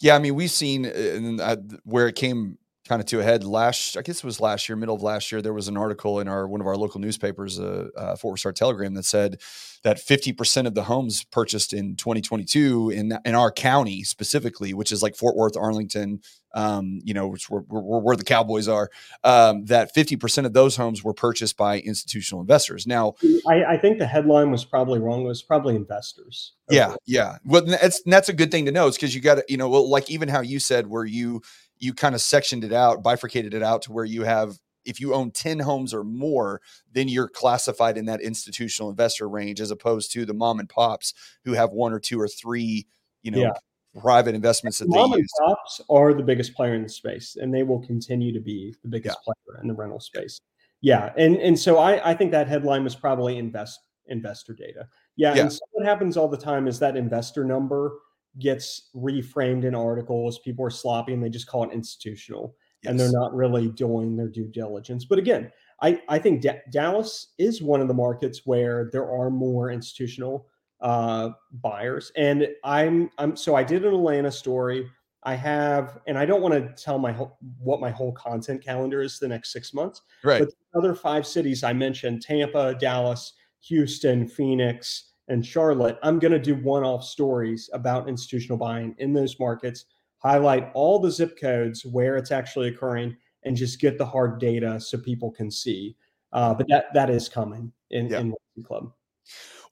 Yeah, 0.00 0.14
I 0.14 0.18
mean, 0.18 0.34
we've 0.34 0.50
seen 0.50 0.86
uh, 0.86 1.56
where 1.84 2.06
it 2.06 2.14
came 2.14 2.58
kind 2.86 3.00
of 3.00 3.06
to 3.06 3.20
a 3.20 3.22
head 3.22 3.44
last 3.44 3.96
i 3.96 4.02
guess 4.02 4.18
it 4.18 4.24
was 4.24 4.40
last 4.40 4.68
year 4.68 4.76
middle 4.76 4.94
of 4.94 5.02
last 5.02 5.30
year 5.30 5.40
there 5.40 5.52
was 5.52 5.68
an 5.68 5.76
article 5.76 6.20
in 6.20 6.28
our 6.28 6.48
one 6.48 6.60
of 6.60 6.66
our 6.66 6.76
local 6.76 7.00
newspapers 7.00 7.60
uh, 7.60 7.88
uh, 7.96 8.16
fort 8.16 8.32
worth 8.32 8.40
star 8.40 8.52
telegram 8.52 8.94
that 8.94 9.04
said 9.04 9.40
that 9.82 9.96
50% 9.96 10.66
of 10.68 10.74
the 10.74 10.84
homes 10.84 11.24
purchased 11.24 11.72
in 11.72 11.96
2022 11.96 12.90
in 12.90 13.18
in 13.24 13.34
our 13.34 13.50
county 13.50 14.02
specifically 14.02 14.74
which 14.74 14.92
is 14.92 15.02
like 15.02 15.16
fort 15.16 15.36
worth 15.36 15.56
arlington 15.56 16.20
um, 16.54 17.00
you 17.02 17.14
know 17.14 17.28
which 17.28 17.48
were, 17.48 17.62
were, 17.68 18.00
where 18.00 18.16
the 18.16 18.24
cowboys 18.24 18.68
are 18.68 18.90
um, 19.24 19.64
that 19.66 19.94
50% 19.94 20.44
of 20.44 20.52
those 20.52 20.76
homes 20.76 21.02
were 21.02 21.14
purchased 21.14 21.56
by 21.56 21.80
institutional 21.80 22.40
investors. 22.40 22.86
Now 22.86 23.14
I, 23.48 23.64
I 23.64 23.76
think 23.78 23.98
the 23.98 24.06
headline 24.06 24.50
was 24.50 24.64
probably 24.64 24.98
wrong. 24.98 25.22
It 25.22 25.28
was 25.28 25.42
probably 25.42 25.76
investors. 25.76 26.52
Yeah 26.70 26.94
yeah. 27.06 27.38
Well 27.44 27.64
that's 27.64 28.02
that's 28.04 28.28
a 28.28 28.32
good 28.32 28.50
thing 28.50 28.66
to 28.66 28.72
know. 28.72 28.86
It's 28.86 28.96
because 28.96 29.14
you 29.14 29.20
got 29.20 29.36
to 29.36 29.44
you 29.48 29.56
know 29.56 29.68
well 29.68 29.88
like 29.88 30.10
even 30.10 30.28
how 30.28 30.40
you 30.40 30.58
said 30.58 30.86
where 30.86 31.04
you 31.04 31.42
you 31.82 31.92
kind 31.92 32.14
of 32.14 32.20
sectioned 32.20 32.62
it 32.62 32.72
out, 32.72 33.02
bifurcated 33.02 33.54
it 33.54 33.62
out 33.62 33.82
to 33.82 33.92
where 33.92 34.04
you 34.04 34.22
have 34.22 34.58
if 34.84 35.00
you 35.00 35.14
own 35.14 35.30
10 35.30 35.58
homes 35.58 35.92
or 35.92 36.04
more, 36.04 36.60
then 36.92 37.08
you're 37.08 37.28
classified 37.28 37.96
in 37.96 38.06
that 38.06 38.20
institutional 38.20 38.90
investor 38.90 39.28
range 39.28 39.60
as 39.60 39.70
opposed 39.70 40.12
to 40.12 40.24
the 40.24 40.34
mom 40.34 40.60
and 40.60 40.68
pops 40.68 41.12
who 41.44 41.52
have 41.52 41.70
one 41.70 41.92
or 41.92 42.00
two 42.00 42.20
or 42.20 42.28
three, 42.28 42.86
you 43.22 43.30
know, 43.30 43.38
yeah. 43.38 43.52
private 44.00 44.34
investments 44.34 44.78
that 44.78 44.88
mom 44.88 45.10
they 45.10 45.18
use. 45.18 45.30
and 45.38 45.48
pops 45.48 45.80
are 45.88 46.14
the 46.14 46.22
biggest 46.22 46.54
player 46.54 46.74
in 46.74 46.82
the 46.82 46.88
space 46.88 47.36
and 47.40 47.52
they 47.52 47.62
will 47.62 47.84
continue 47.84 48.32
to 48.32 48.40
be 48.40 48.74
the 48.82 48.88
biggest 48.88 49.18
yeah. 49.18 49.32
player 49.32 49.60
in 49.60 49.68
the 49.68 49.74
rental 49.74 50.00
space. 50.00 50.40
Yeah. 50.80 51.12
And 51.16 51.36
and 51.36 51.58
so 51.58 51.78
I, 51.78 52.10
I 52.10 52.14
think 52.14 52.30
that 52.32 52.48
headline 52.48 52.84
was 52.84 52.94
probably 52.94 53.38
invest 53.38 53.78
investor 54.06 54.52
data. 54.52 54.86
Yeah. 55.16 55.34
yeah. 55.34 55.42
And 55.42 55.52
so 55.52 55.60
what 55.72 55.86
happens 55.86 56.16
all 56.16 56.28
the 56.28 56.36
time 56.36 56.66
is 56.66 56.78
that 56.80 56.96
investor 56.96 57.44
number 57.44 57.92
gets 58.38 58.90
reframed 58.94 59.64
in 59.64 59.74
articles. 59.74 60.38
People 60.38 60.64
are 60.64 60.70
sloppy 60.70 61.12
and 61.12 61.22
they 61.22 61.28
just 61.28 61.46
call 61.46 61.64
it 61.64 61.72
institutional, 61.72 62.56
yes. 62.82 62.90
and 62.90 62.98
they're 62.98 63.12
not 63.12 63.34
really 63.34 63.68
doing 63.68 64.16
their 64.16 64.28
due 64.28 64.48
diligence. 64.48 65.04
But 65.04 65.18
again, 65.18 65.50
I, 65.80 66.00
I 66.08 66.18
think 66.18 66.42
D- 66.42 66.50
Dallas 66.70 67.28
is 67.38 67.62
one 67.62 67.80
of 67.80 67.88
the 67.88 67.94
markets 67.94 68.42
where 68.44 68.88
there 68.92 69.10
are 69.10 69.30
more 69.30 69.70
institutional 69.70 70.46
uh, 70.80 71.30
buyers, 71.52 72.12
and 72.16 72.48
I'm 72.64 73.10
I'm 73.18 73.36
so 73.36 73.54
I 73.54 73.64
did 73.64 73.84
an 73.84 73.94
Atlanta 73.94 74.30
story. 74.30 74.88
I 75.24 75.34
have, 75.34 76.00
and 76.08 76.18
I 76.18 76.26
don't 76.26 76.42
want 76.42 76.54
to 76.54 76.82
tell 76.82 76.98
my 76.98 77.12
whole, 77.12 77.38
what 77.60 77.80
my 77.80 77.90
whole 77.90 78.10
content 78.12 78.64
calendar 78.64 79.02
is 79.02 79.20
the 79.20 79.28
next 79.28 79.52
six 79.52 79.72
months. 79.72 80.02
Right. 80.24 80.40
But 80.40 80.48
the 80.48 80.78
other 80.78 80.94
five 80.96 81.26
cities 81.26 81.62
I 81.62 81.72
mentioned: 81.72 82.22
Tampa, 82.22 82.74
Dallas, 82.74 83.34
Houston, 83.60 84.26
Phoenix, 84.26 85.11
and 85.32 85.44
Charlotte, 85.44 85.98
I'm 86.02 86.18
going 86.18 86.32
to 86.32 86.38
do 86.38 86.54
one 86.56 86.84
off 86.84 87.04
stories 87.04 87.70
about 87.72 88.08
institutional 88.08 88.58
buying 88.58 88.94
in 88.98 89.12
those 89.12 89.38
markets, 89.40 89.86
highlight 90.18 90.70
all 90.74 90.98
the 90.98 91.10
zip 91.10 91.40
codes 91.40 91.84
where 91.84 92.16
it's 92.16 92.30
actually 92.30 92.68
occurring, 92.68 93.16
and 93.44 93.56
just 93.56 93.80
get 93.80 93.98
the 93.98 94.06
hard 94.06 94.38
data 94.38 94.78
so 94.78 94.98
people 94.98 95.30
can 95.30 95.50
see. 95.50 95.96
Uh, 96.32 96.54
but 96.54 96.66
that 96.68 96.86
that 96.94 97.10
is 97.10 97.28
coming 97.28 97.72
in, 97.90 98.08
yeah. 98.08 98.20
in 98.20 98.34
Club. 98.62 98.92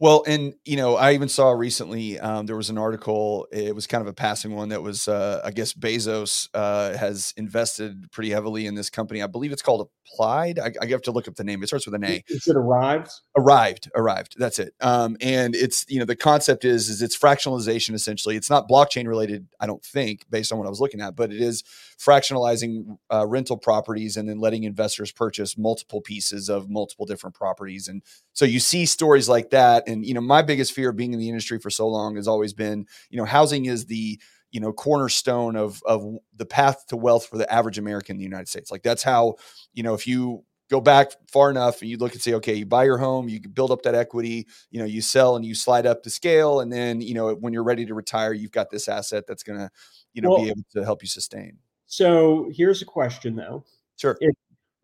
Well, 0.00 0.24
and 0.26 0.54
you 0.64 0.78
know, 0.78 0.96
I 0.96 1.12
even 1.12 1.28
saw 1.28 1.50
recently 1.50 2.18
um, 2.18 2.46
there 2.46 2.56
was 2.56 2.70
an 2.70 2.78
article. 2.78 3.46
It 3.52 3.74
was 3.74 3.86
kind 3.86 4.00
of 4.00 4.08
a 4.08 4.14
passing 4.14 4.54
one 4.54 4.70
that 4.70 4.82
was, 4.82 5.06
uh, 5.06 5.42
I 5.44 5.50
guess, 5.50 5.74
Bezos 5.74 6.48
uh, 6.54 6.96
has 6.96 7.34
invested 7.36 8.10
pretty 8.10 8.30
heavily 8.30 8.66
in 8.66 8.74
this 8.74 8.88
company. 8.88 9.22
I 9.22 9.26
believe 9.26 9.52
it's 9.52 9.60
called 9.60 9.90
Applied. 10.12 10.58
I, 10.58 10.72
I 10.80 10.86
have 10.86 11.02
to 11.02 11.12
look 11.12 11.28
up 11.28 11.36
the 11.36 11.44
name. 11.44 11.62
It 11.62 11.66
starts 11.66 11.86
with 11.86 11.94
an 11.94 12.04
A. 12.04 12.24
Is 12.28 12.48
it 12.48 12.56
arrived? 12.56 13.12
Arrived. 13.36 13.90
Arrived. 13.94 14.36
That's 14.38 14.58
it. 14.58 14.72
Um, 14.80 15.18
and 15.20 15.54
it's 15.54 15.84
you 15.86 15.98
know 15.98 16.06
the 16.06 16.16
concept 16.16 16.64
is 16.64 16.88
is 16.88 17.02
it's 17.02 17.16
fractionalization 17.16 17.92
essentially. 17.92 18.36
It's 18.36 18.48
not 18.48 18.70
blockchain 18.70 19.06
related, 19.06 19.48
I 19.60 19.66
don't 19.66 19.84
think, 19.84 20.24
based 20.30 20.50
on 20.50 20.58
what 20.58 20.66
I 20.66 20.70
was 20.70 20.80
looking 20.80 21.02
at, 21.02 21.14
but 21.14 21.30
it 21.30 21.42
is 21.42 21.62
fractionalizing 21.98 22.96
uh, 23.12 23.26
rental 23.26 23.58
properties 23.58 24.16
and 24.16 24.28
then 24.28 24.38
letting 24.38 24.64
investors 24.64 25.12
purchase 25.12 25.58
multiple 25.58 26.00
pieces 26.00 26.48
of 26.48 26.70
multiple 26.70 27.04
different 27.04 27.36
properties. 27.36 27.86
And 27.86 28.02
so 28.32 28.46
you 28.46 28.58
see 28.58 28.86
stories 28.86 29.28
like 29.28 29.50
that 29.50 29.86
and 29.90 30.06
you 30.06 30.14
know 30.14 30.20
my 30.20 30.42
biggest 30.42 30.72
fear 30.72 30.90
of 30.90 30.96
being 30.96 31.12
in 31.12 31.18
the 31.18 31.28
industry 31.28 31.58
for 31.58 31.70
so 31.70 31.86
long 31.86 32.16
has 32.16 32.28
always 32.28 32.52
been 32.52 32.86
you 33.10 33.18
know 33.18 33.24
housing 33.24 33.66
is 33.66 33.86
the 33.86 34.20
you 34.50 34.60
know 34.60 34.72
cornerstone 34.72 35.56
of 35.56 35.82
of 35.84 36.04
the 36.36 36.46
path 36.46 36.86
to 36.88 36.96
wealth 36.96 37.26
for 37.26 37.36
the 37.36 37.52
average 37.52 37.78
american 37.78 38.14
in 38.14 38.18
the 38.18 38.24
united 38.24 38.48
states. 38.48 38.70
Like 38.70 38.82
that's 38.82 39.02
how 39.02 39.34
you 39.74 39.82
know 39.82 39.94
if 39.94 40.06
you 40.06 40.44
go 40.70 40.80
back 40.80 41.10
far 41.30 41.50
enough 41.50 41.80
and 41.80 41.90
you 41.90 41.98
look 41.98 42.12
and 42.12 42.22
say 42.22 42.34
okay 42.34 42.54
you 42.54 42.64
buy 42.64 42.84
your 42.84 42.98
home 42.98 43.28
you 43.28 43.40
build 43.40 43.72
up 43.72 43.82
that 43.82 43.94
equity 43.96 44.46
you 44.70 44.78
know 44.78 44.86
you 44.86 45.02
sell 45.02 45.34
and 45.34 45.44
you 45.44 45.52
slide 45.54 45.84
up 45.84 46.04
the 46.04 46.10
scale 46.10 46.60
and 46.60 46.72
then 46.72 47.00
you 47.00 47.12
know 47.12 47.34
when 47.34 47.52
you're 47.52 47.64
ready 47.64 47.84
to 47.84 47.92
retire 47.92 48.32
you've 48.32 48.52
got 48.52 48.70
this 48.70 48.88
asset 48.88 49.24
that's 49.26 49.42
going 49.42 49.58
to 49.58 49.68
you 50.12 50.22
know 50.22 50.30
well, 50.30 50.42
be 50.42 50.48
able 50.48 50.64
to 50.72 50.84
help 50.84 51.02
you 51.02 51.08
sustain. 51.08 51.58
So 51.86 52.50
here's 52.52 52.82
a 52.82 52.84
question 52.84 53.36
though. 53.36 53.64
Sure. 53.96 54.16
If, 54.20 54.34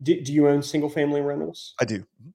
do, 0.03 0.21
do 0.21 0.33
you 0.33 0.47
own 0.47 0.61
single 0.61 0.89
family 0.89 1.21
rentals? 1.21 1.73
I 1.79 1.85
do. 1.85 1.99
Mm-hmm. 1.99 2.29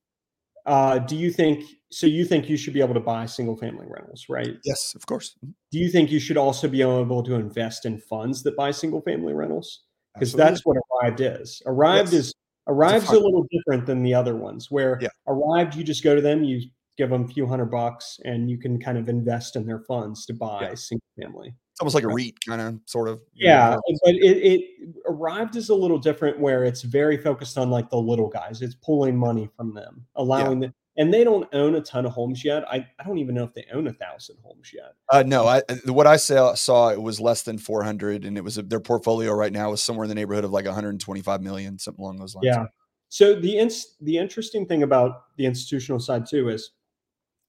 Uh, 0.67 0.99
do 0.99 1.17
you 1.17 1.31
think 1.31 1.65
so? 1.91 2.07
You 2.07 2.25
think 2.25 2.49
you 2.49 2.57
should 2.57 2.75
be 2.75 2.81
able 2.81 2.95
to 2.95 3.01
buy 3.01 3.27
single 3.27 3.57
family 3.57 3.87
rentals, 3.89 4.27
right? 4.29 4.57
Yes, 4.65 4.95
of 4.95 5.07
course. 5.07 5.35
Mm-hmm. 5.39 5.51
Do 5.73 5.79
you 5.79 5.89
think 5.89 6.11
you 6.11 6.21
should 6.21 6.37
also 6.37 6.69
be 6.69 6.83
able 6.83 7.23
to 7.23 7.35
invest 7.35 7.85
in 7.85 7.99
funds 7.99 8.43
that 8.45 8.57
buy 8.57 8.71
single 8.71 9.01
family 9.03 9.33
rentals? 9.33 9.81
Because 10.15 10.33
that's 10.33 10.65
what 10.65 10.77
Arrived 10.77 11.21
is. 11.21 11.63
Arrived 11.67 12.13
yes. 12.13 12.27
is 12.27 12.35
Arrived's 12.69 13.11
a, 13.11 13.17
a, 13.17 13.19
little 13.19 13.47
different 13.51 13.87
than 13.87 14.03
the 14.03 14.15
other 14.15 14.37
ones. 14.37 14.71
Where 14.71 14.99
yeah. 15.01 15.09
Arrived, 15.27 15.75
you 15.75 15.85
just 15.85 16.05
go 16.05 16.15
to 16.15 16.21
them, 16.21 16.45
you 16.45 16.61
give 16.97 17.11
them 17.11 17.25
a 17.25 17.29
few 17.29 17.47
hundred 17.47 17.71
bucks, 17.71 18.19
and 18.25 18.51
you 18.51 18.59
can 18.59 18.79
kind 18.79 18.99
of 18.99 19.09
invest 19.09 19.57
in 19.57 19.67
their 19.67 19.81
funds 19.81 20.27
to 20.27 20.35
buy 20.35 20.63
yeah. 20.63 20.75
single 20.75 21.07
family. 21.21 21.55
It's 21.73 21.81
almost 21.81 21.95
like 21.95 22.05
a 22.05 22.09
REIT, 22.09 22.35
kind 22.47 22.61
of, 22.61 22.79
sort 22.85 23.09
of. 23.09 23.21
Yeah, 23.35 23.71
know. 23.71 23.81
but 24.05 24.15
it, 24.15 24.37
it 24.37 24.95
arrived 25.07 25.57
is 25.57 25.71
a 25.71 25.75
little 25.75 25.99
different, 25.99 26.39
where 26.39 26.65
it's 26.65 26.83
very 26.83 27.17
focused 27.17 27.57
on 27.57 27.71
like 27.71 27.89
the 27.89 27.97
little 27.97 28.29
guys. 28.29 28.61
It's 28.61 28.75
pulling 28.75 29.17
money 29.17 29.49
from 29.57 29.73
them, 29.73 30.05
allowing 30.17 30.61
yeah. 30.61 30.69
them, 30.69 30.75
and 30.99 31.15
they 31.15 31.25
don't 31.25 31.49
own 31.55 31.77
a 31.77 31.81
ton 31.81 32.05
of 32.05 32.13
homes 32.13 32.45
yet. 32.45 32.63
I, 32.71 32.87
I 33.01 33.05
don't 33.05 33.17
even 33.17 33.35
know 33.35 33.45
if 33.45 33.55
they 33.55 33.65
own 33.73 33.87
a 33.87 33.93
thousand 33.95 34.37
homes 34.43 34.71
yet. 34.75 34.93
Uh, 35.11 35.23
no, 35.27 35.47
I 35.47 35.63
what 35.87 36.07
I 36.07 36.19
saw 36.19 36.55
saw 36.55 36.91
it 36.91 37.01
was 37.01 37.21
less 37.21 37.41
than 37.41 37.57
four 37.57 37.83
hundred, 37.83 38.27
and 38.27 38.37
it 38.37 38.45
was 38.45 38.59
a, 38.59 38.63
their 38.63 38.79
portfolio 38.79 39.33
right 39.33 39.53
now 39.53 39.73
is 39.73 39.81
somewhere 39.81 40.05
in 40.05 40.11
the 40.11 40.15
neighborhood 40.15 40.45
of 40.45 40.51
like 40.51 40.67
one 40.67 40.75
hundred 40.75 40.91
and 40.91 41.01
twenty 41.01 41.23
five 41.23 41.41
million, 41.41 41.79
something 41.79 42.05
along 42.05 42.19
those 42.19 42.35
lines. 42.35 42.45
Yeah. 42.45 42.65
So 43.09 43.35
the 43.35 43.57
ins- 43.57 43.97
the 44.03 44.19
interesting 44.19 44.67
thing 44.67 44.83
about 44.83 45.23
the 45.39 45.47
institutional 45.47 46.01
side 46.01 46.27
too 46.27 46.51
is, 46.51 46.73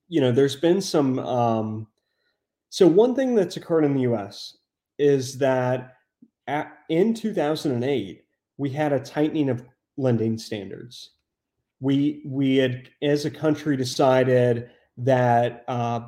you 0.07 0.21
know, 0.21 0.31
there's 0.31 0.55
been 0.55 0.81
some 0.81 1.19
um, 1.19 1.88
so 2.73 2.88
one 2.88 3.13
thing 3.13 3.36
that's 3.36 3.55
occurred 3.55 3.83
in 3.83 3.93
the 3.93 4.01
U.S. 4.01 4.57
is 4.97 5.38
that 5.38 5.93
at, 6.47 6.73
in 6.89 7.13
2008 7.13 8.23
we 8.57 8.69
had 8.71 8.91
a 8.91 8.99
tightening 8.99 9.49
of 9.49 9.63
lending 9.95 10.39
standards. 10.39 11.12
We 11.81 12.23
we 12.25 12.57
had, 12.57 12.89
as 13.03 13.25
a 13.25 13.29
country, 13.29 13.77
decided 13.77 14.71
that 14.97 15.65
uh, 15.67 15.99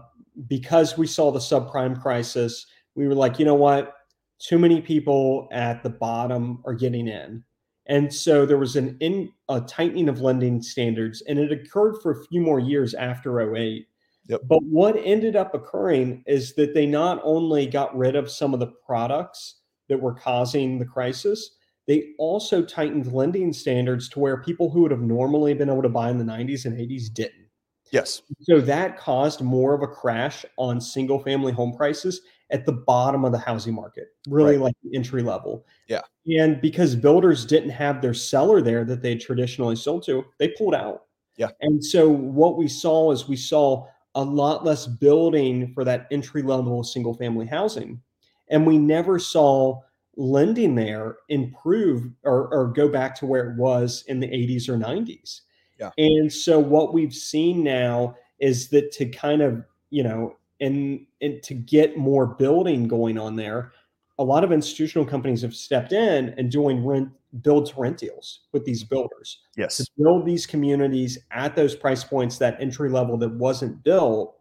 because 0.48 0.98
we 0.98 1.06
saw 1.06 1.32
the 1.32 1.38
subprime 1.38 2.02
crisis, 2.02 2.66
we 2.96 3.08
were 3.08 3.14
like, 3.14 3.38
you 3.38 3.46
know 3.46 3.54
what, 3.54 3.94
too 4.40 4.58
many 4.58 4.82
people 4.82 5.48
at 5.52 5.84
the 5.84 5.92
bottom 5.92 6.64
are 6.66 6.74
getting 6.74 7.08
in, 7.08 7.44
and 7.86 8.12
so 8.12 8.44
there 8.44 8.58
was 8.58 8.76
an 8.76 8.98
in 9.02 9.32
a 9.50 9.62
tightening 9.62 10.10
of 10.10 10.22
lending 10.22 10.64
standards, 10.64 11.22
and 11.28 11.38
it 11.38 11.52
occurred 11.52 11.98
for 12.02 12.14
a 12.14 12.26
few 12.26 12.42
more 12.42 12.60
years 12.60 12.96
after 12.96 13.56
08 13.56 13.86
Yep. 14.28 14.42
But 14.46 14.64
what 14.64 14.96
ended 15.04 15.36
up 15.36 15.54
occurring 15.54 16.24
is 16.26 16.54
that 16.56 16.74
they 16.74 16.86
not 16.86 17.22
only 17.24 17.68
got 17.68 17.96
rid 17.96 18.16
of 18.16 18.32
some 18.32 18.54
of 18.54 18.60
the 18.60 18.74
products 18.86 19.62
that 19.88 20.02
were 20.02 20.16
causing 20.16 20.80
the 20.80 20.86
crisis, 20.86 21.52
they 21.88 22.14
also 22.18 22.64
tightened 22.64 23.14
lending 23.14 23.54
standards 23.54 24.10
to 24.10 24.20
where 24.20 24.42
people 24.42 24.70
who 24.70 24.82
would 24.82 24.92
have 24.92 25.02
normally 25.02 25.54
been 25.54 25.70
able 25.70 25.84
to 25.84 25.90
buy 25.90 26.10
in 26.10 26.18
the 26.18 26.24
90s 26.24 26.66
and 26.66 26.76
80s 26.76 27.14
didn't. 27.14 27.46
Yes. 27.92 28.24
So 28.42 28.60
that 28.62 28.98
caused 28.98 29.42
more 29.42 29.76
of 29.76 29.84
a 29.84 29.88
crash 29.88 30.44
on 30.58 30.82
single 30.82 31.20
family 31.20 31.54
home 31.54 31.76
prices 31.76 32.22
at 32.50 32.66
the 32.66 32.72
bottom 32.72 33.24
of 33.24 33.32
the 33.32 33.38
housing 33.38 33.74
market, 33.74 34.08
really 34.28 34.58
right. 34.58 34.66
like 34.66 34.76
the 34.84 34.96
entry 34.96 35.22
level. 35.22 35.66
Yeah. 35.88 36.02
And 36.26 36.60
because 36.62 36.96
builders 36.96 37.46
didn't 37.46 37.70
have 37.70 38.02
their 38.02 38.14
seller 38.14 38.62
there 38.62 38.84
that 38.86 39.02
they 39.02 39.16
traditionally 39.16 39.76
sold 39.76 40.04
to, 40.06 40.26
they 40.40 40.50
pulled 40.50 40.74
out. 40.74 41.04
Yeah. 41.38 41.50
And 41.62 41.84
so 41.84 42.10
what 42.10 42.58
we 42.58 42.68
saw 42.68 43.12
is 43.12 43.28
we 43.28 43.36
saw 43.36 43.88
a 44.16 44.24
lot 44.24 44.66
less 44.66 44.88
building 44.88 45.72
for 45.74 45.84
that 45.84 46.08
entry 46.10 46.42
level 46.42 46.84
single 46.84 47.14
family 47.14 47.46
housing. 47.46 48.02
And 48.50 48.66
we 48.66 48.78
never 48.78 49.20
saw 49.20 49.82
lending 50.18 50.76
there 50.76 51.18
improve 51.30 52.10
or, 52.24 52.48
or 52.54 52.68
go 52.68 52.88
back 52.88 53.16
to 53.20 53.26
where 53.26 53.50
it 53.50 53.58
was 53.58 54.04
in 54.08 54.20
the 54.20 54.28
80s 54.28 54.70
or 54.70 54.78
90s. 54.78 55.42
Yeah. 55.80 55.92
And 55.98 56.32
so 56.32 56.58
what 56.58 56.94
we've 56.94 57.14
seen 57.14 57.64
now 57.64 58.16
is 58.40 58.70
that 58.70 58.92
to 58.94 59.06
kind 59.08 59.42
of, 59.42 59.66
you 59.90 60.04
know, 60.04 60.38
and, 60.62 61.06
and 61.22 61.44
to 61.44 61.54
get 61.54 61.98
more 61.98 62.26
building 62.26 62.88
going 62.88 63.18
on 63.18 63.36
there, 63.36 63.74
a 64.18 64.24
lot 64.24 64.46
of 64.46 64.54
institutional 64.54 65.06
companies 65.06 65.42
have 65.42 65.54
stepped 65.54 65.92
in 65.92 66.34
and 66.38 66.50
doing 66.50 66.86
rent 66.86 67.10
build 67.42 67.68
to 67.68 67.80
rent 67.80 67.98
deals 67.98 68.42
with 68.52 68.66
these 68.66 68.84
mm-hmm. 68.84 68.96
builders. 68.96 69.40
Yes. 69.58 69.78
To 69.78 69.86
build 69.98 70.26
these 70.26 70.46
communities 70.46 71.18
at 71.32 71.56
those 71.56 71.76
price 71.76 72.04
points, 72.04 72.38
that 72.38 72.58
entry 72.60 72.90
level 72.90 73.18
that 73.18 73.32
wasn't 73.32 73.84
built, 73.84 74.40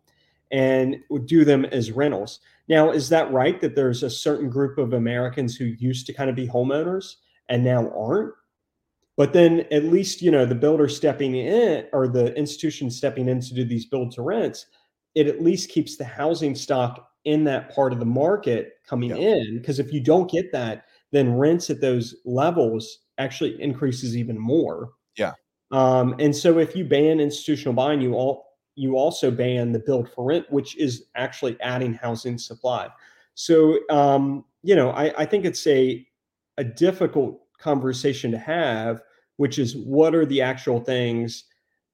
and 0.51 0.97
do 1.25 1.45
them 1.45 1.65
as 1.67 1.91
rentals. 1.91 2.41
Now, 2.69 2.91
is 2.91 3.09
that 3.09 3.33
right 3.33 3.61
that 3.61 3.75
there's 3.75 4.03
a 4.03 4.11
certain 4.11 4.49
group 4.49 4.79
of 4.79 4.93
Americans 4.93 5.57
who 5.57 5.65
used 5.65 6.07
to 6.07 6.13
kind 6.13 6.31
of 6.31 6.37
be 6.37 6.47
homeowners 6.47 7.17
and 7.49 7.65
now 7.65 7.91
aren't? 7.91 8.33
But 9.17 9.33
then 9.33 9.67
at 9.71 9.85
least, 9.85 10.23
you 10.23 10.31
know, 10.31 10.45
the 10.45 10.55
builder 10.55 10.89
stepping 10.89 11.35
in 11.35 11.87
or 11.93 12.09
the 12.09 12.35
institution 12.37 12.91
stepping 12.91 13.29
in 13.29 13.41
to 13.41 13.55
do 13.55 13.65
these 13.65 13.87
build 13.87 14.13
to 14.13 14.23
rents, 14.23 14.67
it 15.15 15.27
at 15.27 15.43
least 15.43 15.71
keeps 15.71 15.97
the 15.97 16.05
housing 16.05 16.55
stock 16.55 17.11
in 17.25 17.45
that 17.45 17.75
part 17.75 17.93
of 17.93 17.99
the 17.99 18.05
market 18.05 18.75
coming 18.87 19.11
yeah. 19.11 19.37
in. 19.37 19.59
Because 19.59 19.79
if 19.79 19.93
you 19.93 20.01
don't 20.01 20.31
get 20.31 20.51
that, 20.53 20.87
then 21.15 21.37
rents 21.37 21.71
at 21.71 21.81
those 21.81 22.17
levels 22.25 22.99
actually 23.19 23.61
increases 23.63 24.17
even 24.17 24.39
more. 24.39 24.91
Yeah. 25.17 25.33
Um, 25.71 26.15
and 26.19 26.35
so 26.35 26.59
if 26.59 26.75
you 26.75 26.85
ban 26.85 27.21
institutional 27.21 27.75
buying, 27.75 28.01
you 28.01 28.15
all 28.15 28.45
you 28.77 28.97
also 28.97 29.31
ban 29.31 29.73
the 29.73 29.79
build 29.79 30.11
for 30.11 30.25
rent, 30.25 30.47
which 30.51 30.77
is 30.77 31.07
actually 31.15 31.57
adding 31.61 31.95
housing 31.95 32.39
supply. 32.39 32.89
So, 33.35 33.79
um, 33.89 34.45
you 34.63 34.75
know, 34.75 34.91
I, 34.91 35.13
I 35.17 35.25
think 35.25 35.45
it's 35.45 35.67
a 35.67 36.07
a 36.59 36.65
difficult 36.65 37.41
conversation 37.59 38.31
to 38.33 38.39
have, 38.39 39.01
which 39.37 39.59
is 39.59 39.77
what 39.77 40.15
are 40.15 40.27
the 40.27 40.43
actual 40.43 40.81
things. 40.81 41.45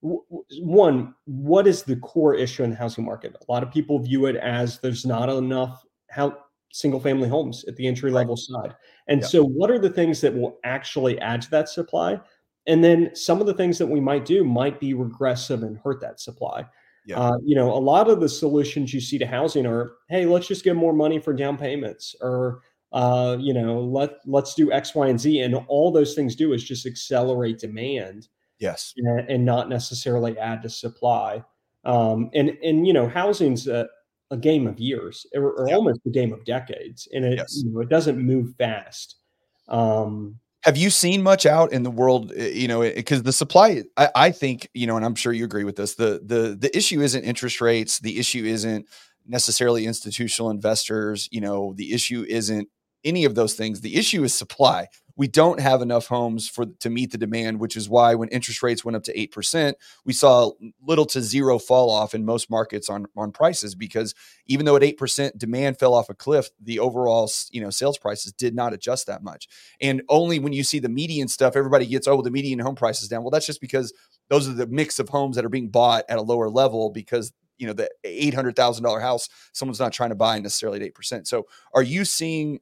One, 0.01 1.15
what 1.27 1.67
is 1.67 1.83
the 1.83 1.97
core 1.97 2.35
issue 2.35 2.65
in 2.65 2.71
the 2.71 2.77
housing 2.77 3.05
market? 3.05 3.37
A 3.37 3.53
lot 3.53 3.63
of 3.63 3.71
people 3.71 3.99
view 3.99 4.27
it 4.27 4.37
as 4.37 4.79
there's 4.81 5.05
not 5.05 5.29
enough 5.29 5.85
how 6.09 6.39
single 6.73 7.01
family 7.01 7.29
homes 7.29 7.65
at 7.65 7.77
the 7.77 7.87
entry 7.87 8.11
level 8.11 8.35
right. 8.35 8.63
side. 8.71 8.77
And 9.11 9.25
so, 9.25 9.45
what 9.45 9.71
are 9.71 9.79
the 9.79 9.91
things 9.91 10.21
that 10.21 10.35
will 10.35 10.59
actually 10.65 11.19
add 11.21 11.43
to 11.43 11.51
that 11.51 11.69
supply? 11.69 12.21
And 12.67 12.83
then 12.83 13.15
some 13.15 13.41
of 13.41 13.47
the 13.47 13.55
things 13.55 13.77
that 13.79 13.87
we 13.87 14.01
might 14.01 14.25
do 14.25 14.45
might 14.45 14.79
be 14.79 14.95
regressive 14.95 15.63
and 15.63 15.79
hurt 15.79 16.01
that 16.01 16.21
supply. 16.21 16.65
Yeah. 17.07 17.19
Uh, 17.19 17.39
you 17.43 17.57
know, 17.57 17.73
a 17.73 17.81
lot 17.81 18.09
of 18.09 18.21
the 18.21 18.29
solutions 18.29 18.95
you 18.95 19.01
see 19.01 19.19
to 19.19 19.27
housing 19.27 19.67
are, 19.67 19.93
hey, 20.09 20.27
let's 20.27 20.47
just 20.47 20.63
get 20.63 20.77
more 20.77 20.93
money 20.93 21.19
for 21.19 21.33
down 21.33 21.57
payments, 21.57 22.15
or 22.21 22.61
uh, 22.93 23.37
you 23.41 23.53
know, 23.53 23.81
let 23.81 24.19
let's 24.27 24.55
do 24.55 24.71
X, 24.71 24.95
Y, 24.95 25.09
and 25.09 25.21
Z, 25.21 25.41
and 25.41 25.55
all 25.67 25.91
those 25.91 26.15
things 26.15 26.37
do 26.37 26.53
is 26.53 26.63
just 26.63 26.87
accelerate 26.87 27.59
demand. 27.59 28.29
Yes, 28.61 28.93
and, 28.97 29.29
and 29.29 29.45
not 29.45 29.69
necessarily 29.69 30.39
add 30.39 30.63
to 30.63 30.69
supply. 30.69 31.43
Um, 31.85 32.31
and 32.35 32.51
and 32.63 32.87
you 32.87 32.93
know, 32.93 33.09
housing's 33.09 33.67
a, 33.67 33.89
a 34.31 34.37
game 34.37 34.67
of 34.67 34.79
years, 34.79 35.27
or, 35.35 35.53
or 35.53 35.73
almost 35.73 36.01
a 36.07 36.11
game 36.11 36.33
of 36.33 36.45
decades, 36.45 37.09
and 37.13 37.25
it 37.25 37.39
yes. 37.39 37.63
you 37.65 37.73
know, 37.73 37.81
it 37.81 37.89
doesn't 37.89 38.19
move 38.19 38.55
fast. 38.57 39.17
Um, 39.69 40.39
have 40.63 40.77
you 40.77 40.91
seen 40.91 41.23
much 41.23 41.47
out 41.47 41.73
in 41.73 41.83
the 41.83 41.91
world 41.91 42.33
eh, 42.37 42.49
you 42.49 42.69
know 42.69 42.81
because 42.83 43.23
the 43.23 43.33
supply 43.33 43.83
I, 43.97 44.11
I, 44.15 44.31
think 44.31 44.69
you 44.75 44.87
know 44.87 44.97
and 44.97 45.05
i'm 45.05 45.15
sure 45.15 45.33
you 45.33 45.45
agree 45.45 45.65
with 45.65 45.77
this 45.77 45.95
the 45.95 46.21
the 46.25 46.57
the 46.59 46.77
issue 46.77 47.01
isn't 47.01 47.25
interest 47.25 47.61
rates 47.61 47.99
the 47.99 48.19
issue 48.19 48.45
isn't 48.45 48.87
necessarily 49.27 49.87
institutional 49.87 50.51
investors 50.51 51.29
you 51.31 51.41
know 51.41 51.73
the 51.77 51.93
issue 51.93 52.25
isn't 52.29 52.69
any 53.05 53.25
of 53.25 53.35
those 53.35 53.55
things 53.55 53.81
the 53.81 53.97
issue 53.97 54.23
is 54.23 54.35
supply 54.35 54.87
we 55.21 55.29
don't 55.29 55.61
have 55.61 55.83
enough 55.83 56.07
homes 56.07 56.49
for 56.49 56.65
to 56.65 56.89
meet 56.89 57.13
the 57.13 57.19
demand, 57.19 57.61
which 57.61 57.77
is 57.77 57.91
why 57.91 58.15
when 58.15 58.31
interest 58.31 58.63
rates 58.63 58.87
went 58.87 58.97
up 58.97 59.03
to 59.03 59.21
eight 59.21 59.33
percent, 59.33 59.77
we 60.07 60.15
saw 60.15 60.51
little 60.83 61.05
to 61.05 61.21
zero 61.21 61.59
fall 61.59 61.91
off 61.91 62.15
in 62.15 62.25
most 62.25 62.49
markets 62.49 62.89
on 62.89 63.05
on 63.19 63.31
prices 63.31 63.75
because 63.75 64.15
even 64.47 64.65
though 64.65 64.77
at 64.77 64.83
eight 64.83 64.97
percent 64.97 65.37
demand 65.37 65.79
fell 65.79 65.93
off 65.93 66.09
a 66.09 66.15
cliff, 66.15 66.49
the 66.59 66.79
overall 66.79 67.31
you 67.51 67.61
know 67.61 67.69
sales 67.69 67.99
prices 67.99 68.33
did 68.33 68.55
not 68.55 68.73
adjust 68.73 69.07
that 69.09 69.23
much. 69.23 69.47
And 69.79 70.01
only 70.09 70.39
when 70.39 70.55
you 70.55 70.65
see 70.65 70.79
the 70.79 70.89
median 70.89 71.29
stuff, 71.29 71.55
everybody 71.55 71.85
gets 71.85 72.09
oh 72.09 72.23
the 72.23 72.31
median 72.31 72.59
home 72.59 72.75
price 72.75 73.03
is 73.03 73.09
down. 73.09 73.23
Well, 73.23 73.31
that's 73.31 73.45
just 73.47 73.61
because 73.61 73.93
those 74.31 74.49
are 74.49 74.55
the 74.55 74.69
mix 74.69 74.99
of 74.99 75.11
homes 75.11 75.37
that 75.37 75.45
are 75.45 75.51
being 75.51 75.69
bought 75.69 76.07
at 76.09 76.17
a 76.17 76.23
lower 76.23 76.49
level 76.49 76.89
because 76.89 77.31
you 77.59 77.67
know 77.67 77.75
the 77.75 77.91
eight 78.05 78.33
hundred 78.33 78.57
thousand 78.57 78.85
dollar 78.85 79.01
house 79.01 79.29
someone's 79.53 79.81
not 79.81 79.93
trying 79.93 80.09
to 80.09 80.17
buy 80.17 80.39
necessarily 80.39 80.81
at 80.81 80.87
eight 80.87 80.95
percent. 80.95 81.29
So 81.29 81.47
are 81.75 81.83
you 81.83 82.07
seeing 82.07 82.61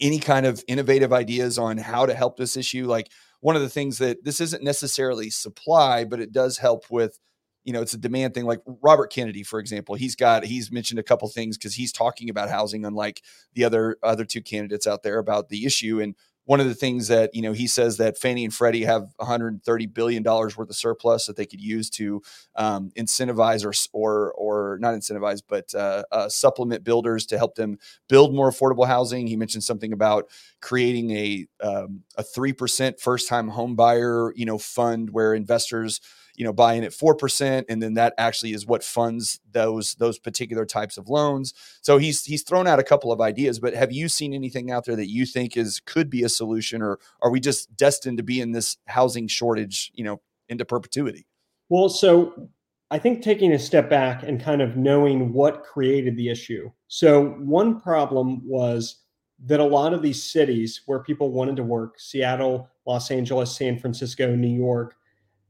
any 0.00 0.18
kind 0.18 0.46
of 0.46 0.62
innovative 0.68 1.12
ideas 1.12 1.58
on 1.58 1.78
how 1.78 2.06
to 2.06 2.14
help 2.14 2.36
this 2.36 2.56
issue 2.56 2.86
like 2.86 3.10
one 3.40 3.56
of 3.56 3.62
the 3.62 3.68
things 3.68 3.98
that 3.98 4.24
this 4.24 4.40
isn't 4.40 4.62
necessarily 4.62 5.30
supply 5.30 6.04
but 6.04 6.20
it 6.20 6.32
does 6.32 6.58
help 6.58 6.84
with 6.90 7.18
you 7.64 7.72
know 7.72 7.80
it's 7.80 7.94
a 7.94 7.98
demand 7.98 8.34
thing 8.34 8.44
like 8.44 8.60
robert 8.82 9.12
kennedy 9.12 9.42
for 9.42 9.58
example 9.58 9.94
he's 9.94 10.16
got 10.16 10.44
he's 10.44 10.70
mentioned 10.70 10.98
a 10.98 11.04
couple 11.04 11.28
things 11.28 11.56
because 11.56 11.74
he's 11.74 11.92
talking 11.92 12.30
about 12.30 12.50
housing 12.50 12.84
unlike 12.84 13.22
the 13.54 13.64
other 13.64 13.96
other 14.02 14.24
two 14.24 14.42
candidates 14.42 14.86
out 14.86 15.02
there 15.02 15.18
about 15.18 15.48
the 15.48 15.64
issue 15.64 16.00
and 16.00 16.14
one 16.46 16.60
of 16.60 16.66
the 16.66 16.74
things 16.74 17.08
that 17.08 17.34
you 17.34 17.42
know 17.42 17.52
he 17.52 17.66
says 17.66 17.96
that 17.96 18.18
Fannie 18.18 18.44
and 18.44 18.52
Freddie 18.52 18.84
have 18.84 19.08
130 19.16 19.86
billion 19.86 20.22
dollars 20.22 20.56
worth 20.56 20.68
of 20.70 20.76
surplus 20.76 21.26
that 21.26 21.36
they 21.36 21.46
could 21.46 21.60
use 21.60 21.88
to 21.90 22.22
um, 22.56 22.90
incentivize 22.96 23.64
or 23.64 23.72
or 23.92 24.32
or 24.32 24.78
not 24.78 24.94
incentivize, 24.94 25.42
but 25.46 25.74
uh, 25.74 26.02
uh, 26.12 26.28
supplement 26.28 26.84
builders 26.84 27.26
to 27.26 27.38
help 27.38 27.54
them 27.54 27.78
build 28.08 28.34
more 28.34 28.50
affordable 28.50 28.86
housing. 28.86 29.26
He 29.26 29.36
mentioned 29.36 29.64
something 29.64 29.92
about 29.92 30.28
creating 30.60 31.10
a 31.12 31.46
um, 31.62 32.02
a 32.16 32.22
three 32.22 32.52
percent 32.52 33.00
first 33.00 33.28
time 33.28 33.48
home 33.48 33.76
buyer 33.76 34.32
you 34.34 34.44
know 34.46 34.58
fund 34.58 35.10
where 35.10 35.34
investors 35.34 36.00
you 36.36 36.44
know 36.44 36.52
buying 36.52 36.84
at 36.84 36.92
4% 36.92 37.64
and 37.68 37.82
then 37.82 37.94
that 37.94 38.14
actually 38.18 38.52
is 38.52 38.66
what 38.66 38.84
funds 38.84 39.40
those 39.52 39.94
those 39.96 40.18
particular 40.18 40.66
types 40.66 40.98
of 40.98 41.08
loans 41.08 41.54
so 41.80 41.98
he's 41.98 42.24
he's 42.24 42.42
thrown 42.42 42.66
out 42.66 42.78
a 42.78 42.84
couple 42.84 43.12
of 43.12 43.20
ideas 43.20 43.58
but 43.58 43.74
have 43.74 43.92
you 43.92 44.08
seen 44.08 44.34
anything 44.34 44.70
out 44.70 44.84
there 44.84 44.96
that 44.96 45.10
you 45.10 45.26
think 45.26 45.56
is 45.56 45.80
could 45.80 46.10
be 46.10 46.22
a 46.22 46.28
solution 46.28 46.82
or 46.82 46.98
are 47.22 47.30
we 47.30 47.40
just 47.40 47.74
destined 47.76 48.18
to 48.18 48.24
be 48.24 48.40
in 48.40 48.52
this 48.52 48.76
housing 48.86 49.28
shortage 49.28 49.92
you 49.94 50.04
know 50.04 50.20
into 50.48 50.64
perpetuity 50.64 51.26
well 51.68 51.88
so 51.88 52.48
I 52.90 52.98
think 52.98 53.22
taking 53.22 53.52
a 53.52 53.58
step 53.58 53.90
back 53.90 54.22
and 54.22 54.40
kind 54.40 54.62
of 54.62 54.76
knowing 54.76 55.32
what 55.32 55.64
created 55.64 56.16
the 56.16 56.28
issue. 56.28 56.70
So, 56.86 57.30
one 57.40 57.80
problem 57.80 58.46
was 58.46 59.00
that 59.46 59.58
a 59.58 59.64
lot 59.64 59.92
of 59.92 60.00
these 60.00 60.22
cities 60.22 60.82
where 60.86 61.00
people 61.00 61.32
wanted 61.32 61.56
to 61.56 61.64
work 61.64 61.98
Seattle, 61.98 62.68
Los 62.86 63.10
Angeles, 63.10 63.56
San 63.56 63.78
Francisco, 63.78 64.36
New 64.36 64.46
York, 64.46 64.94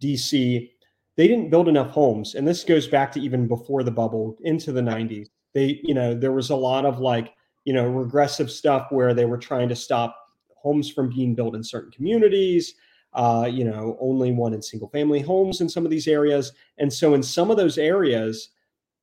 DC 0.01 0.70
they 1.16 1.29
didn't 1.29 1.50
build 1.50 1.68
enough 1.68 1.90
homes 1.90 2.35
and 2.35 2.46
this 2.46 2.64
goes 2.64 2.87
back 2.87 3.12
to 3.12 3.20
even 3.20 3.46
before 3.46 3.83
the 3.83 3.90
bubble 3.90 4.37
into 4.42 4.72
the 4.72 4.81
90s 4.81 5.29
they 5.53 5.81
you 5.83 5.94
know 5.94 6.14
there 6.14 6.33
was 6.33 6.50
a 6.50 6.57
lot 6.57 6.85
of 6.85 6.98
like 6.98 7.35
you 7.64 7.72
know 7.72 7.87
regressive 7.87 8.50
stuff 8.50 8.87
where 8.90 9.14
they 9.14 9.24
were 9.24 9.38
trying 9.38 9.68
to 9.68 9.77
stop 9.77 10.16
homes 10.57 10.90
from 10.90 11.08
being 11.08 11.35
built 11.35 11.54
in 11.54 11.62
certain 11.62 11.90
communities 11.90 12.75
uh, 13.15 13.48
you 13.50 13.65
know 13.65 13.96
only 14.00 14.33
one 14.33 14.52
in 14.52 14.62
single 14.62 14.88
family 14.88 15.21
homes 15.21 15.60
in 15.60 15.69
some 15.69 15.85
of 15.85 15.90
these 15.90 16.08
areas. 16.08 16.52
And 16.79 16.92
so 16.92 17.15
in 17.15 17.23
some 17.23 17.50
of 17.50 17.56
those 17.56 17.79
areas 17.79 18.50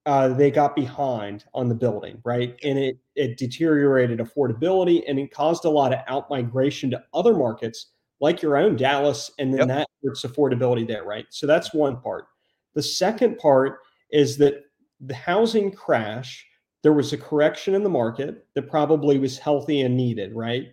uh, 0.07 0.30
they 0.30 0.49
got 0.49 0.76
behind 0.76 1.45
on 1.53 1.70
the 1.70 1.76
building 1.76 2.20
right? 2.24 2.57
And 2.64 2.78
it 2.78 2.97
it 3.16 3.38
deteriorated 3.38 4.20
affordability 4.20 5.03
and 5.07 5.20
it 5.20 5.32
caused 5.32 5.66
a 5.66 5.70
lot 5.70 5.93
of 5.93 5.99
out 6.07 6.30
migration 6.30 6.89
to 6.91 7.03
other 7.14 7.36
markets 7.36 7.91
like 8.22 8.41
your 8.41 8.55
own 8.55 8.76
Dallas, 8.76 9.32
and 9.39 9.51
then 9.51 9.67
yep. 9.67 9.67
that 9.67 9.88
hurts 10.03 10.24
affordability 10.24 10.88
there, 10.88 11.03
right? 11.03 11.26
So 11.30 11.47
that's 11.47 11.74
one 11.74 11.99
part. 11.99 12.28
The 12.76 12.84
second 12.84 13.38
part 13.39 13.80
is 14.11 14.38
that 14.38 14.65
the 15.01 15.15
housing 15.15 15.72
crash, 15.72 16.45
there 16.84 16.93
was 16.93 17.11
a 17.11 17.17
correction 17.17 17.74
in 17.74 17.84
the 17.84 17.89
market 17.89 18.45
that 18.53 18.69
probably 18.69 19.17
was 19.17 19.39
healthy 19.39 19.82
and 19.82 19.97
needed, 19.97 20.34
right? 20.36 20.67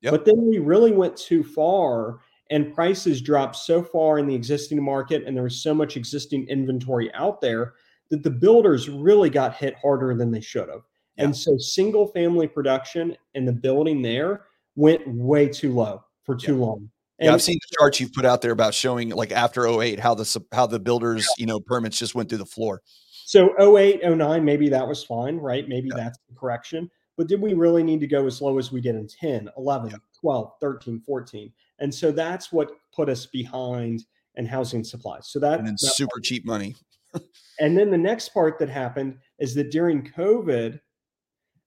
Yep. 0.00 0.10
But 0.10 0.24
then 0.24 0.46
we 0.48 0.58
really 0.58 0.92
went 0.92 1.16
too 1.16 1.44
far 1.44 2.20
and 2.50 2.74
prices 2.74 3.22
dropped 3.22 3.56
so 3.56 3.82
far 3.82 4.18
in 4.18 4.26
the 4.26 4.34
existing 4.34 4.82
market 4.82 5.24
and 5.24 5.36
there 5.36 5.44
was 5.44 5.62
so 5.62 5.74
much 5.74 5.96
existing 5.96 6.46
inventory 6.48 7.12
out 7.14 7.40
there 7.40 7.74
that 8.10 8.22
the 8.22 8.30
builders 8.30 8.88
really 8.88 9.30
got 9.30 9.54
hit 9.54 9.74
harder 9.80 10.14
than 10.14 10.30
they 10.30 10.40
should 10.40 10.68
have. 10.68 10.82
And 11.16 11.34
so 11.34 11.56
single 11.58 12.08
family 12.08 12.48
production 12.48 13.16
and 13.34 13.46
the 13.46 13.52
building 13.52 14.02
there 14.02 14.46
went 14.74 15.06
way 15.06 15.48
too 15.48 15.72
low 15.72 16.04
for 16.24 16.34
too 16.34 16.56
long. 16.56 16.90
Yeah, 17.18 17.26
And 17.26 17.34
I've 17.34 17.42
seen 17.42 17.58
the 17.70 17.76
charts 17.78 18.00
you've 18.00 18.12
put 18.12 18.24
out 18.24 18.42
there 18.42 18.50
about 18.50 18.74
showing 18.74 19.10
like 19.10 19.30
after 19.30 19.66
08 19.66 20.00
how 20.00 20.14
the 20.14 20.44
how 20.52 20.66
the 20.66 20.80
builders 20.80 21.28
you 21.38 21.46
know 21.46 21.60
permits 21.60 21.98
just 21.98 22.14
went 22.14 22.28
through 22.28 22.38
the 22.38 22.46
floor. 22.46 22.82
So 23.26 23.54
08, 23.58 24.02
09, 24.04 24.44
maybe 24.44 24.68
that 24.68 24.86
was 24.86 25.04
fine, 25.04 25.36
right? 25.36 25.66
Maybe 25.68 25.88
Yeah. 25.88 25.96
that's 26.04 26.18
the 26.28 26.34
correction. 26.34 26.90
But 27.16 27.28
did 27.28 27.40
we 27.40 27.54
really 27.54 27.82
need 27.84 28.00
to 28.00 28.06
go 28.08 28.26
as 28.26 28.40
low 28.42 28.58
as 28.58 28.72
we 28.72 28.80
did 28.80 28.96
in 28.96 29.06
10, 29.06 29.48
11, 29.56 29.90
Yeah. 29.90 29.96
12, 30.20 30.52
13, 30.60 31.00
14? 31.00 31.52
And 31.78 31.94
so 31.94 32.10
that's 32.10 32.52
what 32.52 32.72
put 32.94 33.08
us 33.08 33.26
behind 33.26 34.04
in 34.34 34.46
housing 34.46 34.82
supplies. 34.82 35.28
So 35.28 35.38
that, 35.38 35.60
And 35.60 35.68
then 35.68 35.76
that 35.80 35.94
super 35.94 36.20
cheap 36.20 36.44
money. 36.44 36.74
and 37.60 37.78
then 37.78 37.90
the 37.90 37.98
next 37.98 38.30
part 38.30 38.58
that 38.58 38.68
happened 38.68 39.18
is 39.38 39.54
that 39.54 39.70
during 39.70 40.02
COVID, 40.02 40.80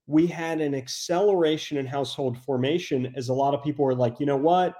we 0.06 0.26
had 0.26 0.60
an 0.60 0.74
acceleration 0.74 1.78
in 1.78 1.86
household 1.86 2.38
formation 2.38 3.12
as 3.16 3.30
a 3.30 3.34
lot 3.34 3.54
of 3.54 3.62
people 3.62 3.84
were 3.84 3.94
like, 3.94 4.20
you 4.20 4.26
know 4.26 4.36
what? 4.36 4.74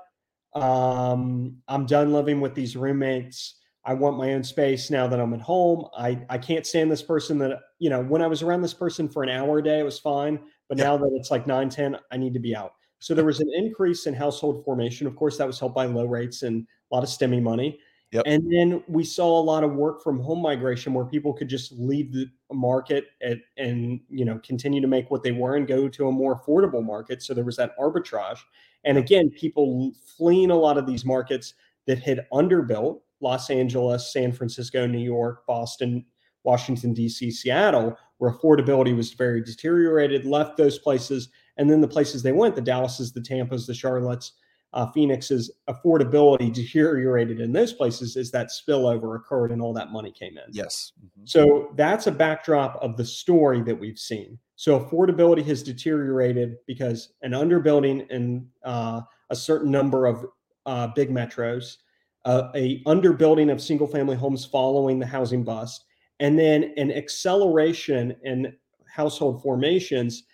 Um, 0.55 1.57
I'm 1.69 1.87
done 1.87 2.13
living 2.13 2.41
with 2.41 2.55
these 2.55 2.77
roommates. 2.77 3.57
I 3.85 3.95
want 3.95 4.19
my 4.19 4.35
own 4.35 4.45
space 4.45 4.91
now 4.91 5.07
that 5.07 5.19
I'm 5.21 5.33
at 5.33 5.41
home. 5.41 5.87
I, 5.97 6.21
I 6.29 6.37
can't 6.39 6.67
stand 6.67 6.91
this 6.91 7.03
person 7.03 7.39
that, 7.39 7.59
you 7.79 7.89
know, 7.89 8.03
when 8.03 8.21
I 8.21 8.27
was 8.27 8.43
around 8.43 8.61
this 8.63 8.75
person 8.75 9.09
for 9.09 9.23
an 9.23 9.31
hour 9.31 9.59
a 9.59 9.63
day, 9.63 9.79
it 9.79 9.85
was 9.85 9.99
fine. 9.99 10.41
But 10.69 10.79
Yeah. 10.79 10.85
now 10.85 10.97
that 10.99 11.11
it's 11.15 11.31
like 11.31 11.47
9, 11.47 11.71
10, 11.71 11.97
I 12.11 12.17
need 12.17 12.35
to 12.35 12.41
be 12.41 12.55
out. 12.55 12.73
So 12.99 13.15
there 13.15 13.25
was 13.25 13.41
an 13.41 13.51
increase 13.55 14.07
in 14.07 14.13
household 14.15 14.65
formation. 14.65 15.07
Of 15.07 15.17
course, 15.17 15.39
that 15.39 15.47
was 15.47 15.59
helped 15.59 15.75
by 15.75 15.87
low 15.87 16.05
rates 16.05 16.43
and 16.43 16.67
a 16.91 16.95
lot 16.95 17.05
of 17.05 17.09
stimmy 17.09 17.41
money. 17.41 17.79
Yep. 18.11 18.25
And 18.27 18.51
then 18.51 18.83
we 18.89 19.05
saw 19.05 19.39
a 19.39 19.43
lot 19.43 19.65
of 19.65 19.75
work 19.75 20.03
from 20.03 20.19
home 20.19 20.41
migration 20.41 20.95
where 20.95 21.05
people 21.05 21.33
could 21.33 21.49
just 21.49 21.73
leave 21.73 22.13
the 22.13 22.27
market 22.51 23.05
at, 23.23 23.39
and 23.59 24.01
you 24.09 24.25
know 24.25 24.41
continue 24.43 24.81
to 24.81 24.87
make 24.87 25.11
what 25.11 25.23
they 25.23 25.33
were 25.33 25.57
and 25.57 25.67
go 25.67 25.89
to 25.89 26.09
a 26.09 26.13
more 26.13 26.41
affordable 26.41 26.83
market. 26.83 27.23
So 27.23 27.35
there 27.35 27.45
was 27.45 27.57
that 27.57 27.79
arbitrage. 27.79 28.39
And 28.85 28.99
again, 28.99 29.31
people 29.31 29.93
fleeing 30.17 30.51
a 30.51 30.57
lot 30.57 30.79
of 30.79 30.87
these 30.87 31.05
markets 31.05 31.55
that 31.87 31.99
had 31.99 32.27
underbuilt 32.33 33.01
Los 33.21 33.51
Angeles, 33.51 34.13
San 34.13 34.33
Francisco, 34.33 34.87
New 34.87 34.99
York, 34.99 35.47
Boston, 35.47 36.05
Washington, 36.45 36.95
D.C., 36.95 37.31
Seattle, 37.31 37.97
where 38.19 38.33
affordability 38.33 38.97
was 38.97 39.13
very 39.13 39.43
deteriorated, 39.43 40.25
left 40.25 40.57
those 40.57 40.79
places. 40.79 41.29
And 41.57 41.71
then 41.71 41.81
the 41.81 41.89
places 41.89 42.23
they 42.23 42.33
went, 42.33 42.55
the 42.55 42.63
Dallases, 42.63 43.13
the 43.13 43.21
Tampas, 43.21 43.67
the 43.67 43.73
Charlottes, 43.73 44.33
uh, 44.75 44.87
Phoenix's 44.93 45.51
affordability 45.69 46.53
deteriorated 46.53 47.41
in 47.41 47.53
those 47.53 47.73
places 47.73 48.17
as 48.17 48.31
that 48.33 48.49
spillover 48.49 49.17
occurred 49.17 49.51
and 49.51 49.63
all 49.63 49.73
that 49.73 49.91
money 49.91 50.13
came 50.13 50.37
in. 50.37 50.45
Yes. 50.51 50.93
Mhm. 51.01 51.29
So 51.29 51.73
that's 51.75 52.07
a 52.07 52.13
backdrop 52.13 52.77
of 52.83 52.97
the 52.97 53.05
story 53.05 53.63
that 53.63 53.79
we've 53.79 53.99
seen. 53.99 54.39
So 54.59 54.81
affordability 54.81 55.47
has 55.47 55.63
deteriorated 55.63 56.57
because 56.67 57.11
an 57.23 57.31
underbuilding 57.31 58.11
in 58.11 58.45
uh, 58.65 59.03
a 59.31 59.37
certain 59.37 59.71
number 59.71 60.05
of 60.05 60.27
uh, 60.67 60.89
big 60.97 61.11
metros, 61.11 61.77
uh, 62.25 62.49
a 62.57 62.83
underbuilding 62.83 63.53
of 63.53 63.63
single 63.63 63.87
family 63.87 64.17
homes 64.17 64.45
following 64.45 64.99
the 64.99 65.07
housing 65.07 65.45
bust, 65.45 65.85
and 66.19 66.37
then 66.37 66.75
an 66.77 66.91
acceleration 66.91 68.17
in 68.25 68.53
household 68.93 69.41
formations 69.45 70.25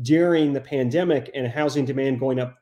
during 0.00 0.54
the 0.54 0.62
pandemic 0.62 1.30
and 1.34 1.46
housing 1.46 1.84
demand 1.84 2.18
going 2.18 2.40
up. 2.40 2.56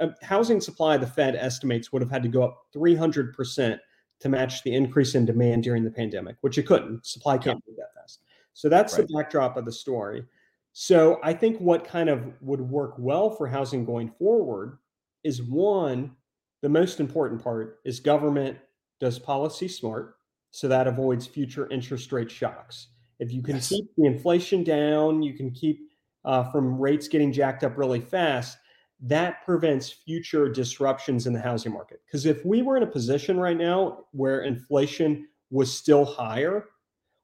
Uh, 0.00 0.08
housing 0.22 0.58
supply, 0.58 0.96
the 0.96 1.06
Fed 1.06 1.36
estimates, 1.36 1.92
would 1.92 2.00
have 2.00 2.10
had 2.10 2.22
to 2.22 2.30
go 2.30 2.44
up 2.44 2.62
300% 2.74 3.78
to 4.20 4.28
match 4.30 4.62
the 4.62 4.74
increase 4.74 5.14
in 5.16 5.26
demand 5.26 5.64
during 5.64 5.84
the 5.84 5.90
pandemic, 5.90 6.36
which 6.40 6.56
it 6.56 6.62
couldn't. 6.62 7.04
Supply 7.04 7.36
can't 7.36 7.62
move 7.68 7.76
that 7.76 7.92
fast. 7.94 8.20
So 8.54 8.70
that's 8.70 8.96
Right. 8.96 9.06
the 9.06 9.14
backdrop 9.14 9.58
of 9.58 9.66
the 9.66 9.72
story. 9.72 10.24
So 10.72 11.20
I 11.22 11.34
think 11.34 11.58
what 11.58 11.84
kind 11.84 12.08
of 12.08 12.32
would 12.40 12.60
work 12.60 12.94
well 12.98 13.30
for 13.30 13.46
housing 13.46 13.84
going 13.84 14.10
forward 14.18 14.78
is 15.22 15.42
one, 15.42 16.16
the 16.62 16.68
most 16.68 17.00
important 17.00 17.42
part 17.42 17.80
is 17.84 18.00
government 18.00 18.58
does 19.00 19.18
policy 19.18 19.68
smart. 19.68 20.16
So 20.50 20.68
that 20.68 20.86
avoids 20.86 21.26
future 21.26 21.68
interest 21.70 22.12
rate 22.12 22.30
shocks. 22.30 22.88
If 23.18 23.32
you 23.32 23.42
can 23.42 23.56
Yes. 23.56 23.68
keep 23.68 23.86
the 23.96 24.06
inflation 24.06 24.64
down, 24.64 25.22
you 25.22 25.34
can 25.34 25.50
keep 25.50 25.90
uh, 26.24 26.50
from 26.50 26.78
rates 26.78 27.08
getting 27.08 27.32
jacked 27.32 27.64
up 27.64 27.76
really 27.76 28.00
fast. 28.00 28.58
That 29.00 29.44
prevents 29.44 29.90
future 29.90 30.48
disruptions 30.48 31.26
in 31.26 31.32
the 31.32 31.40
housing 31.40 31.72
market. 31.72 32.00
Because 32.06 32.26
if 32.26 32.44
we 32.44 32.62
were 32.62 32.76
in 32.76 32.82
a 32.82 32.86
position 32.86 33.38
right 33.38 33.56
now 33.56 34.06
where 34.12 34.42
inflation 34.42 35.28
was 35.50 35.76
still 35.76 36.04
higher, 36.04 36.66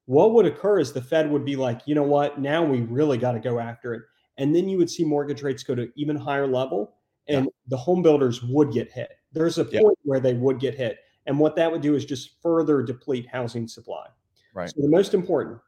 what 0.09 0.33
would 0.33 0.47
occur 0.47 0.79
is 0.79 0.91
the 0.91 1.03
Fed 1.03 1.31
would 1.31 1.45
be 1.45 1.55
like, 1.55 1.83
you 1.85 1.95
know 1.95 2.03
what, 2.03 2.41
now 2.41 2.65
we 2.65 2.81
really 2.81 3.19
got 3.19 3.33
to 3.33 3.39
go 3.39 3.59
after 3.59 3.93
it. 3.93 4.03
And 4.39 4.57
then 4.57 4.67
you 4.67 4.79
would 4.79 4.89
see 4.89 5.05
mortgage 5.05 5.43
rates 5.43 5.63
go 5.63 5.75
to 5.75 5.93
even 5.97 6.17
higher 6.17 6.47
level 6.47 6.95
and 7.29 7.47
the 7.67 7.77
home 7.77 8.01
builders 8.03 8.43
would 8.43 8.73
get 8.73 8.91
hit. 8.91 9.11
There's 9.33 9.59
a 9.59 9.69
Yeah. 9.71 9.83
point 9.83 9.99
where 10.05 10.19
they 10.19 10.33
would 10.33 10.61
get 10.61 10.75
hit. 10.75 11.01
And 11.27 11.39
what 11.39 11.57
that 11.57 11.71
would 11.71 11.83
do 11.83 11.95
is 11.95 12.07
just 12.07 12.41
further 12.41 12.83
deplete 12.83 13.27
housing 13.27 13.69
supply. 13.69 14.07
Right. 14.55 14.71
So 14.71 14.81
the 14.81 14.89
most 14.89 15.13
important, 15.13 15.59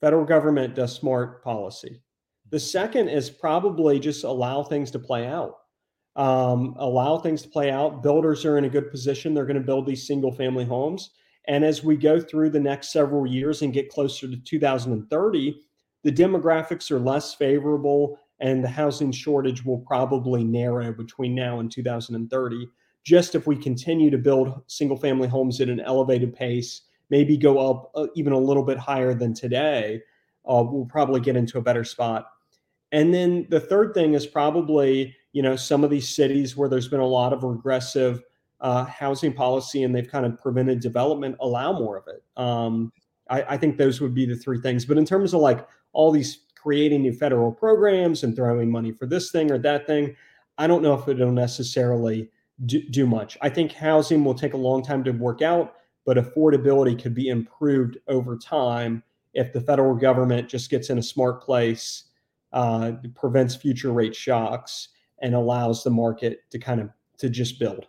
federal 0.00 0.24
government 0.24 0.76
does 0.76 0.94
smart 0.94 1.42
policy. 1.42 2.00
The 2.50 2.60
second 2.60 3.08
is 3.08 3.30
probably 3.30 3.98
just 3.98 4.22
allow 4.22 4.62
things 4.62 4.92
to 4.92 5.00
play 5.00 5.26
out. 5.26 5.58
Um, 6.14 6.76
allow 6.78 7.18
things 7.18 7.42
to 7.42 7.48
play 7.48 7.72
out. 7.72 8.00
Builders 8.00 8.44
are 8.44 8.58
in 8.58 8.64
a 8.64 8.68
good 8.68 8.92
position. 8.92 9.34
They're 9.34 9.44
going 9.46 9.56
to 9.56 9.66
build 9.66 9.86
these 9.86 10.06
single 10.06 10.30
family 10.30 10.64
homes. 10.64 11.10
And 11.48 11.64
as 11.64 11.82
we 11.82 11.96
go 11.96 12.20
through 12.20 12.50
the 12.50 12.60
next 12.60 12.92
several 12.92 13.26
years 13.26 13.62
and 13.62 13.72
get 13.72 13.90
closer 13.90 14.28
to 14.28 14.36
2030, 14.36 15.60
the 16.04 16.12
demographics 16.12 16.90
are 16.90 17.00
less 17.00 17.34
favorable 17.34 18.18
and 18.40 18.62
the 18.62 18.68
housing 18.68 19.12
shortage 19.12 19.64
will 19.64 19.78
probably 19.78 20.42
narrow 20.42 20.92
between 20.92 21.34
now 21.34 21.60
and 21.60 21.70
2030. 21.70 22.68
Just 23.04 23.34
if 23.34 23.46
we 23.46 23.56
continue 23.56 24.10
to 24.10 24.18
build 24.18 24.62
single 24.66 24.96
family 24.96 25.28
homes 25.28 25.60
at 25.60 25.68
an 25.68 25.80
elevated 25.80 26.34
pace, 26.34 26.82
maybe 27.10 27.36
go 27.36 27.70
up 27.70 27.90
uh, 27.94 28.06
even 28.14 28.32
a 28.32 28.38
little 28.38 28.64
bit 28.64 28.78
higher 28.78 29.14
than 29.14 29.34
today, 29.34 30.00
uh, 30.48 30.64
we'll 30.66 30.86
probably 30.86 31.20
get 31.20 31.36
into 31.36 31.58
a 31.58 31.62
better 31.62 31.84
spot. 31.84 32.26
And 32.90 33.14
then 33.14 33.46
the 33.48 33.60
third 33.60 33.94
thing 33.94 34.14
is 34.14 34.26
probably, 34.26 35.16
you 35.32 35.42
know, 35.42 35.56
some 35.56 35.84
of 35.84 35.90
these 35.90 36.08
cities 36.08 36.56
where 36.56 36.68
there's 36.68 36.88
been 36.88 37.00
a 37.00 37.06
lot 37.06 37.32
of 37.32 37.42
regressive 37.44 38.22
uh, 38.62 38.84
housing 38.84 39.32
policy 39.32 39.82
and 39.82 39.94
they've 39.94 40.08
kind 40.08 40.24
of 40.24 40.38
prevented 40.38 40.80
development, 40.80 41.36
allow 41.40 41.72
more 41.72 41.98
of 41.98 42.04
it. 42.06 42.22
Um, 42.36 42.92
I, 43.28 43.42
I 43.42 43.56
think 43.56 43.76
those 43.76 44.00
would 44.00 44.14
be 44.14 44.24
the 44.24 44.36
three 44.36 44.60
things. 44.60 44.84
But 44.84 44.98
in 44.98 45.04
terms 45.04 45.34
of 45.34 45.40
like 45.40 45.66
all 45.92 46.12
these 46.12 46.44
creating 46.54 47.02
new 47.02 47.12
federal 47.12 47.52
programs 47.52 48.22
and 48.22 48.36
throwing 48.36 48.70
money 48.70 48.92
for 48.92 49.06
this 49.06 49.32
thing 49.32 49.50
or 49.50 49.58
that 49.58 49.86
thing, 49.86 50.14
I 50.58 50.68
don't 50.68 50.82
know 50.82 50.94
if 50.94 51.08
it'll 51.08 51.32
necessarily 51.32 52.30
do, 52.66 52.80
do 52.88 53.06
much. 53.06 53.36
I 53.42 53.48
think 53.48 53.72
housing 53.72 54.22
will 54.22 54.34
take 54.34 54.54
a 54.54 54.58
long 54.58 54.84
time 54.84 55.02
to 55.04 55.10
work 55.10 55.42
out, 55.42 55.74
but 56.06 56.16
affordability 56.16 57.00
could 57.00 57.14
be 57.14 57.28
improved 57.28 57.98
over 58.06 58.38
time 58.38 59.02
if 59.34 59.52
the 59.52 59.60
federal 59.60 59.96
government 59.96 60.48
just 60.48 60.70
gets 60.70 60.88
in 60.88 60.98
a 60.98 61.02
smart 61.02 61.42
place, 61.42 62.04
uh, 62.52 62.92
prevents 63.14 63.56
future 63.56 63.92
rate 63.92 64.14
shocks, 64.14 64.88
and 65.20 65.34
allows 65.34 65.82
the 65.82 65.90
market 65.90 66.40
to 66.50 66.58
kind 66.58 66.80
of 66.80 66.90
to 67.18 67.28
just 67.28 67.58
build. 67.58 67.86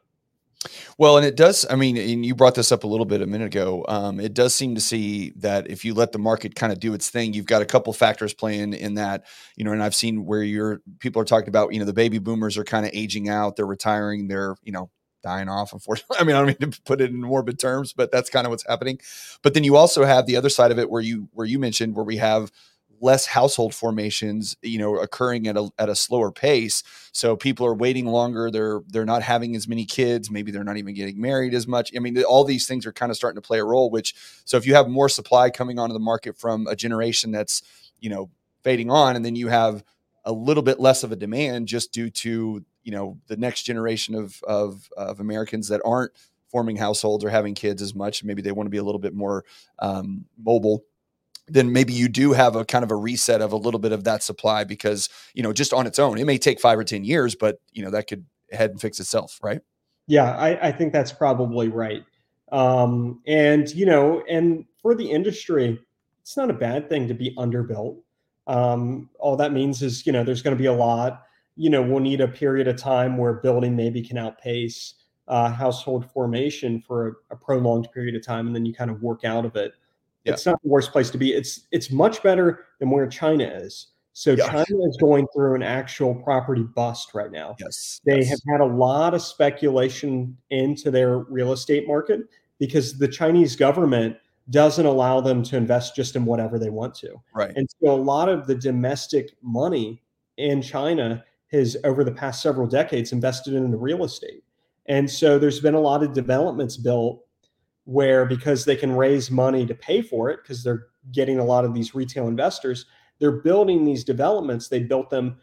Well, 0.97 1.17
and 1.17 1.25
it 1.25 1.35
does. 1.35 1.65
I 1.69 1.75
mean, 1.75 1.97
and 1.97 2.25
you 2.25 2.35
brought 2.35 2.55
this 2.55 2.71
up 2.71 2.83
a 2.83 2.87
little 2.87 3.05
bit 3.05 3.21
a 3.21 3.27
minute 3.27 3.47
ago. 3.47 3.85
Um, 3.87 4.19
it 4.19 4.33
does 4.33 4.53
seem 4.53 4.75
to 4.75 4.81
see 4.81 5.31
that 5.37 5.69
if 5.69 5.83
you 5.85 5.93
let 5.93 6.11
the 6.11 6.19
market 6.19 6.55
kind 6.55 6.71
of 6.71 6.79
do 6.79 6.93
its 6.93 7.09
thing, 7.09 7.33
you've 7.33 7.45
got 7.45 7.61
a 7.61 7.65
couple 7.65 7.91
factors 7.93 8.33
playing 8.33 8.73
in 8.73 8.95
that. 8.95 9.25
You 9.55 9.65
know, 9.65 9.71
and 9.71 9.83
I've 9.83 9.95
seen 9.95 10.25
where 10.25 10.43
you're 10.43 10.81
people 10.99 11.21
are 11.21 11.25
talking 11.25 11.49
about. 11.49 11.73
You 11.73 11.79
know, 11.79 11.85
the 11.85 11.93
baby 11.93 12.19
boomers 12.19 12.57
are 12.57 12.63
kind 12.63 12.85
of 12.85 12.91
aging 12.93 13.29
out. 13.29 13.55
They're 13.55 13.65
retiring. 13.65 14.27
They're 14.27 14.55
you 14.63 14.71
know 14.71 14.89
dying 15.23 15.49
off. 15.49 15.73
Unfortunately, 15.73 16.17
I 16.19 16.23
mean, 16.23 16.35
I 16.35 16.39
don't 16.39 16.59
mean 16.59 16.71
to 16.71 16.81
put 16.83 17.01
it 17.01 17.09
in 17.09 17.21
morbid 17.21 17.59
terms, 17.59 17.93
but 17.93 18.11
that's 18.11 18.29
kind 18.29 18.45
of 18.45 18.51
what's 18.51 18.67
happening. 18.67 18.99
But 19.41 19.53
then 19.53 19.63
you 19.63 19.75
also 19.75 20.05
have 20.05 20.25
the 20.25 20.35
other 20.37 20.49
side 20.49 20.71
of 20.71 20.79
it, 20.79 20.89
where 20.89 21.01
you 21.01 21.29
where 21.33 21.47
you 21.47 21.59
mentioned 21.59 21.95
where 21.95 22.05
we 22.05 22.17
have 22.17 22.51
less 23.03 23.25
household 23.25 23.75
formations 23.75 24.55
you 24.61 24.79
know 24.79 24.97
occurring 24.97 25.47
at 25.47 25.57
a 25.57 25.69
at 25.77 25.89
a 25.89 25.95
slower 25.95 26.31
pace. 26.31 26.83
So 27.11 27.35
people 27.35 27.65
are 27.65 27.75
waiting 27.75 28.05
longer. 28.05 28.49
They're 28.49 28.81
they're 28.87 29.05
not 29.05 29.21
having 29.21 29.55
as 29.55 29.67
many 29.67 29.85
kids. 29.85 30.31
Maybe 30.31 30.51
they're 30.51 30.63
not 30.63 30.77
even 30.77 30.95
getting 30.95 31.19
married 31.19 31.53
as 31.53 31.67
much. 31.67 31.91
I 31.95 31.99
mean 31.99 32.21
all 32.23 32.45
these 32.45 32.65
things 32.65 32.85
are 32.85 32.93
kind 32.93 33.11
of 33.11 33.17
starting 33.17 33.41
to 33.41 33.45
play 33.45 33.59
a 33.59 33.65
role 33.65 33.89
which 33.89 34.15
so 34.45 34.57
if 34.57 34.65
you 34.65 34.73
have 34.73 34.87
more 34.87 35.09
supply 35.09 35.49
coming 35.49 35.77
onto 35.77 35.93
the 35.93 35.99
market 35.99 36.37
from 36.37 36.65
a 36.67 36.75
generation 36.75 37.31
that's 37.31 37.61
you 37.99 38.09
know 38.09 38.29
fading 38.63 38.89
on 38.89 39.15
and 39.15 39.25
then 39.25 39.35
you 39.35 39.49
have 39.49 39.83
a 40.25 40.31
little 40.31 40.63
bit 40.63 40.79
less 40.79 41.03
of 41.03 41.11
a 41.11 41.17
demand 41.17 41.67
just 41.67 41.91
due 41.91 42.09
to 42.09 42.63
you 42.83 42.91
know 42.91 43.17
the 43.27 43.35
next 43.35 43.63
generation 43.63 44.15
of 44.15 44.41
of, 44.43 44.89
of 44.95 45.19
americans 45.19 45.67
that 45.67 45.81
aren't 45.83 46.11
forming 46.47 46.77
households 46.77 47.25
or 47.25 47.29
having 47.29 47.53
kids 47.53 47.81
as 47.81 47.93
much 47.93 48.23
maybe 48.23 48.41
they 48.41 48.51
want 48.51 48.65
to 48.65 48.71
be 48.71 48.77
a 48.77 48.83
little 48.83 48.99
bit 48.99 49.13
more 49.13 49.43
um, 49.79 50.25
mobile 50.37 50.85
then 51.47 51.73
maybe 51.73 51.93
you 51.93 52.07
do 52.07 52.31
have 52.33 52.55
a 52.55 52.63
kind 52.63 52.83
of 52.83 52.91
a 52.91 52.95
reset 52.95 53.41
of 53.41 53.51
a 53.51 53.57
little 53.57 53.79
bit 53.79 53.91
of 53.91 54.03
that 54.05 54.23
supply 54.23 54.63
because 54.63 55.09
you 55.33 55.43
know 55.43 55.53
just 55.53 55.73
on 55.73 55.85
its 55.87 55.99
own 55.99 56.17
it 56.17 56.25
may 56.25 56.37
take 56.37 56.59
five 56.59 56.79
or 56.79 56.83
ten 56.83 57.03
years 57.03 57.35
but 57.35 57.59
you 57.71 57.83
know 57.83 57.91
that 57.91 58.07
could 58.07 58.25
head 58.51 58.71
and 58.71 58.79
fix 58.79 58.99
itself 58.99 59.39
right 59.43 59.61
yeah 60.07 60.35
i, 60.37 60.67
I 60.67 60.71
think 60.71 60.93
that's 60.93 61.11
probably 61.11 61.67
right 61.67 62.03
um, 62.51 63.21
and 63.25 63.69
you 63.73 63.85
know 63.85 64.23
and 64.29 64.65
for 64.81 64.95
the 64.95 65.09
industry 65.09 65.79
it's 66.23 66.37
not 66.37 66.49
a 66.49 66.53
bad 66.53 66.87
thing 66.87 67.07
to 67.09 67.13
be 67.13 67.35
underbuilt. 67.35 67.97
Um, 68.47 69.09
all 69.19 69.35
that 69.35 69.51
means 69.51 69.81
is, 69.81 70.05
you 70.07 70.13
know, 70.13 70.23
there's 70.23 70.41
going 70.41 70.55
to 70.55 70.61
be 70.61 70.67
a 70.67 70.73
lot. 70.73 71.23
You 71.57 71.69
know, 71.69 71.81
we'll 71.81 71.99
need 71.99 72.21
a 72.21 72.27
period 72.27 72.67
of 72.67 72.77
time 72.77 73.17
where 73.17 73.33
building 73.33 73.75
maybe 73.75 74.01
can 74.01 74.17
outpace 74.17 74.95
uh, 75.27 75.49
household 75.49 76.09
formation 76.11 76.81
for 76.81 77.07
a, 77.07 77.33
a, 77.33 77.35
prolonged 77.35 77.89
period 77.93 78.15
of 78.15 78.25
time, 78.25 78.47
and 78.47 78.55
then 78.55 78.65
you 78.65 78.73
kind 78.73 78.89
of 78.89 79.01
work 79.01 79.23
out 79.25 79.45
of 79.45 79.55
it. 79.55 79.73
Yeah. 80.23 80.33
It's 80.33 80.45
not 80.45 80.61
the 80.63 80.69
worst 80.69 80.91
place 80.91 81.09
to 81.11 81.17
be. 81.17 81.33
It's 81.33 81.67
it's 81.71 81.91
much 81.91 82.23
better 82.23 82.65
than 82.79 82.89
where 82.89 83.07
China 83.07 83.45
is. 83.45 83.87
So 84.13 84.31
yeah. 84.31 84.47
China 84.47 84.87
is 84.87 84.97
going 85.01 85.27
through 85.33 85.55
an 85.55 85.63
actual 85.63 86.15
property 86.15 86.63
bust 86.63 87.13
right 87.13 87.31
now. 87.31 87.55
Yes, 87.59 87.99
they 88.05 88.19
yes. 88.19 88.29
have 88.29 88.39
had 88.49 88.61
a 88.61 88.65
lot 88.65 89.13
of 89.13 89.21
speculation 89.21 90.37
into 90.49 90.91
their 90.91 91.19
real 91.19 91.51
estate 91.51 91.87
market 91.87 92.21
because 92.59 92.97
the 92.97 93.07
Chinese 93.07 93.55
government 93.55 94.15
doesn't 94.49 94.85
allow 94.85 95.21
them 95.21 95.41
to 95.43 95.57
invest 95.57 95.95
just 95.95 96.15
in 96.15 96.25
whatever 96.25 96.59
they 96.59 96.69
want 96.69 96.93
to. 96.95 97.15
Right. 97.33 97.53
And 97.55 97.67
so 97.81 97.91
a 97.91 97.95
lot 97.95 98.29
of 98.29 98.45
the 98.45 98.55
domestic 98.55 99.31
money 99.41 100.01
in 100.37 100.61
China 100.61 101.23
has 101.51 101.77
over 101.83 102.03
the 102.03 102.11
past 102.11 102.41
several 102.41 102.67
decades 102.67 103.11
invested 103.11 103.53
in 103.53 103.71
the 103.71 103.77
real 103.77 104.03
estate. 104.03 104.43
And 104.87 105.09
so 105.09 105.39
there's 105.39 105.59
been 105.59 105.75
a 105.75 105.79
lot 105.79 106.03
of 106.03 106.13
developments 106.13 106.77
built 106.77 107.23
where 107.85 108.25
because 108.25 108.65
they 108.65 108.75
can 108.75 108.91
raise 108.91 109.29
money 109.29 109.65
to 109.65 109.75
pay 109.75 110.01
for 110.01 110.29
it 110.29 110.39
because 110.41 110.63
they're 110.63 110.87
getting 111.11 111.39
a 111.39 111.43
lot 111.43 111.65
of 111.65 111.73
these 111.73 111.93
retail 111.93 112.27
investors, 112.27 112.85
they're 113.19 113.31
building 113.31 113.85
these 113.85 114.03
developments. 114.03 114.67
They 114.67 114.79
built 114.79 115.09
them 115.09 115.37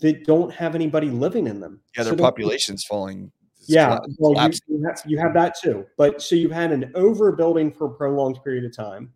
that 0.00 0.24
don't 0.24 0.52
have 0.52 0.74
anybody 0.74 1.10
living 1.10 1.46
in 1.46 1.60
them. 1.60 1.80
Yeah, 1.96 2.04
their 2.04 2.12
so 2.14 2.18
population's 2.18 2.84
falling. 2.84 3.30
Yeah, 3.66 3.98
well, 4.18 4.32
you, 4.44 4.58
you, 4.68 4.84
have, 4.86 5.02
you 5.06 5.18
have 5.18 5.34
that 5.34 5.54
too. 5.60 5.86
But 5.96 6.20
so 6.20 6.34
you've 6.34 6.50
had 6.50 6.72
an 6.72 6.92
overbuilding 6.96 7.76
for 7.76 7.86
a 7.86 7.94
prolonged 7.94 8.42
period 8.42 8.64
of 8.64 8.74
time. 8.74 9.12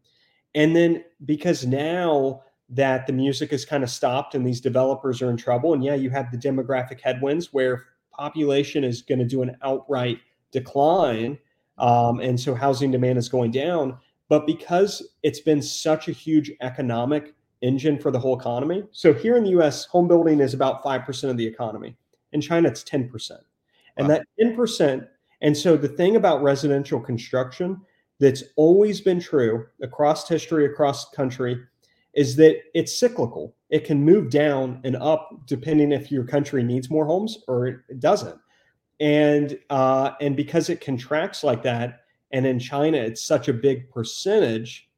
And 0.54 0.74
then 0.74 1.04
because 1.24 1.66
now 1.66 2.42
that 2.68 3.06
the 3.06 3.12
music 3.12 3.50
has 3.50 3.64
kind 3.64 3.82
of 3.82 3.90
stopped 3.90 4.34
and 4.34 4.46
these 4.46 4.60
developers 4.60 5.20
are 5.20 5.30
in 5.30 5.36
trouble, 5.36 5.74
and 5.74 5.82
yeah, 5.82 5.94
you 5.94 6.10
have 6.10 6.30
the 6.30 6.38
demographic 6.38 7.00
headwinds 7.00 7.52
where 7.52 7.84
population 8.12 8.84
is 8.84 9.02
going 9.02 9.18
to 9.18 9.24
do 9.24 9.42
an 9.42 9.56
outright 9.62 10.18
decline. 10.52 11.38
Um, 11.78 12.20
and 12.20 12.38
so 12.38 12.54
housing 12.54 12.90
demand 12.90 13.18
is 13.18 13.28
going 13.28 13.50
down. 13.50 13.98
But 14.28 14.46
because 14.46 15.14
it's 15.22 15.40
been 15.40 15.62
such 15.62 16.08
a 16.08 16.12
huge 16.12 16.50
economic 16.60 17.34
engine 17.62 17.98
for 17.98 18.10
the 18.10 18.18
whole 18.18 18.38
economy. 18.38 18.84
So 18.92 19.12
here 19.12 19.36
in 19.36 19.44
the 19.44 19.50
US, 19.50 19.84
home 19.86 20.08
building 20.08 20.40
is 20.40 20.54
about 20.54 20.82
5% 20.82 21.30
of 21.30 21.36
the 21.36 21.46
economy. 21.46 21.96
In 22.32 22.40
China, 22.40 22.68
it's 22.68 22.84
10%. 22.84 23.32
And 23.96 24.08
wow. 24.08 24.14
that 24.14 24.26
10%, 24.40 25.06
and 25.40 25.56
so 25.56 25.76
the 25.76 25.88
thing 25.88 26.16
about 26.16 26.42
residential 26.42 27.00
construction 27.00 27.80
that's 28.18 28.44
always 28.56 29.00
been 29.00 29.20
true 29.20 29.66
across 29.82 30.28
history, 30.28 30.66
across 30.66 31.10
country, 31.10 31.62
is 32.14 32.36
that 32.36 32.56
it's 32.74 32.98
cyclical. 32.98 33.54
It 33.68 33.84
can 33.84 34.02
move 34.02 34.30
down 34.30 34.80
and 34.84 34.96
up 34.96 35.30
depending 35.46 35.92
if 35.92 36.10
your 36.10 36.24
country 36.24 36.62
needs 36.62 36.90
more 36.90 37.06
homes 37.06 37.44
or 37.46 37.66
it 37.66 38.00
doesn't. 38.00 38.38
And 39.00 39.58
uh, 39.70 40.12
and 40.20 40.36
because 40.36 40.70
it 40.70 40.80
contracts 40.80 41.44
like 41.44 41.62
that, 41.64 42.02
and 42.32 42.46
in 42.46 42.58
China 42.58 42.96
it's 42.96 43.22
such 43.22 43.48
a 43.48 43.52
big 43.52 43.90
percentage, 43.90 44.88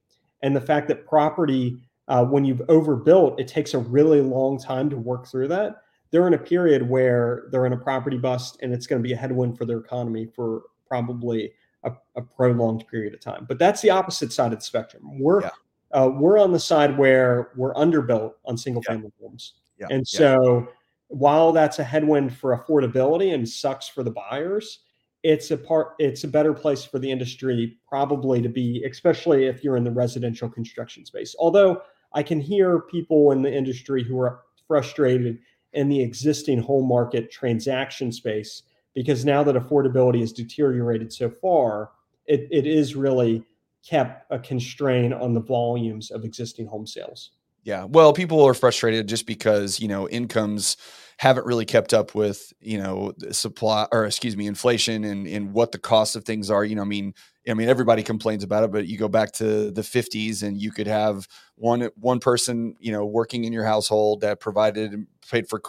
and 0.43 0.55
the 0.55 0.61
fact 0.61 0.89
that 0.89 1.07
property 1.07 1.79
uh, 2.09 2.25
when 2.25 2.45
you've 2.45 2.63
overbuilt, 2.69 3.39
it 3.39 3.47
takes 3.47 3.75
a 3.75 3.79
really 3.79 4.21
long 4.21 4.59
time 4.59 4.89
to 4.91 4.97
work 4.97 5.27
through 5.27 5.49
that. 5.49 5.83
They're 6.11 6.27
in 6.27 6.35
a 6.35 6.39
period 6.39 6.89
where 6.89 7.49
they're 7.51 7.67
in 7.67 7.75
a 7.75 7.79
property 7.79 8.17
bust, 8.17 8.59
and 8.63 8.73
it's 8.73 8.87
going 8.87 9.03
to 9.03 9.07
be 9.07 9.13
a 9.13 9.17
headwind 9.17 9.59
for 9.59 9.67
their 9.67 9.79
economy 9.79 10.27
for 10.35 10.63
probably 10.87 11.53
a, 11.85 11.93
a 12.17 12.23
prolonged 12.23 12.87
period 12.89 13.13
of 13.13 13.21
time. 13.21 13.45
But 13.47 13.59
that's 13.59 13.83
the 13.83 13.91
opposite 13.91 14.33
side 14.33 14.55
of 14.55 14.61
the 14.61 14.65
spectrum. 14.65 15.21
We're 15.21 15.43
yeah. 15.43 15.51
uh, 15.93 16.11
we're 16.15 16.39
on 16.39 16.53
the 16.53 16.59
side 16.59 16.97
where 16.97 17.51
we're 17.57 17.75
underbuilt 17.75 18.33
on 18.47 18.57
single 18.57 18.83
family 18.83 19.13
homes, 19.21 19.55
yeah. 19.79 19.89
and 19.91 20.07
so 20.09 20.67
while 21.09 21.53
that's 21.53 21.79
a 21.79 21.85
headwind 21.85 22.37
for 22.37 22.57
affordability 22.57 23.35
and 23.35 23.49
sucks 23.49 23.89
for 23.89 24.03
the 24.03 24.11
buyers, 24.11 24.81
it's 25.25 25.51
a 25.51 25.57
part 25.57 25.95
it's 25.99 26.23
a 26.23 26.29
better 26.29 26.55
place 26.55 26.85
for 26.85 27.01
the 27.01 27.11
industry 27.11 27.77
probably 27.89 28.41
to 28.41 28.49
be 28.49 28.85
especially 28.89 29.47
if 29.47 29.65
you're 29.65 29.77
in 29.77 29.83
the 29.83 29.91
residential 29.91 30.49
construction 30.49 31.05
space 31.05 31.35
although 31.41 31.83
I 32.13 32.23
can 32.23 32.41
hear 32.41 32.81
people 32.81 33.33
in 33.33 33.43
the 33.43 33.53
industry 33.53 34.03
who 34.03 34.21
are 34.21 34.41
frustrated 34.67 35.39
in 35.73 35.89
the 35.89 36.01
existing 36.01 36.61
home 36.61 36.89
market 36.89 37.31
transaction 37.31 38.13
space 38.13 38.63
because 38.95 39.25
now 39.25 39.43
that 39.45 39.55
affordability 39.55 40.21
has 40.21 40.33
deteriorated 40.33 41.13
so 41.13 41.31
far, 41.31 41.91
it, 42.27 42.49
it 42.51 42.67
is 42.67 42.97
really 42.97 43.45
kept 43.87 44.25
a 44.31 44.39
constraint 44.39 45.15
on 45.15 45.35
the 45.35 45.41
volumes 45.41 46.11
of 46.11 46.25
existing 46.25 46.67
home 46.67 46.87
sales. 46.87 47.33
Yeah. 47.69 47.85
Well, 47.85 48.15
people 48.15 48.43
are 48.47 48.55
frustrated 48.55 49.07
just 49.09 49.27
because, 49.27 49.79
you 49.79 49.89
know, 49.89 50.09
incomes 50.09 50.79
haven't 51.19 51.47
really 51.47 51.65
kept 51.65 51.93
up 51.93 52.15
with, 52.15 52.53
you 52.61 52.79
know, 52.79 53.13
supply 53.33 53.87
or 53.93 54.07
excuse 54.07 54.37
me, 54.37 54.47
inflation 54.47 55.05
and, 55.05 55.27
and 55.27 55.53
what 55.53 55.73
the 55.73 55.79
cost 55.79 56.15
of 56.15 56.25
things 56.25 56.49
are. 56.49 56.65
You 56.65 56.77
know, 56.77 56.83
I 56.83 56.87
mean, 56.87 57.13
I 57.49 57.55
mean, 57.55 57.69
everybody 57.69 58.03
complains 58.03 58.45
about 58.45 58.65
it, 58.65 58.73
but 58.73 58.87
you 58.87 58.99
go 58.99 59.09
back 59.09 59.33
to 59.33 59.71
the 59.71 59.83
50s 59.83 60.43
and 60.43 60.61
you 60.61 60.71
could 60.71 60.87
have 60.87 61.27
one 61.57 61.89
one 61.97 62.21
person, 62.21 62.77
you 62.79 62.93
know, 62.93 63.05
working 63.05 63.45
in 63.45 63.53
your 63.53 63.65
household 63.65 64.21
that 64.21 64.39
provided 64.39 65.07
paid 65.29 65.49
for 65.49 65.61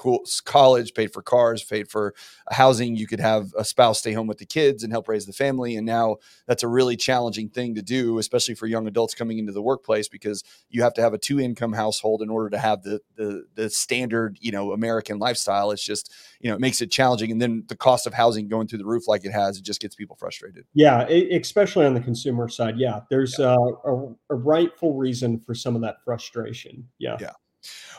college, 0.45 0.93
paid 0.93 1.11
for 1.13 1.21
cars, 1.21 1.63
paid 1.63 1.89
for 1.89 2.13
housing. 2.49 2.95
You 2.95 3.07
could 3.07 3.19
have 3.19 3.53
a 3.57 3.65
spouse 3.65 3.99
stay 3.99 4.13
home 4.13 4.27
with 4.27 4.37
the 4.37 4.45
kids 4.45 4.83
and 4.83 4.93
help 4.93 5.07
raise 5.07 5.25
the 5.25 5.33
family. 5.33 5.75
And 5.75 5.85
now 5.85 6.17
that's 6.47 6.63
a 6.63 6.67
really 6.67 6.95
challenging 6.95 7.49
thing 7.49 7.75
to 7.75 7.81
do, 7.81 8.19
especially 8.19 8.55
for 8.55 8.67
young 8.67 8.87
adults 8.87 9.15
coming 9.15 9.37
into 9.37 9.51
the 9.51 9.61
workplace, 9.61 10.07
because 10.07 10.43
you 10.69 10.83
have 10.83 10.93
to 10.95 11.01
have 11.01 11.13
a 11.13 11.17
two 11.17 11.39
income 11.39 11.73
household 11.73 12.21
in 12.21 12.29
order 12.29 12.49
to 12.49 12.57
have 12.57 12.83
the, 12.83 12.99
the, 13.15 13.45
the 13.55 13.69
standard, 13.69 14.37
you 14.39 14.51
know, 14.51 14.71
American 14.71 15.19
lifestyle. 15.19 15.38
It's 15.71 15.83
just, 15.83 16.13
you 16.39 16.49
know, 16.49 16.55
it 16.55 16.61
makes 16.61 16.81
it 16.81 16.91
challenging. 16.91 17.31
And 17.31 17.41
then 17.41 17.63
the 17.67 17.75
cost 17.75 18.07
of 18.07 18.13
housing 18.13 18.47
going 18.47 18.67
through 18.67 18.79
the 18.79 18.85
roof 18.85 19.07
like 19.07 19.25
it 19.25 19.31
has, 19.31 19.57
it 19.57 19.63
just 19.63 19.81
gets 19.81 19.95
people 19.95 20.15
frustrated. 20.15 20.65
Yeah. 20.73 21.01
It, 21.07 21.41
especially 21.41 21.85
on 21.85 21.93
the 21.93 22.01
consumer 22.01 22.47
side. 22.47 22.77
Yeah. 22.77 23.01
There's 23.09 23.37
yeah. 23.39 23.55
Uh, 23.55 23.71
a, 23.85 24.15
a 24.31 24.35
rightful 24.35 24.95
reason 24.95 25.39
for 25.39 25.53
some 25.53 25.75
of 25.75 25.81
that 25.81 26.03
frustration. 26.03 26.87
Yeah. 26.97 27.17
Yeah. 27.19 27.31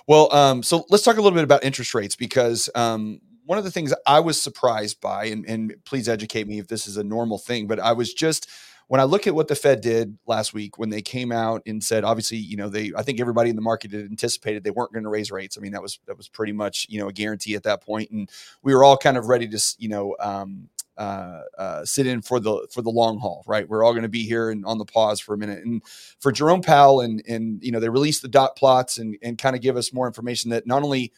Well, 0.07 0.32
um, 0.34 0.62
so 0.62 0.84
let's 0.88 1.05
talk 1.05 1.16
a 1.16 1.20
little 1.20 1.36
bit 1.36 1.45
about 1.45 1.64
interest 1.64 1.95
rates 1.95 2.16
because 2.16 2.70
um, 2.74 3.20
one 3.45 3.59
of 3.59 3.64
the 3.64 3.70
things 3.70 3.93
I 4.07 4.20
was 4.20 4.41
surprised 4.41 5.01
by, 5.01 5.26
and, 5.26 5.45
and 5.47 5.74
please 5.84 6.09
educate 6.09 6.47
me 6.47 6.59
if 6.59 6.68
this 6.68 6.86
is 6.86 6.97
a 6.97 7.05
normal 7.05 7.36
thing, 7.36 7.66
but 7.66 7.78
I 7.78 7.93
was 7.93 8.14
just 8.14 8.49
when 8.91 9.01
I 9.01 9.05
look 9.05 9.28
at 9.28 9.36
what 9.36 9.47
the 9.47 9.55
Fed 9.55 9.82
did 9.82 10.18
last 10.26 10.53
week 10.53 10.76
when 10.76 10.91
they 10.91 11.01
came 11.01 11.30
out 11.30 11.62
and 11.64 11.82
said, 11.82 12.03
obviously, 12.03 12.38
you 12.38 12.57
know, 12.57 12.68
they 12.68 12.91
I 12.97 13.05
think 13.05 13.20
everybody 13.20 13.49
in 13.49 13.55
the 13.55 13.62
market 13.62 13.93
had 13.93 14.01
anticipated 14.01 14.64
they 14.64 14.72
weren't 14.72 14.93
going 14.93 15.05
to 15.05 15.09
raise 15.09 15.30
rates. 15.30 15.57
I 15.57 15.61
mean, 15.61 15.70
that 15.70 15.80
was 15.80 16.01
that 16.07 16.16
was 16.16 16.28
pretty 16.28 16.51
much 16.51 16.88
you 16.88 16.99
know 16.99 17.07
a 17.07 17.12
guarantee 17.12 17.55
at 17.55 17.62
that 17.62 17.84
point, 17.84 18.11
and 18.11 18.28
we 18.64 18.74
were 18.74 18.82
all 18.82 18.97
kind 18.97 19.16
of 19.16 19.28
ready 19.28 19.47
to 19.47 19.74
you 19.78 19.88
know 19.88 20.16
um, 20.18 20.68
uh, 20.99 21.43
uh, 21.57 21.84
sit 21.84 22.09
in 22.09 22.20
for 22.20 22.41
the 22.41 22.66
for 22.72 22.82
the 22.82 22.91
long 22.91 23.20
haul, 23.20 23.45
right? 23.47 23.68
We're 23.68 23.84
all 23.84 23.93
going 23.93 24.03
to 24.03 24.09
be 24.09 24.26
here 24.26 24.51
and 24.51 24.66
on 24.66 24.78
the 24.78 24.84
pause 24.84 25.20
for 25.20 25.34
a 25.34 25.38
minute. 25.38 25.64
And 25.64 25.82
for 26.18 26.32
Jerome 26.32 26.61
Powell, 26.61 27.01
and 27.01 27.22
and 27.28 27.62
you 27.62 27.70
know 27.70 27.78
they 27.78 27.88
released 27.88 28.22
the 28.22 28.28
dot 28.28 28.57
plots 28.57 28.99
and 28.99 29.16
and 29.22 29.38
kind 29.38 29.55
of 29.55 29.62
give 29.62 29.76
us 29.76 29.93
more 29.93 30.09
information 30.09 30.51
that 30.51 30.66
not 30.66 30.82
only 30.82 31.12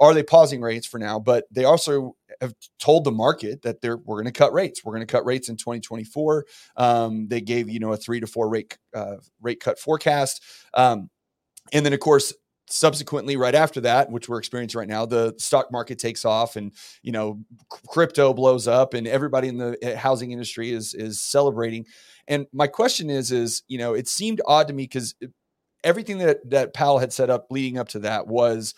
are 0.00 0.14
they 0.14 0.24
pausing 0.24 0.60
rates 0.60 0.86
for 0.88 0.98
now, 0.98 1.20
but 1.20 1.44
they 1.52 1.64
also 1.64 2.16
have 2.44 2.54
told 2.78 3.04
the 3.04 3.12
market 3.12 3.62
that 3.62 3.80
they're 3.80 3.96
we're 3.96 4.16
going 4.16 4.32
to 4.32 4.32
cut 4.32 4.52
rates. 4.52 4.84
We're 4.84 4.94
going 4.94 5.06
to 5.06 5.12
cut 5.12 5.26
rates 5.26 5.48
in 5.48 5.56
2024. 5.56 6.46
Um, 6.76 7.28
they 7.28 7.40
gave 7.40 7.68
you 7.68 7.80
know 7.80 7.92
a 7.92 7.96
three 7.96 8.20
to 8.20 8.26
four 8.26 8.48
rate 8.48 8.78
uh, 8.94 9.16
rate 9.40 9.60
cut 9.60 9.78
forecast. 9.78 10.42
Um, 10.74 11.10
and 11.72 11.84
then, 11.84 11.92
of 11.92 12.00
course, 12.00 12.32
subsequently 12.68 13.36
right 13.36 13.54
after 13.54 13.80
that 13.80 14.10
which 14.10 14.26
we're 14.26 14.38
experiencing 14.38 14.78
right 14.78 14.88
now 14.88 15.04
the 15.04 15.34
stock 15.36 15.70
market 15.70 15.98
takes 15.98 16.24
off 16.24 16.56
and 16.56 16.72
you 17.02 17.12
know 17.12 17.38
crypto 17.88 18.32
blows 18.32 18.66
up 18.66 18.94
and 18.94 19.06
everybody 19.06 19.48
in 19.48 19.58
the 19.58 19.76
eh, 19.82 19.94
housing 19.94 20.32
industry 20.32 20.70
is 20.70 20.94
is 20.94 21.20
celebrating 21.20 21.84
and 22.26 22.46
my 22.54 22.66
question 22.66 23.10
is 23.10 23.30
is 23.30 23.62
you 23.68 23.76
know 23.76 23.92
it 23.92 24.08
seemed 24.08 24.40
odd 24.46 24.66
to 24.66 24.72
me 24.72 24.84
because 24.84 25.14
everything 25.84 26.16
that 26.16 26.38
that 26.48 26.72
powell 26.72 26.98
had 26.98 27.12
set 27.12 27.28
up 27.28 27.46
leading 27.50 27.76
up 27.76 27.88
to 27.88 27.98
that 27.98 28.26
was 28.26 28.74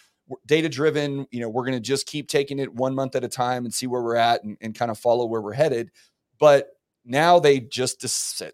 data 0.46 0.68
driven 0.68 1.26
you 1.30 1.40
know 1.40 1.48
we're 1.48 1.64
going 1.64 1.74
to 1.74 1.80
just 1.80 2.06
keep 2.06 2.28
taking 2.28 2.58
it 2.58 2.72
one 2.74 2.94
month 2.94 3.14
at 3.14 3.24
a 3.24 3.28
time 3.28 3.64
and 3.64 3.72
see 3.72 3.86
where 3.86 4.02
we're 4.02 4.16
at 4.16 4.42
and, 4.44 4.56
and 4.60 4.74
kind 4.74 4.90
of 4.90 4.98
follow 4.98 5.26
where 5.26 5.40
we're 5.40 5.52
headed. 5.52 5.90
But 6.38 6.70
now 7.04 7.38
they 7.38 7.60
just 7.60 8.04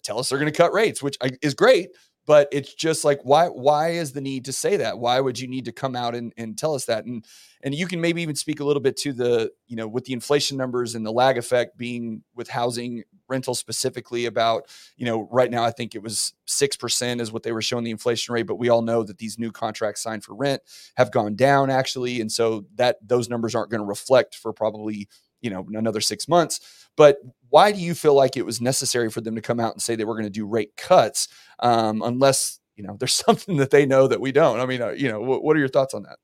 tell 0.02 0.18
us 0.18 0.28
they're 0.28 0.38
going 0.38 0.52
to 0.52 0.56
cut 0.56 0.72
rates 0.72 1.02
which 1.02 1.16
is 1.40 1.54
great 1.54 1.88
but 2.26 2.48
it's 2.52 2.74
just 2.74 3.04
like 3.04 3.20
why 3.22 3.46
why 3.46 3.90
is 3.90 4.12
the 4.12 4.20
need 4.20 4.44
to 4.46 4.52
say 4.52 4.76
that? 4.76 4.98
Why 4.98 5.20
would 5.20 5.38
you 5.38 5.48
need 5.48 5.64
to 5.66 5.72
come 5.72 5.96
out 5.96 6.14
and, 6.14 6.32
and 6.36 6.56
tell 6.56 6.74
us 6.74 6.86
that? 6.86 7.04
And 7.04 7.24
and 7.62 7.74
you 7.74 7.86
can 7.86 8.00
maybe 8.00 8.22
even 8.22 8.34
speak 8.34 8.60
a 8.60 8.64
little 8.64 8.82
bit 8.82 8.96
to 8.98 9.12
the 9.12 9.52
you 9.66 9.76
know 9.76 9.88
with 9.88 10.04
the 10.04 10.12
inflation 10.12 10.56
numbers 10.56 10.94
and 10.94 11.06
the 11.06 11.12
lag 11.12 11.38
effect 11.38 11.76
being 11.76 12.22
with 12.34 12.48
housing 12.48 13.04
rental 13.28 13.54
specifically 13.54 14.26
about 14.26 14.66
you 14.96 15.06
know 15.06 15.28
right 15.30 15.50
now 15.50 15.64
i 15.64 15.70
think 15.70 15.94
it 15.94 16.02
was 16.02 16.34
6% 16.46 17.20
is 17.20 17.32
what 17.32 17.42
they 17.42 17.52
were 17.52 17.62
showing 17.62 17.84
the 17.84 17.90
inflation 17.90 18.34
rate 18.34 18.46
but 18.46 18.56
we 18.56 18.68
all 18.68 18.82
know 18.82 19.02
that 19.02 19.18
these 19.18 19.38
new 19.38 19.50
contracts 19.50 20.02
signed 20.02 20.24
for 20.24 20.34
rent 20.34 20.60
have 20.96 21.10
gone 21.10 21.34
down 21.34 21.70
actually 21.70 22.20
and 22.20 22.30
so 22.30 22.66
that 22.74 22.96
those 23.00 23.28
numbers 23.28 23.54
aren't 23.54 23.70
going 23.70 23.80
to 23.80 23.86
reflect 23.86 24.34
for 24.34 24.52
probably 24.52 25.08
you 25.40 25.50
know 25.50 25.66
another 25.72 26.00
six 26.00 26.28
months 26.28 26.88
but 26.96 27.18
why 27.52 27.70
do 27.70 27.78
you 27.78 27.94
feel 27.94 28.14
like 28.14 28.38
it 28.38 28.46
was 28.46 28.62
necessary 28.62 29.10
for 29.10 29.20
them 29.20 29.34
to 29.34 29.42
come 29.42 29.60
out 29.60 29.74
and 29.74 29.82
say 29.82 29.94
they 29.94 30.06
were 30.06 30.14
going 30.14 30.24
to 30.24 30.30
do 30.30 30.46
rate 30.46 30.74
cuts 30.78 31.28
um, 31.58 32.00
unless 32.00 32.58
you 32.76 32.82
know 32.82 32.96
there's 32.98 33.12
something 33.12 33.58
that 33.58 33.70
they 33.70 33.84
know 33.84 34.08
that 34.08 34.20
we 34.20 34.32
don't. 34.32 34.58
I 34.58 34.66
mean, 34.66 34.80
uh, 34.80 34.90
you 34.90 35.08
know, 35.08 35.20
what, 35.20 35.44
what 35.44 35.54
are 35.54 35.60
your 35.60 35.68
thoughts 35.68 35.92
on 35.92 36.02
that? 36.04 36.18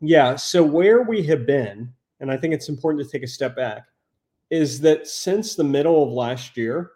Yeah. 0.00 0.34
So 0.34 0.64
where 0.64 1.02
we 1.02 1.22
have 1.26 1.46
been, 1.46 1.92
and 2.18 2.30
I 2.30 2.36
think 2.36 2.52
it's 2.52 2.68
important 2.68 3.04
to 3.04 3.10
take 3.10 3.22
a 3.22 3.28
step 3.28 3.54
back, 3.54 3.84
is 4.50 4.80
that 4.80 5.06
since 5.06 5.54
the 5.54 5.64
middle 5.64 6.02
of 6.02 6.10
last 6.10 6.56
year, 6.56 6.90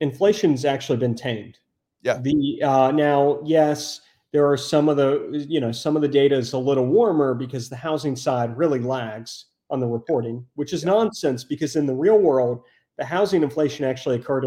inflation's 0.00 0.64
actually 0.64 0.98
been 0.98 1.14
tamed. 1.14 1.58
Yeah. 2.00 2.18
The 2.18 2.62
uh, 2.64 2.92
now, 2.92 3.40
yes, 3.44 4.00
there 4.32 4.50
are 4.50 4.56
some 4.56 4.88
of 4.88 4.96
the 4.96 5.44
you 5.46 5.60
know 5.60 5.70
some 5.70 5.96
of 5.96 6.02
the 6.02 6.08
data 6.08 6.34
is 6.34 6.54
a 6.54 6.58
little 6.58 6.86
warmer 6.86 7.34
because 7.34 7.68
the 7.68 7.76
housing 7.76 8.16
side 8.16 8.56
really 8.56 8.80
lags 8.80 9.46
on 9.68 9.80
the 9.80 9.86
reporting, 9.86 10.46
which 10.54 10.72
is 10.72 10.82
yeah. 10.82 10.92
nonsense 10.92 11.44
because 11.44 11.76
in 11.76 11.84
the 11.84 11.94
real 11.94 12.18
world, 12.18 12.62
the 12.98 13.04
housing 13.04 13.42
inflation 13.42 13.84
actually 13.84 14.16
occurred 14.16 14.46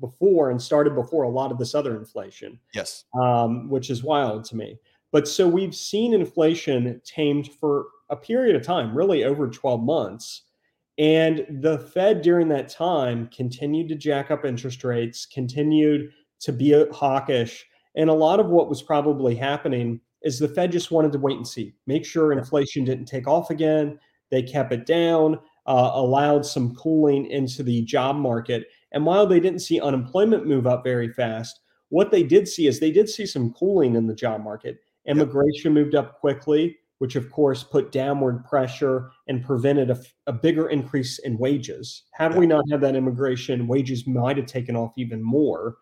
before 0.00 0.50
and 0.50 0.60
started 0.60 0.94
before 0.94 1.24
a 1.24 1.28
lot 1.28 1.50
of 1.50 1.58
this 1.58 1.74
other 1.74 1.96
inflation. 1.96 2.58
Yes. 2.74 3.04
Um, 3.20 3.68
which 3.70 3.90
is 3.90 4.02
wild 4.02 4.44
to 4.46 4.56
me. 4.56 4.78
But 5.12 5.26
so 5.26 5.48
we've 5.48 5.74
seen 5.74 6.12
inflation 6.12 7.00
tamed 7.04 7.52
for 7.54 7.86
a 8.10 8.16
period 8.16 8.56
of 8.56 8.62
time, 8.62 8.96
really 8.96 9.24
over 9.24 9.48
12 9.48 9.82
months. 9.82 10.42
And 10.98 11.46
the 11.60 11.78
Fed 11.78 12.22
during 12.22 12.48
that 12.48 12.68
time 12.68 13.28
continued 13.34 13.88
to 13.88 13.94
jack 13.94 14.30
up 14.30 14.44
interest 14.44 14.82
rates, 14.84 15.26
continued 15.26 16.10
to 16.40 16.52
be 16.52 16.86
hawkish. 16.92 17.64
And 17.96 18.10
a 18.10 18.14
lot 18.14 18.40
of 18.40 18.48
what 18.48 18.68
was 18.68 18.82
probably 18.82 19.34
happening 19.34 20.00
is 20.22 20.38
the 20.38 20.48
Fed 20.48 20.72
just 20.72 20.90
wanted 20.90 21.12
to 21.12 21.18
wait 21.18 21.36
and 21.36 21.46
see, 21.46 21.74
make 21.86 22.04
sure 22.04 22.32
inflation 22.32 22.84
didn't 22.84 23.06
take 23.06 23.28
off 23.28 23.50
again. 23.50 23.98
They 24.30 24.42
kept 24.42 24.72
it 24.72 24.86
down, 24.86 25.38
uh, 25.66 25.90
allowed 25.94 26.46
some 26.46 26.74
cooling 26.74 27.26
into 27.26 27.62
the 27.62 27.82
job 27.82 28.16
market. 28.16 28.68
And 28.92 29.04
while 29.04 29.26
they 29.26 29.40
didn't 29.40 29.60
see 29.60 29.80
unemployment 29.80 30.46
move 30.46 30.66
up 30.66 30.84
very 30.84 31.12
fast, 31.12 31.60
what 31.88 32.10
they 32.10 32.22
did 32.22 32.48
see 32.48 32.66
is 32.66 32.80
they 32.80 32.90
did 32.90 33.08
see 33.08 33.26
some 33.26 33.52
cooling 33.52 33.94
in 33.94 34.06
the 34.06 34.14
job 34.14 34.42
market. 34.42 34.78
Immigration 35.06 35.74
yep. 35.74 35.84
moved 35.84 35.94
up 35.94 36.18
quickly, 36.20 36.76
which 36.98 37.16
of 37.16 37.30
course 37.30 37.62
put 37.62 37.92
downward 37.92 38.44
pressure 38.44 39.10
and 39.28 39.44
prevented 39.44 39.90
a, 39.90 40.00
a 40.26 40.32
bigger 40.32 40.68
increase 40.68 41.18
in 41.20 41.38
wages. 41.38 42.04
Had 42.12 42.32
yep. 42.32 42.40
we 42.40 42.46
not 42.46 42.64
had 42.70 42.80
that 42.80 42.96
immigration, 42.96 43.68
wages 43.68 44.06
might 44.06 44.36
have 44.36 44.46
taken 44.46 44.76
off 44.76 44.92
even 44.96 45.22
more. 45.22 45.76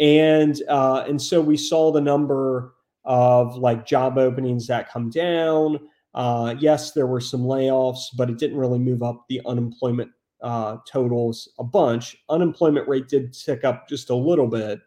And 0.00 0.60
uh, 0.68 1.04
and 1.06 1.20
so 1.20 1.40
we 1.40 1.56
saw 1.56 1.92
the 1.92 2.00
number 2.00 2.74
of 3.04 3.56
like 3.56 3.86
job 3.86 4.16
openings 4.18 4.66
that 4.68 4.90
come 4.90 5.10
down. 5.10 5.80
Uh, 6.14 6.54
yes, 6.58 6.92
there 6.92 7.06
were 7.06 7.20
some 7.20 7.42
layoffs, 7.42 8.06
but 8.16 8.28
it 8.28 8.38
didn't 8.38 8.58
really 8.58 8.78
move 8.78 9.02
up 9.02 9.24
the 9.28 9.40
unemployment 9.46 10.10
uh, 10.42 10.76
totals 10.86 11.48
a 11.58 11.64
bunch. 11.64 12.16
Unemployment 12.28 12.88
rate 12.88 13.08
did 13.08 13.32
tick 13.32 13.64
up 13.64 13.88
just 13.88 14.10
a 14.10 14.14
little 14.14 14.48
bit, 14.48 14.80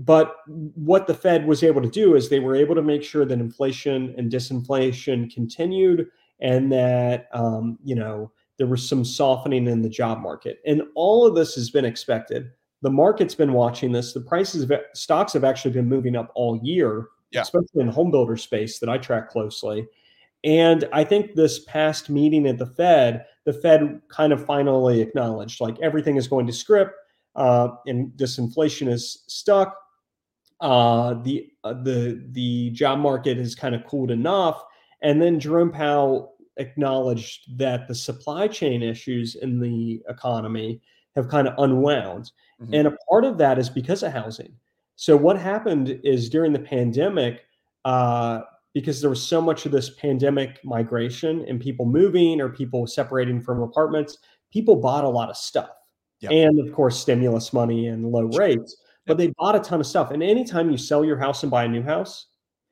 but 0.00 0.36
what 0.46 1.06
the 1.06 1.14
Fed 1.14 1.46
was 1.46 1.62
able 1.62 1.82
to 1.82 1.88
do 1.88 2.14
is 2.14 2.28
they 2.28 2.40
were 2.40 2.56
able 2.56 2.74
to 2.74 2.82
make 2.82 3.02
sure 3.02 3.24
that 3.24 3.40
inflation 3.40 4.14
and 4.18 4.30
disinflation 4.30 5.32
continued 5.32 6.08
and 6.40 6.70
that, 6.70 7.28
um, 7.32 7.78
you 7.82 7.94
know, 7.94 8.30
there 8.58 8.66
was 8.66 8.86
some 8.86 9.04
softening 9.04 9.66
in 9.66 9.82
the 9.82 9.88
job 9.88 10.20
market. 10.20 10.60
And 10.66 10.82
all 10.94 11.26
of 11.26 11.34
this 11.34 11.54
has 11.54 11.70
been 11.70 11.84
expected. 11.84 12.50
The 12.82 12.90
market's 12.90 13.34
been 13.34 13.52
watching 13.52 13.92
this. 13.92 14.12
The 14.12 14.20
prices 14.20 14.62
of 14.62 14.72
stocks 14.94 15.32
have 15.32 15.44
actually 15.44 15.72
been 15.72 15.88
moving 15.88 16.14
up 16.14 16.30
all 16.34 16.60
year, 16.62 17.08
yeah. 17.30 17.40
especially 17.40 17.80
in 17.80 17.86
the 17.86 17.92
home 17.92 18.10
builder 18.10 18.36
space 18.36 18.78
that 18.80 18.88
I 18.88 18.98
track 18.98 19.30
closely. 19.30 19.86
And 20.46 20.88
I 20.92 21.04
think 21.04 21.34
this 21.34 21.58
past 21.64 22.08
meeting 22.08 22.46
at 22.46 22.56
the 22.56 22.66
Fed, 22.66 23.26
the 23.44 23.52
Fed 23.52 24.00
kind 24.08 24.32
of 24.32 24.46
finally 24.46 25.02
acknowledged 25.02 25.60
like 25.60 25.78
everything 25.82 26.16
is 26.16 26.28
going 26.28 26.46
to 26.46 26.52
script 26.52 26.92
uh, 27.34 27.68
and 27.86 28.12
disinflation 28.12 28.88
is 28.88 29.24
stuck 29.26 29.76
uh, 30.60 31.14
the 31.22 31.50
uh, 31.64 31.74
the 31.74 32.24
the 32.32 32.70
job 32.70 32.98
market 32.98 33.36
has 33.36 33.54
kind 33.54 33.74
of 33.74 33.84
cooled 33.84 34.10
enough, 34.10 34.62
and 35.02 35.20
then 35.20 35.38
Jerome 35.38 35.70
Powell 35.70 36.36
acknowledged 36.56 37.58
that 37.58 37.86
the 37.86 37.94
supply 37.94 38.48
chain 38.48 38.82
issues 38.82 39.34
in 39.34 39.60
the 39.60 40.02
economy 40.08 40.80
have 41.14 41.28
kind 41.28 41.46
of 41.46 41.54
unwound, 41.58 42.30
mm-hmm. 42.60 42.72
and 42.72 42.88
a 42.88 42.96
part 43.08 43.24
of 43.24 43.36
that 43.38 43.58
is 43.58 43.68
because 43.68 44.02
of 44.02 44.12
housing. 44.12 44.54
So 44.96 45.14
what 45.14 45.38
happened 45.38 46.00
is 46.02 46.30
during 46.30 46.54
the 46.54 46.58
pandemic, 46.58 47.44
uh, 47.84 48.40
because 48.76 49.00
there 49.00 49.08
was 49.08 49.22
so 49.22 49.40
much 49.40 49.64
of 49.64 49.72
this 49.72 49.88
pandemic 49.88 50.62
migration 50.62 51.44
and 51.48 51.58
people 51.58 51.86
moving 51.86 52.40
or 52.40 52.50
people 52.50 52.86
separating 52.86 53.40
from 53.40 53.62
apartments, 53.62 54.18
people 54.52 54.76
bought 54.76 55.04
a 55.04 55.08
lot 55.08 55.30
of 55.30 55.36
stuff, 55.36 55.70
yep. 56.20 56.30
and 56.30 56.60
of 56.60 56.74
course 56.74 57.00
stimulus 57.00 57.52
money 57.52 57.86
and 57.86 58.04
low 58.04 58.26
rates 58.36 58.76
but 59.06 59.16
they 59.16 59.28
bought 59.38 59.56
a 59.56 59.60
ton 59.60 59.80
of 59.80 59.86
stuff. 59.86 60.10
And 60.10 60.22
anytime 60.22 60.70
you 60.70 60.76
sell 60.76 61.04
your 61.04 61.18
house 61.18 61.42
and 61.42 61.50
buy 61.50 61.64
a 61.64 61.68
new 61.68 61.82
house, 61.82 62.26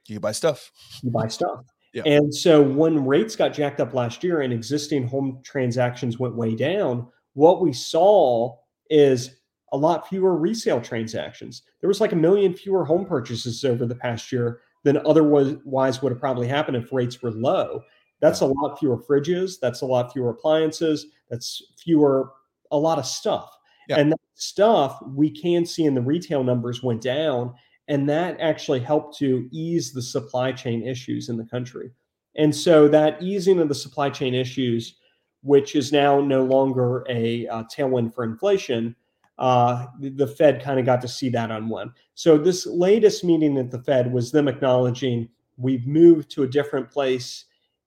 you 0.06 0.20
buy 0.20 0.32
stuff. 0.32 0.70
You 1.02 1.10
buy 1.10 1.28
stuff. 1.28 1.64
Yeah. 1.94 2.02
And 2.04 2.34
so 2.34 2.60
when 2.60 3.06
rates 3.06 3.36
got 3.36 3.54
jacked 3.54 3.80
up 3.80 3.94
last 3.94 4.24
year 4.24 4.40
and 4.40 4.52
existing 4.52 5.06
home 5.06 5.40
transactions 5.44 6.18
went 6.18 6.34
way 6.34 6.56
down, 6.56 7.06
what 7.34 7.62
we 7.62 7.72
saw 7.72 8.56
is 8.90 9.36
a 9.72 9.76
lot 9.76 10.08
fewer 10.08 10.36
resale 10.36 10.80
transactions. 10.80 11.62
There 11.80 11.88
was 11.88 12.00
like 12.00 12.12
a 12.12 12.16
million 12.16 12.52
fewer 12.52 12.84
home 12.84 13.06
purchases 13.06 13.64
over 13.64 13.86
the 13.86 13.94
past 13.94 14.32
year 14.32 14.60
than 14.84 15.04
otherwise 15.06 16.02
would 16.02 16.12
have 16.12 16.20
probably 16.20 16.46
happened 16.46 16.76
if 16.76 16.92
rates 16.92 17.20
were 17.20 17.32
low. 17.32 17.82
That's 18.20 18.40
a 18.40 18.46
lot 18.46 18.78
fewer 18.78 19.02
fridges. 19.02 19.58
That's 19.60 19.80
a 19.80 19.86
lot 19.86 20.12
fewer 20.12 20.30
appliances. 20.30 21.06
That's 21.28 21.62
fewer, 21.78 22.30
a 22.70 22.78
lot 22.78 22.98
of 22.98 23.06
stuff. 23.06 23.50
Yeah. 23.88 23.98
And 23.98 24.12
that 24.12 24.20
stuff 24.34 25.02
we 25.06 25.30
can 25.30 25.66
see 25.66 25.84
in 25.84 25.94
the 25.94 26.00
retail 26.00 26.44
numbers 26.44 26.82
went 26.82 27.02
down. 27.02 27.54
And 27.88 28.08
that 28.08 28.40
actually 28.40 28.80
helped 28.80 29.18
to 29.18 29.48
ease 29.52 29.92
the 29.92 30.00
supply 30.00 30.52
chain 30.52 30.86
issues 30.86 31.28
in 31.28 31.36
the 31.36 31.44
country. 31.44 31.90
And 32.36 32.54
so 32.54 32.88
that 32.88 33.22
easing 33.22 33.60
of 33.60 33.68
the 33.68 33.74
supply 33.74 34.10
chain 34.10 34.34
issues, 34.34 34.96
which 35.42 35.76
is 35.76 35.92
now 35.92 36.20
no 36.20 36.44
longer 36.44 37.04
a 37.08 37.46
uh, 37.48 37.64
tailwind 37.64 38.14
for 38.14 38.24
inflation, 38.24 38.96
uh, 39.38 39.86
the 39.98 40.26
Fed 40.26 40.62
kind 40.62 40.78
of 40.78 40.86
got 40.86 41.00
to 41.00 41.08
see 41.08 41.28
that 41.30 41.50
on 41.50 41.68
one. 41.68 41.92
So 42.14 42.38
this 42.38 42.66
latest 42.66 43.24
meeting 43.24 43.58
at 43.58 43.70
the 43.70 43.82
Fed 43.82 44.12
was 44.12 44.30
them 44.30 44.48
acknowledging 44.48 45.28
we've 45.56 45.86
moved 45.86 46.30
to 46.32 46.42
a 46.42 46.48
different 46.48 46.90
place 46.90 47.46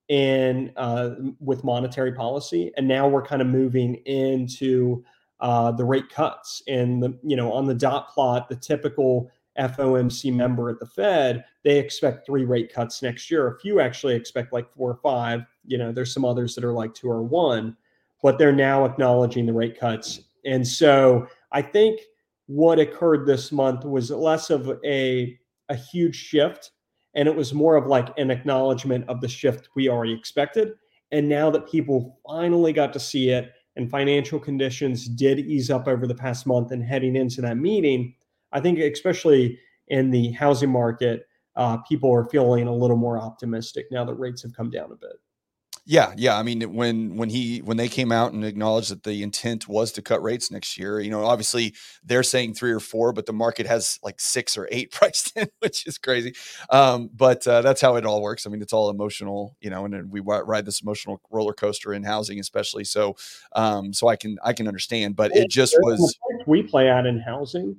in 0.10 0.72
uh, 0.78 1.12
with 1.40 1.64
monetary 1.64 2.14
policy, 2.14 2.72
and 2.78 2.88
now 2.88 3.08
we're 3.08 3.26
kind 3.26 3.42
of 3.42 3.48
moving 3.48 3.96
into 4.06 5.04
uh, 5.40 5.72
the 5.72 5.86
rate 5.86 6.10
cuts. 6.10 6.62
And 6.68 7.02
the 7.02 7.18
you 7.24 7.36
know 7.36 7.52
on 7.52 7.66
the 7.66 7.74
dot 7.74 8.10
plot, 8.10 8.50
the 8.50 8.56
typical 8.56 9.30
FOMC 9.58 10.34
member 10.34 10.70
at 10.70 10.80
the 10.80 10.86
Fed, 10.86 11.44
they 11.64 11.80
expect 11.80 12.26
three 12.26 12.46
rate 12.46 12.72
cuts 12.72 13.02
next 13.02 13.32
year. 13.32 13.48
A 13.48 13.60
few 13.60 13.80
actually 13.80 14.16
expect 14.16 14.54
like 14.54 14.72
four 14.72 14.92
or 14.92 15.00
five. 15.02 15.42
You 15.66 15.78
know, 15.78 15.92
there's 15.92 16.14
some 16.14 16.26
others 16.26 16.56
that 16.56 16.64
are 16.64 16.74
like 16.74 16.94
two 16.94 17.10
or 17.10 17.24
one, 17.24 17.76
but 18.22 18.38
they're 18.38 18.54
now 18.54 18.86
acknowledging 18.86 19.46
the 19.46 19.54
rate 19.54 19.80
cuts. 19.80 20.22
And 20.46 20.66
so 20.66 21.28
I 21.52 21.62
think 21.62 22.02
what 22.48 22.80
occurred 22.80 23.26
this 23.26 23.52
month 23.52 23.84
was 23.84 24.10
less 24.10 24.50
of 24.50 24.80
a 24.86 25.38
a 25.70 25.76
huge 25.76 26.16
shift, 26.16 26.72
and 27.14 27.28
it 27.28 27.36
was 27.36 27.54
more 27.54 27.76
of 27.76 27.88
like 27.88 28.18
an 28.18 28.32
acknowledgement 28.32 29.08
of 29.10 29.20
the 29.20 29.28
shift 29.28 29.70
we 29.76 29.90
already 29.90 30.14
expected. 30.14 30.74
And 31.12 31.28
now 31.28 31.50
that 31.52 31.70
people 31.70 32.20
finally 32.26 32.72
got 32.74 32.94
to 32.94 33.00
see 33.00 33.30
it, 33.30 33.52
and 33.76 33.90
financial 33.90 34.40
conditions 34.40 35.08
did 35.08 35.40
ease 35.40 35.70
up 35.70 35.88
over 35.88 36.08
the 36.08 36.16
past 36.16 36.48
month 36.48 36.72
and 36.72 36.84
heading 36.84 37.16
into 37.16 37.42
that 37.42 37.58
meeting, 37.58 38.16
I 38.52 38.60
think, 38.60 38.80
especially 38.80 39.60
in 39.90 40.10
the 40.10 40.32
housing 40.32 40.72
market, 40.72 41.28
uh, 41.56 41.78
people 41.78 42.14
are 42.14 42.26
feeling 42.26 42.68
a 42.68 42.76
little 42.76 42.98
more 42.98 43.20
optimistic 43.20 43.86
now 43.92 44.06
that 44.06 44.16
rates 44.16 44.42
have 44.44 44.54
come 44.54 44.70
down 44.70 44.92
a 44.92 44.96
bit. 44.96 45.18
Yeah, 45.90 46.12
yeah. 46.18 46.38
I 46.38 46.44
mean, 46.44 46.74
when 46.74 47.16
when 47.16 47.30
he 47.30 47.60
when 47.60 47.78
they 47.78 47.88
came 47.88 48.12
out 48.12 48.34
and 48.34 48.44
acknowledged 48.44 48.92
that 48.92 49.04
the 49.04 49.24
intent 49.24 49.70
was 49.70 49.94
to 49.94 50.02
cut 50.02 50.22
rates 50.22 50.52
next 50.52 50.78
year, 50.78 51.00
you 51.00 51.10
know, 51.10 51.24
obviously 51.24 51.76
they're 52.04 52.24
saying 52.24 52.56
three 52.56 52.74
or 52.74 52.82
four, 52.82 53.14
but 53.14 53.26
the 53.26 53.32
market 53.32 53.66
has 53.66 53.98
like 54.04 54.20
six 54.20 54.58
or 54.58 54.68
eight 54.70 54.92
priced 54.92 55.32
in, 55.38 55.48
which 55.60 55.88
is 55.88 55.98
crazy. 55.98 56.36
Um, 56.70 57.10
but 57.16 57.48
uh, 57.48 57.62
that's 57.62 57.80
how 57.80 57.96
it 57.96 58.06
all 58.06 58.22
works. 58.22 58.46
I 58.46 58.50
mean, 58.50 58.62
it's 58.62 58.74
all 58.74 58.90
emotional, 58.90 59.56
you 59.62 59.70
know, 59.70 59.86
and 59.86 60.12
we 60.12 60.20
ride 60.20 60.66
this 60.66 60.82
emotional 60.82 61.22
roller 61.32 61.54
coaster 61.54 61.94
in 61.94 62.04
housing, 62.04 62.42
especially. 62.42 62.84
So, 62.84 63.16
um, 63.54 63.94
so 63.94 64.10
I 64.10 64.18
can 64.18 64.38
I 64.44 64.52
can 64.52 64.68
understand, 64.68 65.16
but 65.16 65.34
it 65.34 65.50
just 65.50 65.74
was 65.80 66.18
we 66.46 66.64
play 66.64 66.90
out 66.90 67.06
in 67.06 67.18
housing. 67.18 67.78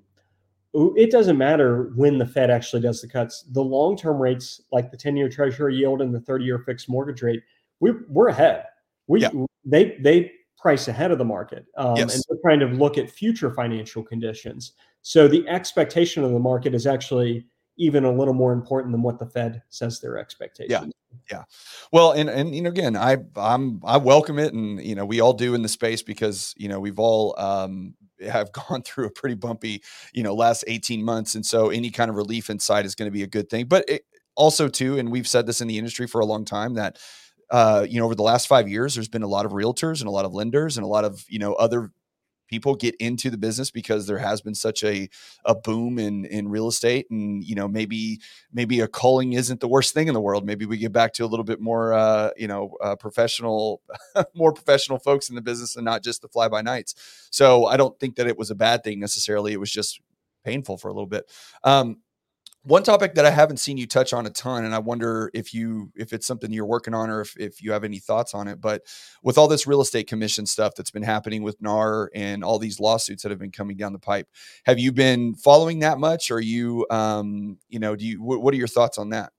It 0.72 1.10
doesn't 1.10 1.36
matter 1.36 1.92
when 1.94 2.16
the 2.16 2.26
Fed 2.26 2.50
actually 2.50 2.80
does 2.80 3.02
the 3.02 3.08
cuts. 3.08 3.42
The 3.52 3.62
long 3.62 3.98
term 3.98 4.18
rates, 4.18 4.62
like 4.72 4.90
the 4.90 4.96
ten 4.96 5.14
year 5.14 5.28
Treasury 5.28 5.76
yield 5.76 6.00
and 6.00 6.14
the 6.14 6.20
thirty 6.20 6.46
year 6.46 6.58
fixed 6.60 6.88
mortgage 6.88 7.20
rate 7.20 7.42
we're 7.80 8.04
we're 8.08 8.28
ahead. 8.28 8.64
We 9.06 9.22
yeah. 9.22 9.30
they 9.64 9.96
they 10.00 10.32
price 10.58 10.88
ahead 10.88 11.10
of 11.10 11.18
the 11.18 11.24
market, 11.24 11.66
um, 11.76 11.96
yes. 11.96 12.14
and 12.14 12.24
they're 12.28 12.38
trying 12.42 12.60
to 12.60 12.66
look 12.66 12.98
at 12.98 13.10
future 13.10 13.50
financial 13.52 14.02
conditions. 14.02 14.72
So 15.02 15.28
the 15.28 15.46
expectation 15.48 16.24
of 16.24 16.32
the 16.32 16.38
market 16.38 16.74
is 16.74 16.86
actually 16.86 17.46
even 17.76 18.04
a 18.04 18.10
little 18.10 18.34
more 18.34 18.52
important 18.52 18.92
than 18.92 19.02
what 19.02 19.18
the 19.18 19.26
Fed 19.26 19.62
says 19.68 20.00
their 20.00 20.18
expectations. 20.18 20.70
Yeah. 20.70 20.84
Yeah. 21.30 21.44
Well, 21.90 22.12
and 22.12 22.28
and 22.28 22.54
you 22.54 22.60
know, 22.60 22.68
again, 22.68 22.96
I 22.96 23.16
I'm 23.36 23.80
I 23.84 23.96
welcome 23.96 24.38
it, 24.38 24.52
and 24.52 24.82
you 24.82 24.94
know, 24.94 25.06
we 25.06 25.20
all 25.20 25.32
do 25.32 25.54
in 25.54 25.62
the 25.62 25.68
space 25.68 26.02
because 26.02 26.54
you 26.56 26.68
know 26.68 26.80
we've 26.80 26.98
all 26.98 27.34
um, 27.38 27.94
have 28.26 28.52
gone 28.68 28.82
through 28.82 29.06
a 29.06 29.10
pretty 29.10 29.34
bumpy, 29.34 29.82
you 30.12 30.22
know, 30.22 30.34
last 30.34 30.64
18 30.66 31.04
months. 31.04 31.34
And 31.34 31.44
so 31.44 31.70
any 31.70 31.90
kind 31.90 32.10
of 32.10 32.16
relief 32.16 32.50
inside 32.50 32.86
is 32.86 32.94
going 32.94 33.06
to 33.06 33.12
be 33.12 33.22
a 33.22 33.28
good 33.28 33.48
thing. 33.48 33.66
But 33.66 33.84
it, 33.88 34.02
also 34.36 34.68
too, 34.68 34.98
and 34.98 35.10
we've 35.10 35.26
said 35.26 35.46
this 35.46 35.60
in 35.60 35.68
the 35.68 35.78
industry 35.78 36.06
for 36.06 36.20
a 36.20 36.26
long 36.26 36.44
time 36.44 36.74
that 36.74 36.98
uh, 37.50 37.86
you 37.88 37.98
know, 37.98 38.04
over 38.04 38.14
the 38.14 38.22
last 38.22 38.46
five 38.46 38.68
years, 38.68 38.94
there's 38.94 39.08
been 39.08 39.22
a 39.22 39.28
lot 39.28 39.46
of 39.46 39.52
realtors 39.52 40.00
and 40.00 40.08
a 40.08 40.12
lot 40.12 40.24
of 40.24 40.34
lenders 40.34 40.76
and 40.76 40.84
a 40.84 40.88
lot 40.88 41.04
of, 41.04 41.24
you 41.28 41.38
know, 41.38 41.54
other 41.54 41.90
people 42.48 42.74
get 42.74 42.94
into 42.96 43.30
the 43.30 43.36
business 43.36 43.70
because 43.70 44.06
there 44.06 44.18
has 44.18 44.40
been 44.40 44.54
such 44.54 44.82
a 44.82 45.08
a 45.44 45.54
boom 45.54 45.98
in 45.98 46.24
in 46.26 46.48
real 46.48 46.66
estate 46.68 47.06
and 47.10 47.44
you 47.44 47.54
know 47.54 47.68
maybe 47.68 48.20
maybe 48.52 48.80
a 48.80 48.88
culling 48.88 49.34
isn't 49.34 49.60
the 49.60 49.68
worst 49.68 49.94
thing 49.94 50.08
in 50.08 50.14
the 50.14 50.20
world. 50.20 50.46
Maybe 50.46 50.64
we 50.66 50.78
get 50.78 50.92
back 50.92 51.12
to 51.14 51.24
a 51.24 51.28
little 51.28 51.44
bit 51.44 51.60
more 51.60 51.92
uh, 51.92 52.30
you 52.36 52.48
know 52.48 52.74
uh, 52.82 52.96
professional 52.96 53.82
more 54.34 54.52
professional 54.52 54.98
folks 54.98 55.28
in 55.28 55.34
the 55.34 55.42
business 55.42 55.76
and 55.76 55.84
not 55.84 56.02
just 56.02 56.22
the 56.22 56.28
fly 56.28 56.48
by 56.48 56.62
nights. 56.62 56.94
So 57.30 57.66
i 57.66 57.76
don't 57.76 57.98
think 58.00 58.16
that 58.16 58.26
it 58.26 58.38
was 58.38 58.50
a 58.50 58.54
bad 58.54 58.82
thing 58.82 58.98
necessarily. 59.00 59.52
It 59.52 59.60
was 59.60 59.70
just 59.70 60.00
painful 60.44 60.78
for 60.78 60.88
a 60.88 60.92
little 60.92 61.06
bit. 61.06 61.30
Um, 61.64 61.98
one 62.62 62.82
topic 62.82 63.14
that 63.14 63.24
I 63.24 63.30
haven't 63.30 63.58
seen 63.58 63.78
you 63.78 63.86
touch 63.86 64.12
on 64.12 64.26
a 64.26 64.30
ton, 64.30 64.64
and 64.64 64.74
I 64.74 64.78
wonder 64.78 65.30
if 65.32 65.54
you 65.54 65.92
if 65.96 66.12
it's 66.12 66.26
something 66.26 66.52
you're 66.52 66.66
working 66.66 66.94
on 66.94 67.08
or 67.08 67.20
if, 67.20 67.36
if 67.38 67.62
you 67.62 67.72
have 67.72 67.84
any 67.84 67.98
thoughts 67.98 68.34
on 68.34 68.48
it. 68.48 68.60
But 68.60 68.82
with 69.22 69.38
all 69.38 69.48
this 69.48 69.66
real 69.66 69.80
estate 69.80 70.06
commission 70.06 70.44
stuff 70.44 70.74
that's 70.76 70.90
been 70.90 71.02
happening 71.02 71.42
with 71.42 71.60
NAR 71.62 72.10
and 72.14 72.44
all 72.44 72.58
these 72.58 72.80
lawsuits 72.80 73.22
that 73.22 73.30
have 73.30 73.38
been 73.38 73.52
coming 73.52 73.76
down 73.76 73.92
the 73.92 73.98
pipe, 73.98 74.28
have 74.66 74.78
you 74.78 74.92
been 74.92 75.34
following 75.34 75.78
that 75.80 75.98
much? 75.98 76.30
Or 76.30 76.40
you, 76.40 76.86
um, 76.90 77.58
you 77.68 77.78
know, 77.78 77.96
do 77.96 78.04
you 78.04 78.22
what, 78.22 78.42
what 78.42 78.52
are 78.52 78.58
your 78.58 78.68
thoughts 78.68 78.98
on 78.98 79.10
that? 79.10 79.32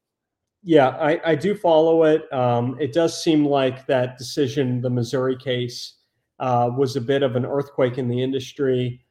Yeah, 0.64 0.90
I, 0.90 1.22
I 1.24 1.36
do 1.36 1.56
follow 1.56 2.04
it. 2.04 2.32
Um, 2.34 2.78
it 2.80 2.94
does 2.94 3.22
seem 3.22 3.46
like 3.46 3.86
that 3.88 4.18
decision, 4.18 4.82
the 4.82 4.90
Missouri 4.90 5.38
case, 5.38 5.96
uh, 6.40 6.70
was 6.76 6.96
a 6.96 7.02
bit 7.02 7.24
of 7.24 7.36
an 7.36 7.46
earthquake 7.46 7.98
in 7.98 8.08
the 8.08 8.22
industry. 8.22 9.02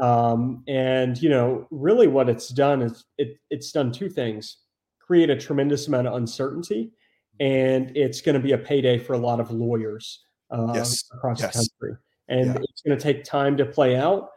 Um, 0.00 0.62
and 0.68 1.20
you 1.20 1.28
know, 1.28 1.66
really, 1.70 2.06
what 2.06 2.28
it's 2.28 2.48
done 2.48 2.82
is 2.82 3.04
it, 3.18 3.38
it's 3.50 3.72
done 3.72 3.92
two 3.92 4.08
things: 4.08 4.58
create 5.00 5.30
a 5.30 5.36
tremendous 5.36 5.88
amount 5.88 6.06
of 6.06 6.14
uncertainty, 6.14 6.92
and 7.40 7.96
it's 7.96 8.20
going 8.20 8.34
to 8.34 8.40
be 8.40 8.52
a 8.52 8.58
payday 8.58 8.98
for 8.98 9.14
a 9.14 9.18
lot 9.18 9.40
of 9.40 9.50
lawyers 9.50 10.24
uh, 10.50 10.72
yes. 10.74 11.04
across 11.14 11.40
yes. 11.40 11.52
the 11.52 11.58
country. 11.58 11.98
And 12.28 12.46
yeah. 12.46 12.60
it's 12.68 12.82
going 12.82 12.96
to 12.96 13.02
take 13.02 13.24
time 13.24 13.56
to 13.56 13.64
play 13.64 13.96
out. 13.96 14.30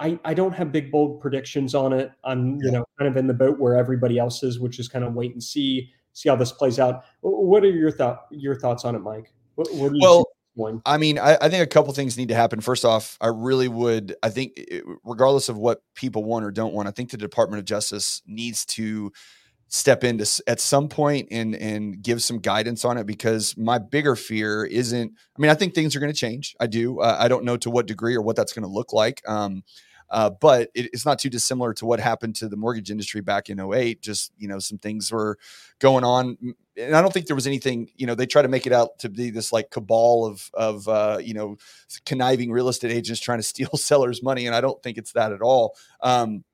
I, 0.00 0.18
I 0.24 0.34
don't 0.34 0.52
have 0.52 0.72
big 0.72 0.90
bold 0.90 1.20
predictions 1.20 1.74
on 1.74 1.92
it. 1.92 2.10
I'm 2.24 2.56
yeah. 2.56 2.66
you 2.66 2.72
know 2.72 2.84
kind 2.98 3.08
of 3.08 3.16
in 3.16 3.26
the 3.26 3.34
boat 3.34 3.58
where 3.58 3.76
everybody 3.76 4.18
else 4.18 4.42
is, 4.42 4.58
which 4.58 4.78
is 4.78 4.88
kind 4.88 5.04
of 5.04 5.14
wait 5.14 5.32
and 5.32 5.42
see 5.42 5.90
see 6.12 6.28
how 6.28 6.36
this 6.36 6.52
plays 6.52 6.78
out. 6.78 7.04
What 7.20 7.62
are 7.64 7.70
your 7.70 7.92
thought 7.92 8.26
your 8.30 8.56
thoughts 8.56 8.84
on 8.84 8.96
it, 8.96 9.00
Mike? 9.00 9.32
What, 9.54 9.72
what 9.74 9.92
do 9.92 9.98
you 9.98 10.00
well, 10.02 10.26
I 10.86 10.98
mean, 10.98 11.18
I, 11.18 11.36
I, 11.40 11.48
think 11.48 11.62
a 11.62 11.66
couple 11.66 11.92
things 11.92 12.16
need 12.16 12.28
to 12.28 12.34
happen. 12.34 12.60
First 12.60 12.84
off, 12.84 13.18
I 13.20 13.28
really 13.28 13.68
would, 13.68 14.14
I 14.22 14.30
think, 14.30 14.52
regardless 15.04 15.48
of 15.48 15.56
what 15.56 15.82
people 15.94 16.22
want 16.24 16.44
or 16.44 16.50
don't 16.50 16.72
want, 16.72 16.86
I 16.86 16.92
think 16.92 17.10
the 17.10 17.16
Department 17.16 17.58
of 17.58 17.64
Justice 17.64 18.22
needs 18.26 18.64
to 18.66 19.12
step 19.68 20.04
into 20.04 20.24
at 20.46 20.60
some 20.60 20.88
point 20.88 21.26
and 21.32 21.56
and 21.56 22.00
give 22.00 22.22
some 22.22 22.38
guidance 22.38 22.84
on 22.84 22.96
it 22.96 23.06
because 23.06 23.56
my 23.56 23.78
bigger 23.78 24.14
fear 24.14 24.64
isn't 24.64 25.10
i 25.36 25.40
mean 25.40 25.50
i 25.50 25.54
think 25.54 25.74
things 25.74 25.96
are 25.96 26.00
going 26.00 26.12
to 26.12 26.16
change 26.16 26.54
i 26.60 26.66
do 26.66 27.00
uh, 27.00 27.16
i 27.18 27.26
don't 27.26 27.44
know 27.44 27.56
to 27.56 27.70
what 27.70 27.86
degree 27.86 28.14
or 28.14 28.22
what 28.22 28.36
that's 28.36 28.52
going 28.52 28.62
to 28.62 28.68
look 28.68 28.92
like 28.92 29.20
um, 29.26 29.64
uh, 30.10 30.30
but 30.30 30.70
it, 30.74 30.90
it's 30.92 31.04
not 31.04 31.18
too 31.18 31.30
dissimilar 31.30 31.74
to 31.74 31.86
what 31.86 31.98
happened 31.98 32.36
to 32.36 32.48
the 32.48 32.56
mortgage 32.56 32.90
industry 32.90 33.20
back 33.20 33.50
in 33.50 33.58
08. 33.58 34.00
Just, 34.00 34.32
you 34.38 34.48
know, 34.48 34.58
some 34.58 34.78
things 34.78 35.10
were 35.10 35.38
going 35.80 36.04
on. 36.04 36.36
And 36.76 36.96
I 36.96 37.00
don't 37.00 37.12
think 37.12 37.26
there 37.26 37.36
was 37.36 37.46
anything, 37.46 37.90
you 37.96 38.06
know, 38.06 38.14
they 38.14 38.26
try 38.26 38.42
to 38.42 38.48
make 38.48 38.66
it 38.66 38.72
out 38.72 38.98
to 39.00 39.08
be 39.08 39.30
this 39.30 39.52
like 39.52 39.70
cabal 39.70 40.26
of, 40.26 40.50
of, 40.54 40.88
uh, 40.88 41.18
you 41.22 41.34
know, 41.34 41.56
conniving 42.04 42.50
real 42.50 42.68
estate 42.68 42.90
agents 42.90 43.20
trying 43.20 43.38
to 43.38 43.42
steal 43.54 43.70
sellers' 43.74 44.22
money. 44.22 44.46
And 44.46 44.54
I 44.54 44.60
don't 44.60 44.82
think 44.82 44.98
it's 44.98 45.12
that 45.12 45.32
at 45.32 45.42
all. 45.42 45.76
Um, 46.00 46.44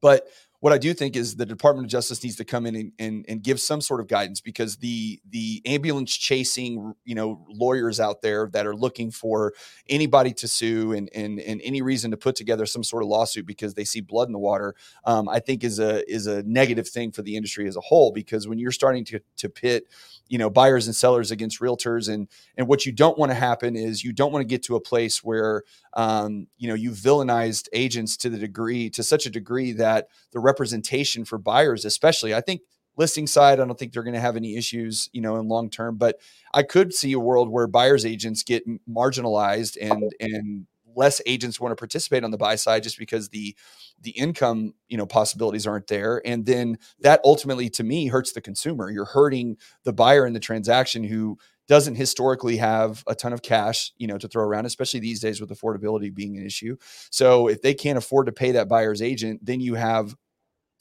but 0.00 0.26
what 0.60 0.74
I 0.74 0.78
do 0.78 0.92
think 0.92 1.16
is 1.16 1.36
the 1.36 1.46
Department 1.46 1.86
of 1.86 1.90
Justice 1.90 2.22
needs 2.22 2.36
to 2.36 2.44
come 2.44 2.66
in 2.66 2.76
and, 2.76 2.92
and, 2.98 3.24
and, 3.28 3.42
give 3.42 3.58
some 3.60 3.80
sort 3.80 4.00
of 4.00 4.06
guidance 4.06 4.42
because 4.42 4.76
the 4.76 5.18
the 5.30 5.62
ambulance 5.64 6.14
chasing 6.14 6.92
you 7.04 7.14
know 7.14 7.44
lawyers 7.48 7.98
out 7.98 8.20
there 8.20 8.48
that 8.52 8.66
are 8.66 8.76
looking 8.76 9.10
for 9.10 9.54
anybody 9.88 10.32
to 10.34 10.46
sue 10.46 10.92
and 10.92 11.08
and, 11.14 11.40
and 11.40 11.60
any 11.64 11.80
reason 11.80 12.10
to 12.10 12.16
put 12.18 12.36
together 12.36 12.66
some 12.66 12.84
sort 12.84 13.02
of 13.02 13.08
lawsuit 13.08 13.46
because 13.46 13.74
they 13.74 13.84
see 13.84 14.00
blood 14.00 14.28
in 14.28 14.32
the 14.32 14.38
water, 14.38 14.74
um, 15.04 15.28
I 15.28 15.40
think 15.40 15.64
is 15.64 15.78
a 15.78 16.08
is 16.10 16.26
a 16.26 16.42
negative 16.42 16.88
thing 16.88 17.10
for 17.10 17.22
the 17.22 17.36
industry 17.36 17.66
as 17.66 17.76
a 17.76 17.80
whole 17.80 18.12
because 18.12 18.46
when 18.46 18.58
you're 18.58 18.70
starting 18.70 19.04
to 19.06 19.20
to 19.38 19.48
pit 19.48 19.84
you 20.30 20.38
know 20.38 20.48
buyers 20.48 20.86
and 20.86 20.96
sellers 20.96 21.30
against 21.30 21.60
realtors 21.60 22.08
and 22.08 22.28
and 22.56 22.66
what 22.66 22.86
you 22.86 22.92
don't 22.92 23.18
want 23.18 23.30
to 23.30 23.34
happen 23.34 23.76
is 23.76 24.02
you 24.02 24.12
don't 24.12 24.32
want 24.32 24.40
to 24.40 24.46
get 24.46 24.62
to 24.62 24.76
a 24.76 24.80
place 24.80 25.22
where 25.22 25.64
um, 25.94 26.46
you 26.56 26.68
know 26.68 26.74
you 26.74 26.92
villainized 26.92 27.68
agents 27.74 28.16
to 28.16 28.30
the 28.30 28.38
degree 28.38 28.88
to 28.88 29.02
such 29.02 29.26
a 29.26 29.30
degree 29.30 29.72
that 29.72 30.06
the 30.32 30.40
representation 30.40 31.24
for 31.26 31.36
buyers 31.36 31.84
especially 31.84 32.34
i 32.34 32.40
think 32.40 32.62
listing 32.96 33.26
side 33.26 33.60
i 33.60 33.64
don't 33.64 33.78
think 33.78 33.92
they're 33.92 34.02
going 34.02 34.14
to 34.14 34.20
have 34.20 34.36
any 34.36 34.56
issues 34.56 35.10
you 35.12 35.20
know 35.20 35.36
in 35.36 35.48
long 35.48 35.68
term 35.68 35.96
but 35.96 36.18
i 36.54 36.62
could 36.62 36.94
see 36.94 37.12
a 37.12 37.20
world 37.20 37.48
where 37.50 37.66
buyers 37.66 38.06
agents 38.06 38.42
get 38.42 38.64
marginalized 38.88 39.76
and 39.80 40.14
and 40.20 40.66
less 41.00 41.20
agents 41.26 41.58
want 41.58 41.72
to 41.72 41.76
participate 41.76 42.22
on 42.22 42.30
the 42.30 42.38
buy 42.38 42.54
side 42.54 42.82
just 42.82 42.98
because 42.98 43.30
the 43.30 43.56
the 44.00 44.10
income 44.10 44.74
you 44.88 44.96
know 44.96 45.06
possibilities 45.06 45.66
aren't 45.66 45.88
there 45.88 46.22
and 46.24 46.46
then 46.46 46.78
that 47.00 47.20
ultimately 47.24 47.68
to 47.68 47.82
me 47.82 48.06
hurts 48.06 48.32
the 48.32 48.40
consumer 48.40 48.90
you're 48.90 49.04
hurting 49.04 49.56
the 49.84 49.92
buyer 49.92 50.26
in 50.26 50.32
the 50.32 50.40
transaction 50.40 51.02
who 51.04 51.36
doesn't 51.70 51.94
historically 51.94 52.56
have 52.56 53.04
a 53.06 53.14
ton 53.14 53.32
of 53.32 53.42
cash, 53.42 53.92
you 53.96 54.08
know, 54.08 54.18
to 54.18 54.26
throw 54.26 54.42
around, 54.42 54.66
especially 54.66 54.98
these 54.98 55.20
days 55.20 55.40
with 55.40 55.50
affordability 55.50 56.12
being 56.12 56.36
an 56.36 56.44
issue. 56.44 56.76
So 57.10 57.46
if 57.46 57.62
they 57.62 57.74
can't 57.74 57.96
afford 57.96 58.26
to 58.26 58.32
pay 58.32 58.50
that 58.50 58.68
buyer's 58.68 59.00
agent, 59.00 59.46
then 59.46 59.60
you 59.60 59.74
have, 59.74 60.16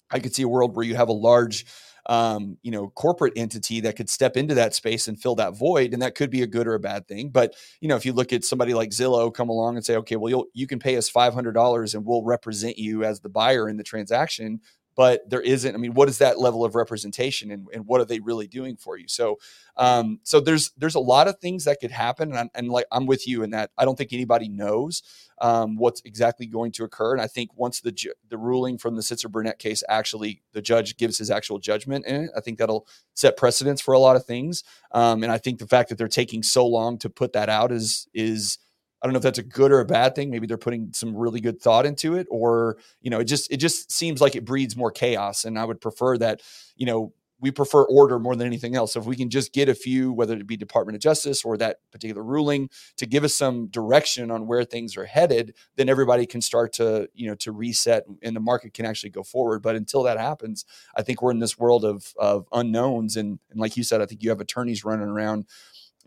I 0.10 0.18
could 0.18 0.34
see 0.34 0.42
a 0.42 0.48
world 0.48 0.76
where 0.76 0.84
you 0.84 0.96
have 0.96 1.10
a 1.10 1.14
large, 1.14 1.68
um, 2.10 2.58
you 2.64 2.72
know, 2.72 2.90
corporate 2.90 3.34
entity 3.36 3.80
that 3.82 3.96
could 3.96 4.10
step 4.10 4.36
into 4.36 4.56
that 4.56 4.74
space 4.74 5.08
and 5.08 5.22
fill 5.22 5.36
that 5.36 5.56
void, 5.56 5.94
and 5.94 6.02
that 6.02 6.16
could 6.16 6.32
be 6.32 6.42
a 6.42 6.48
good 6.48 6.68
or 6.68 6.74
a 6.74 6.80
bad 6.80 7.08
thing. 7.08 7.30
But 7.30 7.54
you 7.82 7.88
know, 7.88 7.96
if 7.96 8.06
you 8.06 8.14
look 8.14 8.34
at 8.34 8.44
somebody 8.44 8.74
like 8.74 8.90
Zillow 8.90 9.34
come 9.34 9.50
along 9.50 9.78
and 9.78 9.86
say, 9.86 9.96
okay, 9.98 10.16
well, 10.16 10.30
you 10.32 10.50
you 10.54 10.68
can 10.68 10.80
pay 10.80 10.98
us 10.98 11.08
five 11.08 11.36
hundred 11.36 11.54
dollars 11.54 11.94
and 11.94 12.04
we'll 12.04 12.24
represent 12.24 12.80
you 12.80 13.04
as 13.04 13.20
the 13.22 13.30
buyer 13.30 13.70
in 13.70 13.78
the 13.78 13.84
transaction 13.84 14.60
but 15.00 15.30
there 15.30 15.40
isn't. 15.40 15.74
I 15.74 15.78
mean, 15.78 15.94
what 15.94 16.10
is 16.10 16.18
that 16.18 16.42
level 16.42 16.66
of 16.66 16.76
representation, 16.76 17.52
and, 17.52 17.68
and 17.74 17.86
what 17.88 18.02
are 18.02 18.06
they 18.06 18.20
really 18.20 18.48
doing 18.48 18.76
for 18.76 18.98
you? 18.98 19.08
So, 19.08 19.40
um, 19.78 20.20
so 20.24 20.42
there's 20.42 20.72
there's 20.78 20.96
a 20.96 21.00
lot 21.00 21.30
of 21.30 21.40
things 21.40 21.64
that 21.64 21.80
could 21.80 21.92
happen, 21.92 22.36
and, 22.36 22.50
and 22.54 22.68
like 22.68 22.84
I'm 22.92 23.06
with 23.06 23.26
you 23.26 23.42
in 23.44 23.52
that 23.52 23.72
I 23.78 23.86
don't 23.86 23.98
think 23.98 24.12
anybody 24.12 24.50
knows 24.50 25.02
um, 25.40 25.78
what's 25.78 26.02
exactly 26.04 26.48
going 26.48 26.74
to 26.74 26.84
occur. 26.84 27.14
And 27.14 27.22
I 27.22 27.28
think 27.28 27.52
once 27.56 27.80
the 27.80 27.94
ju- 27.94 28.14
the 28.28 28.38
ruling 28.38 28.78
from 28.78 28.98
the 28.98 29.02
Sitzer 29.02 29.32
Burnett 29.32 29.58
case 29.58 29.86
actually 29.88 30.42
the 30.52 30.62
judge 30.62 30.98
gives 30.98 31.18
his 31.18 31.32
actual 31.32 31.60
judgment 31.60 32.06
in 32.06 32.26
it, 32.26 32.32
I 32.36 32.42
think 32.42 32.58
that'll 32.58 32.86
set 33.14 33.38
precedents 33.38 33.82
for 33.82 33.94
a 33.94 34.00
lot 34.00 34.18
of 34.18 34.26
things. 34.26 34.66
Um, 34.92 35.24
and 35.24 35.32
I 35.32 35.38
think 35.38 35.60
the 35.60 35.68
fact 35.68 35.88
that 35.88 35.98
they're 35.98 36.10
taking 36.10 36.44
so 36.44 36.68
long 36.68 36.98
to 36.98 37.10
put 37.10 37.32
that 37.32 37.48
out 37.48 37.72
is 37.72 38.10
is 38.14 38.58
I 39.02 39.08
don't 39.08 39.14
know 39.14 39.18
if 39.18 39.24
that's 39.24 39.40
a 39.40 39.44
good 39.44 39.72
or 39.72 39.80
a 39.80 39.86
bad 39.86 40.16
thing. 40.16 40.30
Maybe 40.30 40.48
they're 40.48 40.58
putting 40.58 40.92
some 40.94 41.16
really 41.16 41.40
good 41.40 41.62
thought 41.62 41.86
into 41.86 42.16
it, 42.16 42.28
or 42.30 42.78
you 43.02 43.10
know, 43.10 43.20
it 43.20 43.26
just 43.26 43.52
it 43.52 43.58
just 43.58 43.92
seems 43.92 44.22
like 44.22 44.36
it 44.36 44.46
breeds 44.46 44.76
more 44.76 44.92
chaos. 44.92 45.46
And 45.46 45.58
I 45.58 45.66
would 45.66 45.82
prefer 45.82 46.18
that, 46.18 46.42
you 46.76 46.86
know, 46.86 47.14
we 47.42 47.52
prefer 47.52 47.84
order 47.84 48.20
more 48.20 48.36
than 48.36 48.46
anything 48.46 48.76
else. 48.76 48.94
So 48.94 49.00
if 49.00 49.06
we 49.06 49.16
can 49.16 49.30
just 49.30 49.54
get 49.54 49.70
a 49.70 49.76
few, 49.76 50.12
whether 50.12 50.36
it 50.36 50.46
be 50.46 50.58
Department 50.58 50.96
of 50.96 51.02
Justice 51.02 51.46
or 51.46 51.58
that 51.58 51.78
particular 51.92 52.22
ruling, 52.22 52.70
to 52.98 53.06
give 53.06 53.24
us 53.24 53.34
some 53.34 53.68
direction 53.68 54.30
on 54.32 54.48
where 54.48 54.66
things 54.66 54.98
are 54.98 55.06
headed, 55.06 55.56
then 55.76 55.90
everybody 55.90 56.26
can 56.26 56.42
start 56.42 56.74
to 56.74 57.10
you 57.14 57.28
know 57.28 57.36
to 57.36 57.52
reset 57.52 58.04
and 58.22 58.36
the 58.36 58.42
market 58.42 58.74
can 58.74 58.86
actually 58.86 59.10
go 59.10 59.24
forward. 59.24 59.62
But 59.62 59.76
until 59.76 60.04
that 60.04 60.20
happens, 60.20 60.66
I 60.96 61.02
think 61.02 61.22
we're 61.22 61.32
in 61.32 61.40
this 61.40 61.58
world 61.58 61.86
of 61.86 62.14
of 62.18 62.48
unknowns. 62.52 63.16
And 63.16 63.40
and 63.50 63.60
like 63.60 63.78
you 63.78 63.84
said, 63.84 64.02
I 64.02 64.06
think 64.06 64.24
you 64.24 64.30
have 64.30 64.42
attorneys 64.42 64.84
running 64.84 65.08
around 65.08 65.46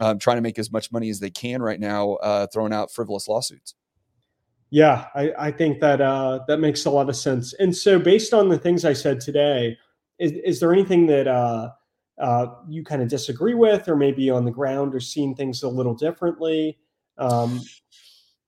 um, 0.00 0.18
trying 0.18 0.36
to 0.36 0.42
make 0.42 0.58
as 0.58 0.72
much 0.72 0.92
money 0.92 1.10
as 1.10 1.20
they 1.20 1.30
can 1.30 1.62
right 1.62 1.80
now, 1.80 2.14
uh, 2.14 2.46
throwing 2.52 2.72
out 2.72 2.92
frivolous 2.92 3.28
lawsuits. 3.28 3.74
Yeah, 4.70 5.06
I, 5.14 5.32
I 5.38 5.50
think 5.50 5.80
that 5.80 6.00
uh, 6.00 6.40
that 6.48 6.58
makes 6.58 6.86
a 6.86 6.90
lot 6.90 7.10
of 7.10 7.16
sense. 7.16 7.52
And 7.54 7.76
so, 7.76 7.98
based 7.98 8.32
on 8.32 8.48
the 8.48 8.58
things 8.58 8.86
I 8.86 8.94
said 8.94 9.20
today, 9.20 9.76
is, 10.18 10.32
is 10.32 10.60
there 10.60 10.72
anything 10.72 11.06
that 11.08 11.28
uh, 11.28 11.70
uh, 12.18 12.46
you 12.68 12.82
kind 12.82 13.02
of 13.02 13.08
disagree 13.08 13.52
with, 13.52 13.86
or 13.86 13.96
maybe 13.96 14.30
on 14.30 14.46
the 14.46 14.50
ground, 14.50 14.94
or 14.94 15.00
seeing 15.00 15.34
things 15.34 15.62
a 15.62 15.68
little 15.68 15.94
differently? 15.94 16.78
Um, 17.18 17.60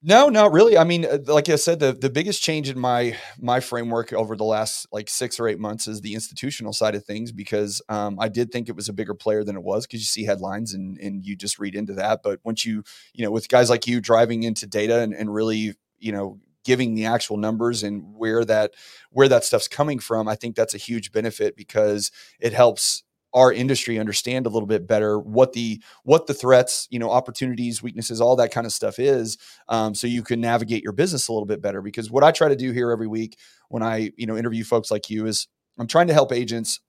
no, 0.06 0.28
not 0.28 0.52
really. 0.52 0.76
I 0.76 0.84
mean, 0.84 1.06
uh, 1.06 1.18
like 1.26 1.48
I 1.48 1.56
said, 1.56 1.80
the 1.80 1.92
the 1.92 2.10
biggest 2.10 2.42
change 2.42 2.68
in 2.68 2.78
my 2.78 3.16
my 3.40 3.60
framework 3.60 4.12
over 4.12 4.36
the 4.36 4.44
last 4.44 4.86
like 4.92 5.08
six 5.08 5.40
or 5.40 5.48
eight 5.48 5.58
months 5.58 5.88
is 5.88 6.02
the 6.02 6.12
institutional 6.12 6.74
side 6.74 6.94
of 6.94 7.06
things 7.06 7.32
because 7.32 7.80
um, 7.88 8.20
I 8.20 8.28
did 8.28 8.52
think 8.52 8.68
it 8.68 8.76
was 8.76 8.90
a 8.90 8.92
bigger 8.92 9.14
player 9.14 9.42
than 9.44 9.56
it 9.56 9.62
was 9.62 9.86
because 9.86 10.00
you 10.00 10.04
see 10.04 10.24
headlines 10.24 10.74
and 10.74 10.98
and 10.98 11.24
you 11.24 11.36
just 11.36 11.58
read 11.58 11.74
into 11.74 11.94
that. 11.94 12.20
But 12.22 12.40
once 12.44 12.66
you 12.66 12.84
you 13.14 13.24
know 13.24 13.30
with 13.30 13.48
guys 13.48 13.70
like 13.70 13.86
you 13.86 14.02
driving 14.02 14.42
into 14.42 14.66
data 14.66 15.00
and, 15.00 15.14
and 15.14 15.32
really 15.32 15.74
you 15.98 16.12
know 16.12 16.38
giving 16.64 16.94
the 16.94 17.06
actual 17.06 17.38
numbers 17.38 17.82
and 17.82 18.14
where 18.14 18.44
that 18.44 18.74
where 19.10 19.28
that 19.28 19.42
stuff's 19.42 19.68
coming 19.68 19.98
from, 19.98 20.28
I 20.28 20.34
think 20.34 20.54
that's 20.54 20.74
a 20.74 20.78
huge 20.78 21.12
benefit 21.12 21.56
because 21.56 22.12
it 22.38 22.52
helps 22.52 23.04
our 23.34 23.52
industry 23.52 23.98
understand 23.98 24.46
a 24.46 24.48
little 24.48 24.66
bit 24.66 24.86
better 24.86 25.18
what 25.18 25.52
the 25.52 25.82
what 26.04 26.26
the 26.26 26.34
threats, 26.34 26.86
you 26.90 26.98
know, 26.98 27.10
opportunities, 27.10 27.82
weaknesses, 27.82 28.20
all 28.20 28.36
that 28.36 28.52
kind 28.52 28.66
of 28.66 28.72
stuff 28.72 28.98
is, 28.98 29.36
um, 29.68 29.94
so 29.94 30.06
you 30.06 30.22
can 30.22 30.40
navigate 30.40 30.82
your 30.82 30.92
business 30.92 31.28
a 31.28 31.32
little 31.32 31.46
bit 31.46 31.60
better. 31.60 31.82
Because 31.82 32.10
what 32.10 32.24
I 32.24 32.30
try 32.30 32.48
to 32.48 32.56
do 32.56 32.72
here 32.72 32.90
every 32.90 33.08
week 33.08 33.38
when 33.68 33.82
I 33.82 34.12
you 34.16 34.26
know 34.26 34.36
interview 34.36 34.64
folks 34.64 34.90
like 34.90 35.10
you 35.10 35.26
is 35.26 35.48
I'm 35.78 35.88
trying 35.88 36.06
to 36.06 36.14
help 36.14 36.32
agents 36.32 36.80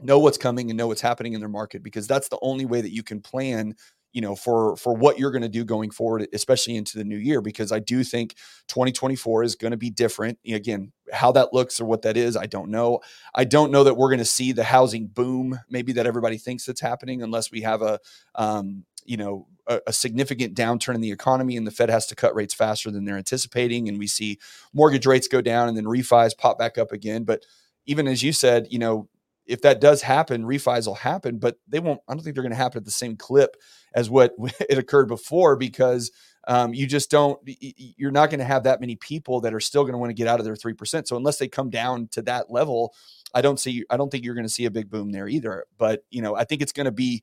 know 0.00 0.18
what's 0.18 0.38
coming 0.38 0.70
and 0.70 0.76
know 0.76 0.88
what's 0.88 1.00
happening 1.00 1.34
in 1.34 1.40
their 1.40 1.48
market 1.48 1.82
because 1.82 2.06
that's 2.06 2.28
the 2.28 2.38
only 2.42 2.64
way 2.64 2.80
that 2.80 2.92
you 2.92 3.02
can 3.02 3.20
plan 3.20 3.74
you 4.14 4.20
know 4.20 4.34
for 4.34 4.76
for 4.76 4.94
what 4.94 5.18
you're 5.18 5.32
going 5.32 5.42
to 5.42 5.48
do 5.48 5.64
going 5.64 5.90
forward 5.90 6.26
especially 6.32 6.76
into 6.76 6.96
the 6.96 7.04
new 7.04 7.16
year 7.16 7.42
because 7.42 7.72
i 7.72 7.78
do 7.80 8.02
think 8.02 8.36
2024 8.68 9.42
is 9.42 9.56
going 9.56 9.72
to 9.72 9.76
be 9.76 9.90
different. 9.90 10.38
Again 10.48 10.92
how 11.12 11.32
that 11.32 11.52
looks 11.52 11.80
or 11.80 11.84
what 11.84 12.02
that 12.02 12.16
is 12.16 12.36
i 12.36 12.46
don't 12.46 12.70
know. 12.70 13.00
I 13.34 13.44
don't 13.44 13.70
know 13.70 13.84
that 13.84 13.96
we're 13.96 14.08
going 14.08 14.18
to 14.18 14.24
see 14.24 14.52
the 14.52 14.64
housing 14.64 15.08
boom 15.08 15.60
maybe 15.68 15.92
that 15.92 16.06
everybody 16.06 16.38
thinks 16.38 16.64
that's 16.64 16.80
happening 16.80 17.22
unless 17.22 17.50
we 17.50 17.60
have 17.62 17.82
a 17.82 17.98
um, 18.34 18.84
you 19.04 19.16
know 19.16 19.48
a, 19.66 19.80
a, 19.88 19.92
significant 19.92 20.54
downturn 20.54 20.94
in 20.94 21.00
the 21.00 21.10
economy 21.10 21.56
and 21.56 21.66
the 21.66 21.70
fed 21.70 21.90
has 21.90 22.06
to 22.06 22.14
cut 22.14 22.34
rates 22.34 22.54
faster 22.54 22.90
than 22.90 23.04
they're 23.04 23.16
anticipating 23.16 23.88
and 23.88 23.98
we 23.98 24.06
see 24.06 24.38
mortgage 24.72 25.06
rates 25.06 25.28
go 25.28 25.40
down 25.40 25.68
and 25.68 25.76
then 25.76 25.84
refis 25.84 26.36
pop 26.36 26.58
back 26.58 26.78
up 26.78 26.92
again. 26.92 27.24
But 27.24 27.44
even 27.86 28.06
as 28.06 28.22
you 28.22 28.32
said 28.32 28.68
you 28.70 28.78
know 28.78 29.08
if 29.46 29.62
that 29.62 29.80
does 29.80 30.02
happen, 30.02 30.44
refis 30.44 30.86
will 30.86 30.94
happen, 30.94 31.38
but 31.38 31.58
they 31.68 31.80
won't. 31.80 32.00
I 32.08 32.14
don't 32.14 32.22
think 32.22 32.34
they're 32.34 32.42
going 32.42 32.52
to 32.52 32.56
happen 32.56 32.78
at 32.78 32.84
the 32.84 32.90
same 32.90 33.16
clip 33.16 33.56
as 33.94 34.08
what 34.08 34.32
it 34.68 34.78
occurred 34.78 35.08
before 35.08 35.56
because 35.56 36.10
um, 36.46 36.74
you 36.74 36.86
just 36.86 37.10
don't. 37.10 37.38
You're 37.44 38.10
not 38.10 38.30
going 38.30 38.40
to 38.40 38.44
have 38.44 38.64
that 38.64 38.80
many 38.80 38.96
people 38.96 39.40
that 39.42 39.54
are 39.54 39.60
still 39.60 39.82
going 39.82 39.92
to 39.92 39.98
want 39.98 40.10
to 40.10 40.14
get 40.14 40.28
out 40.28 40.38
of 40.38 40.44
their 40.44 40.56
three 40.56 40.74
percent. 40.74 41.08
So 41.08 41.16
unless 41.16 41.38
they 41.38 41.48
come 41.48 41.70
down 41.70 42.08
to 42.12 42.22
that 42.22 42.50
level, 42.50 42.94
I 43.34 43.42
don't 43.42 43.60
see. 43.60 43.84
I 43.90 43.96
don't 43.96 44.10
think 44.10 44.24
you're 44.24 44.34
going 44.34 44.46
to 44.46 44.52
see 44.52 44.64
a 44.64 44.70
big 44.70 44.90
boom 44.90 45.10
there 45.10 45.28
either. 45.28 45.66
But 45.78 46.04
you 46.10 46.22
know, 46.22 46.34
I 46.34 46.44
think 46.44 46.62
it's 46.62 46.72
going 46.72 46.86
to 46.86 46.92
be 46.92 47.22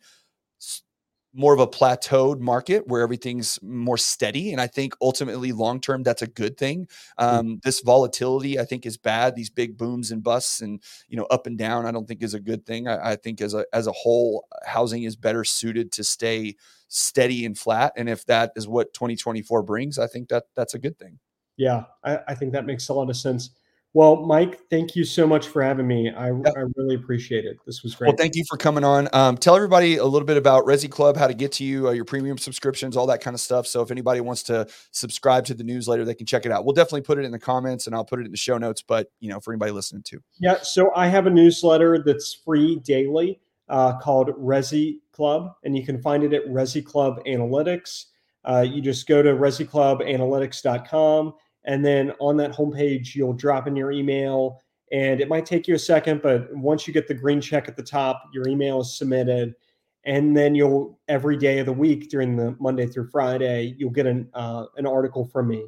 more 1.33 1.53
of 1.53 1.59
a 1.59 1.67
plateaued 1.67 2.39
market 2.39 2.87
where 2.87 3.01
everything's 3.01 3.59
more 3.61 3.97
steady. 3.97 4.51
And 4.51 4.59
I 4.59 4.67
think 4.67 4.93
ultimately, 5.01 5.51
long 5.51 5.79
term, 5.79 6.03
that's 6.03 6.21
a 6.21 6.27
good 6.27 6.57
thing. 6.57 6.87
Hmm. 7.17 7.25
Um, 7.25 7.45
mm-hmm. 7.45 7.55
This 7.63 7.81
volatility, 7.81 8.59
I 8.59 8.65
think, 8.65 8.85
is 8.85 8.97
bad. 8.97 9.35
These 9.35 9.49
big 9.49 9.77
booms 9.77 10.11
and 10.11 10.23
busts, 10.23 10.61
and 10.61 10.81
you 11.07 11.17
know, 11.17 11.25
up 11.25 11.47
and 11.47 11.57
down, 11.57 11.85
I 11.85 11.91
don't 11.91 12.07
think 12.07 12.23
is 12.23 12.33
a 12.33 12.39
good 12.39 12.65
thing. 12.65 12.87
I, 12.87 13.11
I 13.11 13.15
think 13.15 13.41
as 13.41 13.53
a 13.53 13.65
as 13.73 13.87
a 13.87 13.91
whole, 13.91 14.47
housing 14.65 15.03
is 15.03 15.15
better 15.15 15.43
suited 15.43 15.91
to 15.93 16.03
stay 16.03 16.55
steady 16.87 17.45
and 17.45 17.57
flat. 17.57 17.93
And 17.95 18.09
if 18.09 18.25
that 18.25 18.51
is 18.55 18.67
what 18.67 18.93
2024 18.93 19.63
brings, 19.63 19.97
I 19.97 20.07
think 20.07 20.27
that 20.29 20.43
that's 20.55 20.73
a 20.73 20.79
good 20.79 20.99
thing. 20.99 21.19
Yeah, 21.57 21.85
I, 22.03 22.19
I 22.29 22.35
think 22.35 22.53
that 22.53 22.65
makes 22.65 22.89
a 22.89 22.93
lot 22.93 23.09
of 23.09 23.15
sense. 23.15 23.51
Well, 23.93 24.25
Mike, 24.25 24.69
thank 24.69 24.95
you 24.95 25.03
so 25.03 25.27
much 25.27 25.47
for 25.47 25.61
having 25.61 25.85
me. 25.85 26.09
I. 26.09 26.27
I 26.27 26.63
really 26.77 26.95
appreciate 26.95 27.43
it. 27.43 27.57
This 27.65 27.83
was 27.83 27.93
great. 27.93 28.07
Well, 28.07 28.15
thank 28.15 28.35
you 28.35 28.45
for 28.49 28.55
coming 28.55 28.85
on. 28.85 29.09
Um, 29.11 29.35
tell 29.35 29.53
everybody 29.53 29.97
a 29.97 30.05
little 30.05 30.25
bit 30.25 30.37
about 30.37 30.65
Resi 30.65 30.89
Club, 30.89 31.17
how 31.17 31.27
to 31.27 31.33
get 31.33 31.51
to 31.53 31.65
you, 31.65 31.89
uh, 31.89 31.91
your 31.91 32.05
premium 32.05 32.37
subscriptions, 32.37 32.95
all 32.95 33.05
that 33.07 33.21
kind 33.21 33.33
of 33.33 33.41
stuff. 33.41 33.67
So 33.67 33.81
if 33.81 33.91
anybody 33.91 34.21
wants 34.21 34.43
to 34.43 34.65
subscribe 34.91 35.43
to 35.45 35.53
the 35.53 35.65
newsletter, 35.65 36.05
they 36.05 36.13
can 36.13 36.25
check 36.25 36.45
it 36.45 36.53
out. 36.53 36.63
We'll 36.63 36.73
definitely 36.73 37.01
put 37.01 37.17
it 37.17 37.25
in 37.25 37.31
the 37.31 37.39
comments 37.39 37.85
and 37.85 37.95
I'll 37.95 38.05
put 38.05 38.19
it 38.19 38.25
in 38.25 38.31
the 38.31 38.37
show 38.37 38.57
notes. 38.57 38.81
But 38.81 39.11
you 39.19 39.29
know, 39.29 39.41
for 39.41 39.51
anybody 39.51 39.73
listening 39.73 40.03
to, 40.03 40.23
yeah. 40.39 40.61
So 40.61 40.91
I 40.95 41.07
have 41.07 41.27
a 41.27 41.31
newsletter 41.31 42.01
that's 42.01 42.33
free 42.33 42.79
daily 42.79 43.41
uh, 43.67 43.99
called 43.99 44.29
Resi 44.29 44.99
Club, 45.11 45.51
and 45.65 45.75
you 45.75 45.85
can 45.85 46.01
find 46.01 46.23
it 46.23 46.31
at 46.33 46.45
Resi 46.45 46.85
Club 46.85 47.21
Analytics. 47.25 48.05
Uh, 48.45 48.65
you 48.67 48.81
just 48.81 49.05
go 49.05 49.21
to 49.21 49.33
ResiClubAnalytics.com 49.33 51.33
and 51.65 51.85
then 51.85 52.11
on 52.19 52.37
that 52.37 52.51
homepage, 52.51 53.15
you'll 53.15 53.33
drop 53.33 53.67
in 53.67 53.75
your 53.75 53.91
email. 53.91 54.61
And 54.91 55.21
it 55.21 55.29
might 55.29 55.45
take 55.45 55.67
you 55.67 55.75
a 55.75 55.79
second, 55.79 56.21
but 56.21 56.53
once 56.53 56.85
you 56.85 56.93
get 56.93 57.07
the 57.07 57.13
green 57.13 57.39
check 57.39 57.67
at 57.67 57.77
the 57.77 57.83
top, 57.83 58.23
your 58.33 58.47
email 58.47 58.81
is 58.81 58.97
submitted. 58.97 59.55
And 60.03 60.35
then 60.35 60.55
you'll 60.55 60.99
every 61.07 61.37
day 61.37 61.59
of 61.59 61.67
the 61.67 61.73
week 61.73 62.09
during 62.09 62.35
the 62.35 62.55
Monday 62.59 62.87
through 62.87 63.07
Friday, 63.09 63.75
you'll 63.77 63.91
get 63.91 64.07
an 64.07 64.27
uh, 64.33 64.65
an 64.77 64.85
article 64.87 65.25
from 65.25 65.47
me. 65.47 65.65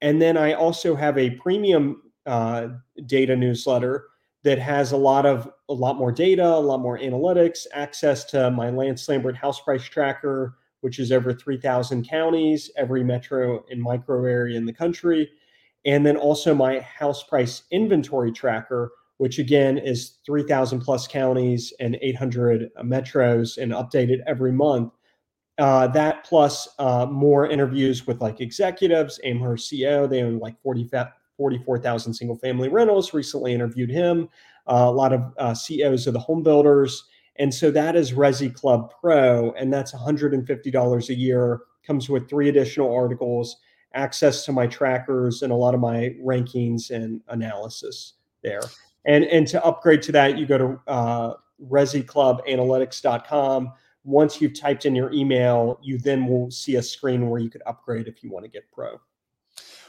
And 0.00 0.22
then 0.22 0.36
I 0.36 0.54
also 0.54 0.94
have 0.94 1.18
a 1.18 1.30
premium 1.30 2.02
uh, 2.24 2.68
data 3.06 3.36
newsletter 3.36 4.06
that 4.44 4.58
has 4.58 4.92
a 4.92 4.96
lot 4.96 5.26
of 5.26 5.50
a 5.68 5.74
lot 5.74 5.96
more 5.96 6.12
data, 6.12 6.46
a 6.46 6.58
lot 6.58 6.80
more 6.80 6.98
analytics, 6.98 7.66
access 7.72 8.24
to 8.26 8.50
my 8.50 8.70
Lance 8.70 9.08
Lambert 9.08 9.36
house 9.36 9.60
price 9.60 9.84
tracker, 9.84 10.56
which 10.82 10.98
is 10.98 11.10
over 11.10 11.32
3,000 11.32 12.06
counties, 12.06 12.70
every 12.76 13.02
metro 13.02 13.64
and 13.70 13.80
micro 13.80 14.24
area 14.24 14.58
in 14.58 14.66
the 14.66 14.72
country. 14.72 15.30
And 15.86 16.04
then 16.04 16.16
also 16.16 16.54
my 16.54 16.80
house 16.80 17.22
price 17.22 17.62
inventory 17.70 18.32
tracker, 18.32 18.92
which 19.18 19.38
again 19.38 19.78
is 19.78 20.18
3,000 20.26 20.80
plus 20.80 21.06
counties 21.06 21.72
and 21.80 21.96
800 22.02 22.70
metros 22.82 23.58
and 23.58 23.72
updated 23.72 24.18
every 24.26 24.52
month. 24.52 24.92
Uh, 25.58 25.86
that 25.86 26.24
plus 26.24 26.68
uh, 26.80 27.06
more 27.06 27.48
interviews 27.48 28.06
with 28.06 28.20
like 28.20 28.40
executives. 28.40 29.20
Amherst 29.22 29.70
CEO, 29.70 30.10
they 30.10 30.22
own 30.22 30.38
like 30.40 30.60
40, 30.62 30.90
44,000 31.36 32.12
single 32.12 32.36
family 32.36 32.68
rentals. 32.68 33.14
Recently 33.14 33.52
interviewed 33.52 33.90
him. 33.90 34.28
Uh, 34.66 34.86
a 34.86 34.90
lot 34.90 35.12
of 35.12 35.32
uh, 35.38 35.54
CEOs 35.54 36.08
of 36.08 36.14
the 36.14 36.20
home 36.20 36.42
builders 36.42 37.04
and 37.36 37.52
so 37.52 37.70
that 37.70 37.96
is 37.96 38.12
Resi 38.12 38.52
Club 38.52 38.92
Pro, 39.00 39.52
and 39.52 39.72
that's 39.72 39.92
$150 39.92 41.08
a 41.08 41.14
year. 41.14 41.60
Comes 41.86 42.08
with 42.08 42.28
three 42.28 42.48
additional 42.48 42.94
articles, 42.94 43.56
access 43.94 44.44
to 44.44 44.52
my 44.52 44.66
trackers, 44.66 45.42
and 45.42 45.52
a 45.52 45.56
lot 45.56 45.74
of 45.74 45.80
my 45.80 46.14
rankings 46.22 46.90
and 46.90 47.20
analysis 47.28 48.14
there. 48.42 48.62
And 49.04 49.24
and 49.24 49.46
to 49.48 49.62
upgrade 49.64 50.02
to 50.02 50.12
that, 50.12 50.38
you 50.38 50.46
go 50.46 50.58
to 50.58 50.80
uh, 50.86 51.34
ResiClubAnalytics.com. 51.68 53.72
Once 54.04 54.40
you've 54.40 54.58
typed 54.58 54.84
in 54.84 54.94
your 54.94 55.12
email, 55.12 55.78
you 55.82 55.98
then 55.98 56.26
will 56.26 56.50
see 56.50 56.76
a 56.76 56.82
screen 56.82 57.30
where 57.30 57.40
you 57.40 57.50
could 57.50 57.62
upgrade 57.66 58.08
if 58.08 58.22
you 58.22 58.30
want 58.30 58.44
to 58.44 58.50
get 58.50 58.70
Pro. 58.72 59.00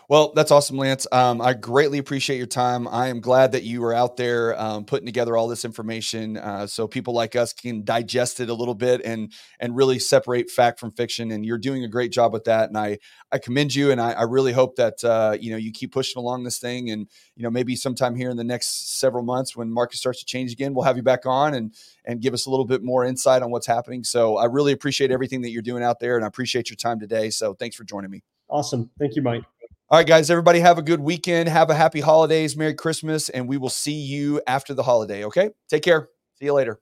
Well, 0.10 0.34
that's 0.36 0.52
awesome, 0.52 0.78
Lance. 0.78 1.08
Um, 1.12 1.42
I 1.42 1.54
greatly 1.54 1.98
appreciate 1.98 2.38
your 2.38 2.46
time. 2.46 2.88
I 2.90 3.08
am 3.08 3.22
glad 3.22 3.54
that 3.54 3.64
you 3.64 3.82
were 3.82 3.94
out 3.94 4.18
there 4.18 4.60
um, 4.60 4.84
putting 4.84 5.06
together 5.06 5.38
all 5.38 5.48
this 5.48 5.64
information 5.64 6.38
uh, 6.38 6.68
so 6.68 6.88
people 6.88 7.14
like 7.14 7.36
us 7.36 7.54
can 7.54 7.86
digest 7.86 8.42
it 8.42 8.50
a 8.50 8.54
little 8.54 8.76
bit 8.76 9.02
and 9.06 9.32
and 9.60 9.76
really 9.76 10.00
separate 10.00 10.52
fact 10.52 10.80
from 10.80 10.92
fiction. 10.92 11.32
And 11.32 11.46
you're 11.46 11.58
doing 11.58 11.86
a 11.86 11.88
great 11.88 12.12
job 12.12 12.34
with 12.34 12.44
that. 12.46 12.68
And 12.68 12.78
I 12.78 13.00
I 13.32 13.38
commend 13.38 13.74
you. 13.74 13.92
And 13.92 14.02
I, 14.02 14.12
I 14.12 14.24
really 14.24 14.52
hope 14.52 14.76
that 14.76 15.04
uh, 15.04 15.38
you 15.40 15.52
know 15.52 15.58
you 15.58 15.72
keep 15.72 15.94
pushing 15.94 16.20
along 16.20 16.44
this 16.44 16.60
thing. 16.60 16.92
And 16.92 17.08
you 17.36 17.44
know 17.44 17.50
maybe 17.50 17.76
sometime 17.76 18.16
here 18.16 18.30
in 18.30 18.38
the 18.38 18.44
next 18.44 19.00
several 19.00 19.24
months 19.24 19.56
when 19.56 19.72
market 19.72 19.98
starts 19.98 20.20
to 20.20 20.26
change 20.26 20.52
again, 20.52 20.74
we'll 20.74 20.86
have 20.86 20.98
you 20.98 21.04
back 21.04 21.26
on 21.26 21.54
and 21.54 21.74
and 22.06 22.22
give 22.22 22.34
us 22.34 22.46
a 22.46 22.50
little 22.50 22.66
bit 22.66 22.84
more 22.84 23.06
insight 23.06 23.42
on 23.42 23.52
what's 23.52 23.68
happening. 23.68 24.04
So 24.04 24.36
I 24.36 24.46
really 24.46 24.74
appreciate 24.74 25.12
everything 25.12 25.42
that 25.44 25.52
you're 25.52 25.62
doing 25.62 25.82
out 25.82 26.02
there, 26.02 26.18
and 26.18 26.26
I 26.26 26.28
appreciate 26.28 26.70
your 26.70 26.78
time 26.78 27.00
today. 27.00 27.30
So 27.30 27.54
thanks 27.54 27.78
for 27.78 27.86
joining 27.86 28.12
me. 28.12 28.22
Awesome. 28.50 28.90
Thank 29.00 29.16
you, 29.16 29.22
Mike. 29.22 29.53
All 29.94 30.00
right, 30.00 30.08
guys, 30.08 30.32
everybody 30.32 30.60
have 30.60 30.80
a 30.80 30.82
good 30.82 31.02
weekend. 31.02 31.48
Have 31.50 31.70
a 31.70 31.76
happy 31.76 32.00
holidays, 32.02 32.58
Merry 32.58 32.74
Christmas, 32.74 33.30
and 33.30 33.48
we 33.48 33.58
will 33.58 33.70
see 33.70 33.94
you 33.94 34.42
after 34.48 34.74
the 34.74 34.82
holiday. 34.82 35.24
Okay? 35.26 35.52
Take 35.70 35.84
care. 35.84 36.10
See 36.34 36.46
you 36.46 36.54
later. 36.54 36.80